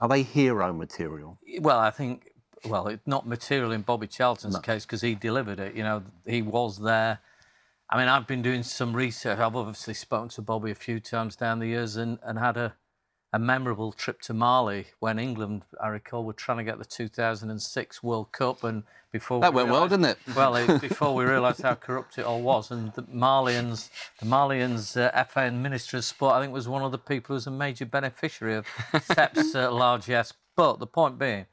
Are 0.00 0.08
they 0.08 0.22
hero 0.22 0.72
material? 0.72 1.38
Well, 1.60 1.78
I 1.78 1.90
think, 1.90 2.32
well, 2.64 2.88
it's 2.88 3.06
not 3.06 3.26
material 3.26 3.72
in 3.72 3.82
Bobby 3.82 4.06
Charlton's 4.06 4.54
no. 4.54 4.60
case 4.60 4.84
because 4.84 5.02
he 5.02 5.14
delivered 5.14 5.60
it. 5.60 5.74
You 5.74 5.82
know, 5.82 6.02
he 6.26 6.42
was 6.42 6.78
there. 6.78 7.20
I 7.92 7.98
mean, 7.98 8.06
I've 8.06 8.26
been 8.28 8.40
doing 8.40 8.62
some 8.62 8.94
research. 8.94 9.40
I've 9.40 9.56
obviously 9.56 9.94
spoken 9.94 10.28
to 10.30 10.42
Bobby 10.42 10.70
a 10.70 10.76
few 10.76 11.00
times 11.00 11.34
down 11.34 11.58
the 11.58 11.66
years 11.66 11.96
and, 11.96 12.20
and 12.22 12.38
had 12.38 12.56
a, 12.56 12.74
a 13.32 13.38
memorable 13.40 13.90
trip 13.90 14.20
to 14.22 14.34
Mali 14.34 14.86
when 15.00 15.18
England, 15.18 15.62
I 15.82 15.88
recall, 15.88 16.24
were 16.24 16.32
trying 16.32 16.58
to 16.58 16.64
get 16.64 16.78
the 16.78 16.84
2006 16.84 18.02
World 18.04 18.30
Cup. 18.30 18.62
And 18.62 18.84
before 19.10 19.40
that 19.40 19.52
we 19.52 19.56
went 19.56 19.70
realised, 19.70 19.90
well, 19.90 19.98
didn't 19.98 20.10
it? 20.10 20.36
Well, 20.36 20.54
it, 20.54 20.80
before 20.88 21.16
we 21.16 21.24
realised 21.24 21.62
how 21.62 21.74
corrupt 21.74 22.16
it 22.16 22.24
all 22.24 22.42
was, 22.42 22.70
and 22.70 22.92
the 22.92 23.02
Malians, 23.02 23.90
the 24.20 24.26
Malians 24.26 24.96
uh, 24.96 25.24
FA 25.24 25.40
and 25.40 25.60
Minister 25.60 25.96
of 25.96 26.04
Sport, 26.04 26.36
I 26.36 26.40
think, 26.40 26.52
was 26.52 26.68
one 26.68 26.84
of 26.84 26.92
the 26.92 26.98
people 26.98 27.28
who 27.28 27.34
was 27.34 27.48
a 27.48 27.50
major 27.50 27.86
beneficiary 27.86 28.54
of 28.54 28.66
Sepp's 29.02 29.52
uh, 29.52 29.72
largesse. 29.72 30.32
But 30.54 30.78
the 30.78 30.86
point 30.86 31.18
being, 31.18 31.46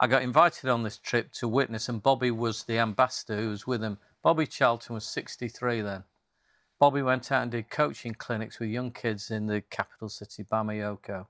I 0.00 0.06
got 0.06 0.22
invited 0.22 0.70
on 0.70 0.84
this 0.84 0.98
trip 0.98 1.32
to 1.32 1.48
witness, 1.48 1.88
and 1.88 2.00
Bobby 2.00 2.30
was 2.30 2.62
the 2.62 2.78
ambassador 2.78 3.36
who 3.36 3.50
was 3.50 3.66
with 3.66 3.82
him. 3.82 3.98
Bobby 4.22 4.46
Charlton 4.46 4.94
was 4.94 5.06
63 5.06 5.80
then. 5.80 6.04
Bobby 6.78 7.00
went 7.00 7.32
out 7.32 7.42
and 7.42 7.50
did 7.50 7.70
coaching 7.70 8.14
clinics 8.14 8.60
with 8.60 8.68
young 8.68 8.90
kids 8.90 9.30
in 9.30 9.46
the 9.46 9.62
capital 9.62 10.10
city, 10.10 10.44
Bamako. 10.44 11.26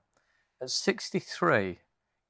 At 0.61 0.69
63, 0.69 1.79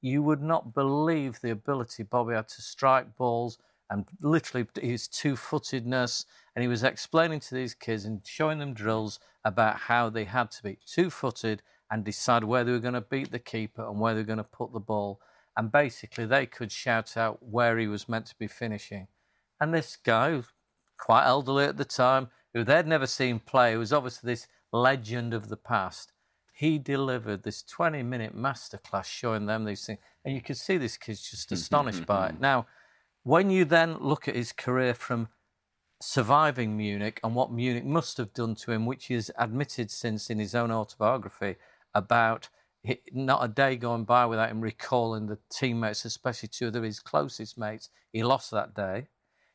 you 0.00 0.22
would 0.22 0.40
not 0.40 0.72
believe 0.72 1.40
the 1.40 1.50
ability 1.50 2.04
Bobby 2.04 2.34
had 2.34 2.48
to 2.48 2.62
strike 2.62 3.16
balls 3.16 3.58
and 3.90 4.06
literally 4.20 4.66
his 4.80 5.08
two 5.08 5.34
footedness. 5.34 6.26
And 6.54 6.62
he 6.62 6.68
was 6.68 6.84
explaining 6.84 7.40
to 7.40 7.54
these 7.54 7.74
kids 7.74 8.04
and 8.04 8.20
showing 8.24 8.58
them 8.58 8.72
drills 8.72 9.18
about 9.44 9.76
how 9.76 10.10
they 10.10 10.24
had 10.24 10.50
to 10.52 10.62
be 10.62 10.78
two 10.86 11.10
footed 11.10 11.62
and 11.90 12.04
decide 12.04 12.44
where 12.44 12.62
they 12.62 12.72
were 12.72 12.78
going 12.78 12.94
to 12.94 13.00
beat 13.00 13.32
the 13.32 13.38
keeper 13.38 13.86
and 13.86 14.00
where 14.00 14.14
they 14.14 14.20
were 14.20 14.26
going 14.26 14.38
to 14.38 14.44
put 14.44 14.72
the 14.72 14.80
ball. 14.80 15.20
And 15.56 15.70
basically, 15.70 16.24
they 16.24 16.46
could 16.46 16.72
shout 16.72 17.16
out 17.16 17.42
where 17.42 17.78
he 17.78 17.86
was 17.88 18.08
meant 18.08 18.26
to 18.26 18.38
be 18.38 18.46
finishing. 18.46 19.08
And 19.60 19.72
this 19.72 19.96
guy, 19.96 20.42
quite 21.02 21.26
elderly 21.26 21.64
at 21.64 21.76
the 21.76 21.84
time, 21.84 22.28
who 22.54 22.62
they'd 22.62 22.86
never 22.86 23.06
seen 23.06 23.40
play, 23.40 23.72
who 23.72 23.80
was 23.80 23.92
obviously 23.92 24.30
this 24.30 24.46
legend 24.72 25.34
of 25.34 25.48
the 25.48 25.56
past, 25.56 26.12
he 26.52 26.78
delivered 26.78 27.42
this 27.42 27.64
20 27.64 28.04
minute 28.04 28.36
masterclass 28.36 29.06
showing 29.06 29.46
them 29.46 29.64
these 29.64 29.84
things. 29.84 29.98
And 30.24 30.32
you 30.32 30.40
could 30.40 30.56
see 30.56 30.76
this 30.76 30.96
kid's 30.96 31.28
just 31.28 31.48
mm-hmm, 31.48 31.54
astonished 31.54 32.06
by 32.06 32.26
it. 32.26 32.32
Mm-hmm. 32.34 32.42
Now, 32.42 32.66
when 33.24 33.50
you 33.50 33.64
then 33.64 33.98
look 33.98 34.28
at 34.28 34.36
his 34.36 34.52
career 34.52 34.94
from 34.94 35.28
surviving 36.00 36.76
Munich 36.76 37.18
and 37.24 37.34
what 37.34 37.52
Munich 37.52 37.84
must 37.84 38.16
have 38.18 38.32
done 38.32 38.54
to 38.56 38.70
him, 38.70 38.86
which 38.86 39.06
he 39.06 39.14
has 39.14 39.30
admitted 39.36 39.90
since 39.90 40.30
in 40.30 40.38
his 40.38 40.54
own 40.54 40.70
autobiography 40.70 41.56
about 41.94 42.48
not 43.12 43.44
a 43.44 43.48
day 43.48 43.74
going 43.74 44.04
by 44.04 44.26
without 44.26 44.50
him 44.50 44.60
recalling 44.60 45.26
the 45.26 45.38
teammates, 45.50 46.04
especially 46.04 46.48
two 46.48 46.68
of 46.68 46.74
his 46.74 47.00
closest 47.00 47.58
mates, 47.58 47.88
he 48.12 48.22
lost 48.22 48.52
that 48.52 48.74
day. 48.74 49.08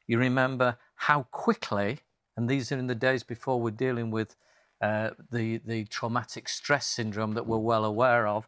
You 0.07 0.17
remember 0.17 0.77
how 0.95 1.23
quickly, 1.23 1.99
and 2.35 2.49
these 2.49 2.71
are 2.71 2.77
in 2.77 2.87
the 2.87 2.95
days 2.95 3.23
before 3.23 3.61
we're 3.61 3.71
dealing 3.71 4.09
with 4.09 4.35
uh, 4.81 5.11
the, 5.31 5.57
the 5.65 5.85
traumatic 5.85 6.47
stress 6.47 6.85
syndrome 6.85 7.33
that 7.33 7.45
we're 7.45 7.57
well 7.57 7.83
aware 7.83 8.27
of. 8.27 8.47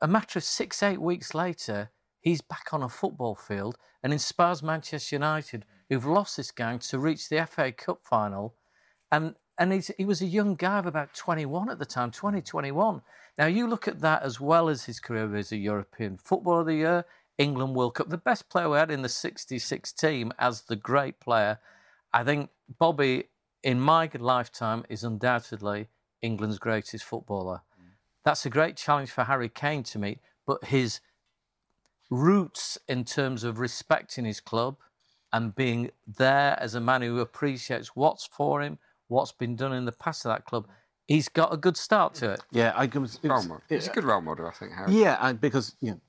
A 0.00 0.08
matter 0.08 0.38
of 0.38 0.44
six, 0.44 0.82
eight 0.82 1.00
weeks 1.00 1.34
later, 1.34 1.90
he's 2.20 2.40
back 2.40 2.68
on 2.72 2.82
a 2.82 2.88
football 2.88 3.34
field 3.34 3.76
and 4.02 4.12
inspires 4.12 4.62
Manchester 4.62 5.16
United, 5.16 5.64
who've 5.88 6.04
lost 6.04 6.36
this 6.36 6.50
game, 6.50 6.78
to 6.80 6.98
reach 6.98 7.28
the 7.28 7.46
FA 7.46 7.72
Cup 7.72 8.00
final. 8.02 8.54
And, 9.10 9.34
and 9.58 9.84
he 9.96 10.04
was 10.04 10.20
a 10.22 10.26
young 10.26 10.54
guy 10.54 10.78
of 10.78 10.86
about 10.86 11.14
21 11.14 11.70
at 11.70 11.78
the 11.78 11.86
time, 11.86 12.10
2021. 12.10 13.00
Now, 13.38 13.46
you 13.46 13.68
look 13.68 13.86
at 13.86 14.00
that 14.00 14.22
as 14.22 14.40
well 14.40 14.68
as 14.68 14.84
his 14.84 14.98
career 14.98 15.34
as 15.36 15.52
a 15.52 15.56
European 15.56 16.16
Footballer 16.18 16.60
of 16.60 16.66
the 16.66 16.74
Year, 16.74 17.04
England 17.38 17.74
World 17.74 17.94
Cup, 17.94 18.08
the 18.08 18.16
best 18.16 18.48
player 18.48 18.68
we 18.68 18.78
had 18.78 18.90
in 18.90 19.02
the 19.02 19.08
66 19.08 19.92
team 19.92 20.32
as 20.38 20.62
the 20.62 20.76
great 20.76 21.20
player. 21.20 21.58
I 22.12 22.24
think 22.24 22.50
Bobby 22.78 23.24
in 23.66 23.80
my 23.80 24.08
lifetime, 24.20 24.84
is 24.88 25.02
undoubtedly 25.02 25.88
England's 26.22 26.56
greatest 26.56 27.04
footballer. 27.04 27.62
Mm. 27.80 27.88
That's 28.24 28.46
a 28.46 28.50
great 28.50 28.76
challenge 28.76 29.10
for 29.10 29.24
Harry 29.24 29.48
Kane 29.48 29.82
to 29.82 29.98
meet, 29.98 30.20
but 30.46 30.64
his 30.66 31.00
roots 32.08 32.78
in 32.88 33.02
terms 33.02 33.42
of 33.42 33.58
respecting 33.58 34.24
his 34.24 34.38
club 34.38 34.76
and 35.32 35.52
being 35.56 35.90
there 36.06 36.56
as 36.60 36.76
a 36.76 36.80
man 36.80 37.02
who 37.02 37.18
appreciates 37.18 37.96
what's 37.96 38.24
for 38.24 38.62
him, 38.62 38.78
what's 39.08 39.32
been 39.32 39.56
done 39.56 39.72
in 39.72 39.84
the 39.84 39.90
past 39.90 40.24
of 40.24 40.30
that 40.30 40.44
club, 40.44 40.68
he's 41.08 41.28
got 41.28 41.52
a 41.52 41.56
good 41.56 41.76
start 41.76 42.14
to 42.14 42.30
it. 42.30 42.40
Yeah, 42.52 42.72
I, 42.76 42.84
it 42.84 42.94
was, 42.94 43.18
it 43.20 43.28
was, 43.28 43.50
he's 43.68 43.88
a 43.88 43.90
good 43.90 44.04
role 44.04 44.20
model, 44.20 44.46
I 44.46 44.52
think. 44.52 44.74
Harry. 44.74 44.92
Yeah, 44.92 45.32
because 45.32 45.74
you 45.80 45.90
know, 45.90 46.00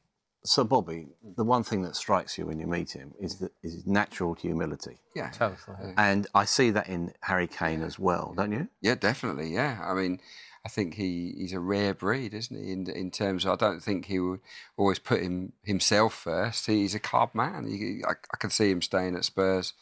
so, 0.47 0.63
Bobby, 0.63 1.07
the 1.35 1.43
one 1.43 1.63
thing 1.63 1.81
that 1.83 1.95
strikes 1.95 2.37
you 2.37 2.45
when 2.45 2.59
you 2.59 2.67
meet 2.67 2.91
him 2.91 3.13
is, 3.19 3.39
that, 3.39 3.51
is 3.61 3.73
his 3.73 3.87
natural 3.87 4.33
humility. 4.33 4.97
Yeah. 5.15 5.29
Totally. 5.29 5.93
And 5.97 6.27
I 6.33 6.45
see 6.45 6.71
that 6.71 6.87
in 6.87 7.13
Harry 7.21 7.47
Kane 7.47 7.81
as 7.81 7.99
well, 7.99 8.33
don't 8.35 8.51
you? 8.51 8.67
Yeah, 8.81 8.95
definitely. 8.95 9.53
Yeah. 9.53 9.79
I 9.83 9.93
mean, 9.93 10.19
I 10.65 10.69
think 10.69 10.95
he, 10.95 11.33
he's 11.37 11.53
a 11.53 11.59
rare 11.59 11.93
breed, 11.93 12.33
isn't 12.33 12.55
he? 12.55 12.71
In, 12.71 12.89
in 12.89 13.11
terms 13.11 13.45
of, 13.45 13.53
I 13.53 13.55
don't 13.55 13.81
think 13.81 14.05
he 14.05 14.19
would 14.19 14.41
always 14.75 14.99
put 14.99 15.21
him 15.21 15.53
himself 15.63 16.13
first. 16.13 16.65
He's 16.65 16.95
a 16.95 16.99
club 16.99 17.31
man. 17.33 17.67
He, 17.67 18.01
I, 18.05 18.11
I 18.11 18.37
can 18.37 18.49
see 18.49 18.71
him 18.71 18.81
staying 18.81 19.15
at 19.15 19.25
Spurs 19.25 19.73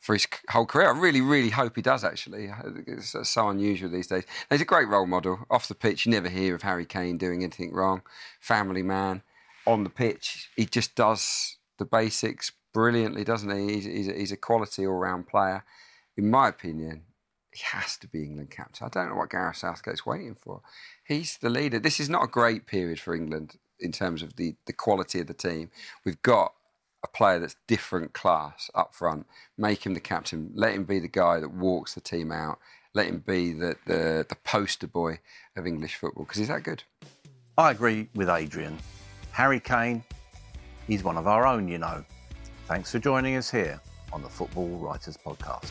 for 0.00 0.12
his 0.12 0.26
whole 0.50 0.66
career. 0.66 0.92
I 0.92 0.98
really, 0.98 1.20
really 1.20 1.50
hope 1.50 1.76
he 1.76 1.82
does. 1.82 2.04
Actually, 2.04 2.50
it's 2.86 3.16
so 3.28 3.48
unusual 3.48 3.90
these 3.90 4.06
days. 4.06 4.24
He's 4.48 4.60
a 4.60 4.66
great 4.66 4.88
role 4.88 5.06
model 5.06 5.46
off 5.50 5.68
the 5.68 5.74
pitch. 5.74 6.06
You 6.06 6.12
never 6.12 6.28
hear 6.28 6.54
of 6.54 6.62
Harry 6.62 6.86
Kane 6.86 7.18
doing 7.18 7.42
anything 7.42 7.72
wrong. 7.72 8.02
Family 8.40 8.82
man 8.82 9.22
on 9.68 9.84
the 9.84 9.90
pitch, 9.90 10.50
he 10.56 10.64
just 10.64 10.94
does 10.94 11.56
the 11.78 11.84
basics 11.84 12.52
brilliantly, 12.72 13.22
doesn't 13.22 13.50
he? 13.50 13.74
He's, 13.74 13.84
he's, 13.84 14.08
a, 14.08 14.12
he's 14.14 14.32
a 14.32 14.36
quality 14.36 14.86
all 14.86 14.94
round 14.94 15.28
player. 15.28 15.64
In 16.16 16.30
my 16.30 16.48
opinion, 16.48 17.02
he 17.52 17.62
has 17.64 17.96
to 17.98 18.08
be 18.08 18.24
England 18.24 18.50
captain. 18.50 18.86
I 18.86 18.88
don't 18.88 19.10
know 19.10 19.16
what 19.16 19.30
Gareth 19.30 19.58
Southgate's 19.58 20.06
waiting 20.06 20.34
for. 20.34 20.62
He's 21.04 21.36
the 21.36 21.50
leader. 21.50 21.78
This 21.78 22.00
is 22.00 22.08
not 22.08 22.24
a 22.24 22.28
great 22.28 22.66
period 22.66 22.98
for 22.98 23.14
England 23.14 23.56
in 23.78 23.92
terms 23.92 24.22
of 24.22 24.36
the, 24.36 24.56
the 24.66 24.72
quality 24.72 25.20
of 25.20 25.26
the 25.26 25.34
team. 25.34 25.70
We've 26.04 26.22
got 26.22 26.54
a 27.04 27.08
player 27.08 27.38
that's 27.38 27.56
different 27.66 28.12
class 28.12 28.70
up 28.74 28.94
front. 28.94 29.26
Make 29.56 29.84
him 29.84 29.94
the 29.94 30.00
captain. 30.00 30.50
Let 30.54 30.74
him 30.74 30.84
be 30.84 30.98
the 30.98 31.08
guy 31.08 31.40
that 31.40 31.52
walks 31.52 31.94
the 31.94 32.00
team 32.00 32.32
out. 32.32 32.58
Let 32.94 33.06
him 33.06 33.22
be 33.24 33.52
the, 33.52 33.76
the, 33.86 34.26
the 34.28 34.36
poster 34.44 34.86
boy 34.86 35.20
of 35.56 35.66
English 35.66 35.96
football 35.96 36.24
because 36.24 36.38
he's 36.38 36.48
that 36.48 36.64
good. 36.64 36.82
I 37.56 37.70
agree 37.70 38.08
with 38.14 38.28
Adrian. 38.28 38.78
Harry 39.32 39.60
Kane, 39.60 40.02
He's 40.88 41.04
one 41.04 41.18
of 41.18 41.26
our 41.26 41.46
own, 41.46 41.68
you 41.68 41.76
know. 41.76 42.02
Thanks 42.66 42.90
for 42.90 42.98
joining 42.98 43.36
us 43.36 43.50
here 43.50 43.78
on 44.10 44.22
the 44.22 44.28
Football 44.28 44.68
Writers 44.78 45.18
Podcast. 45.18 45.70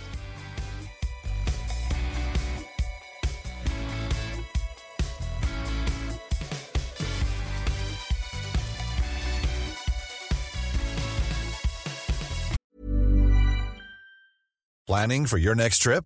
Planning 14.86 15.26
for 15.26 15.39
your 15.39 15.55
next 15.55 15.80
trip? 15.80 16.05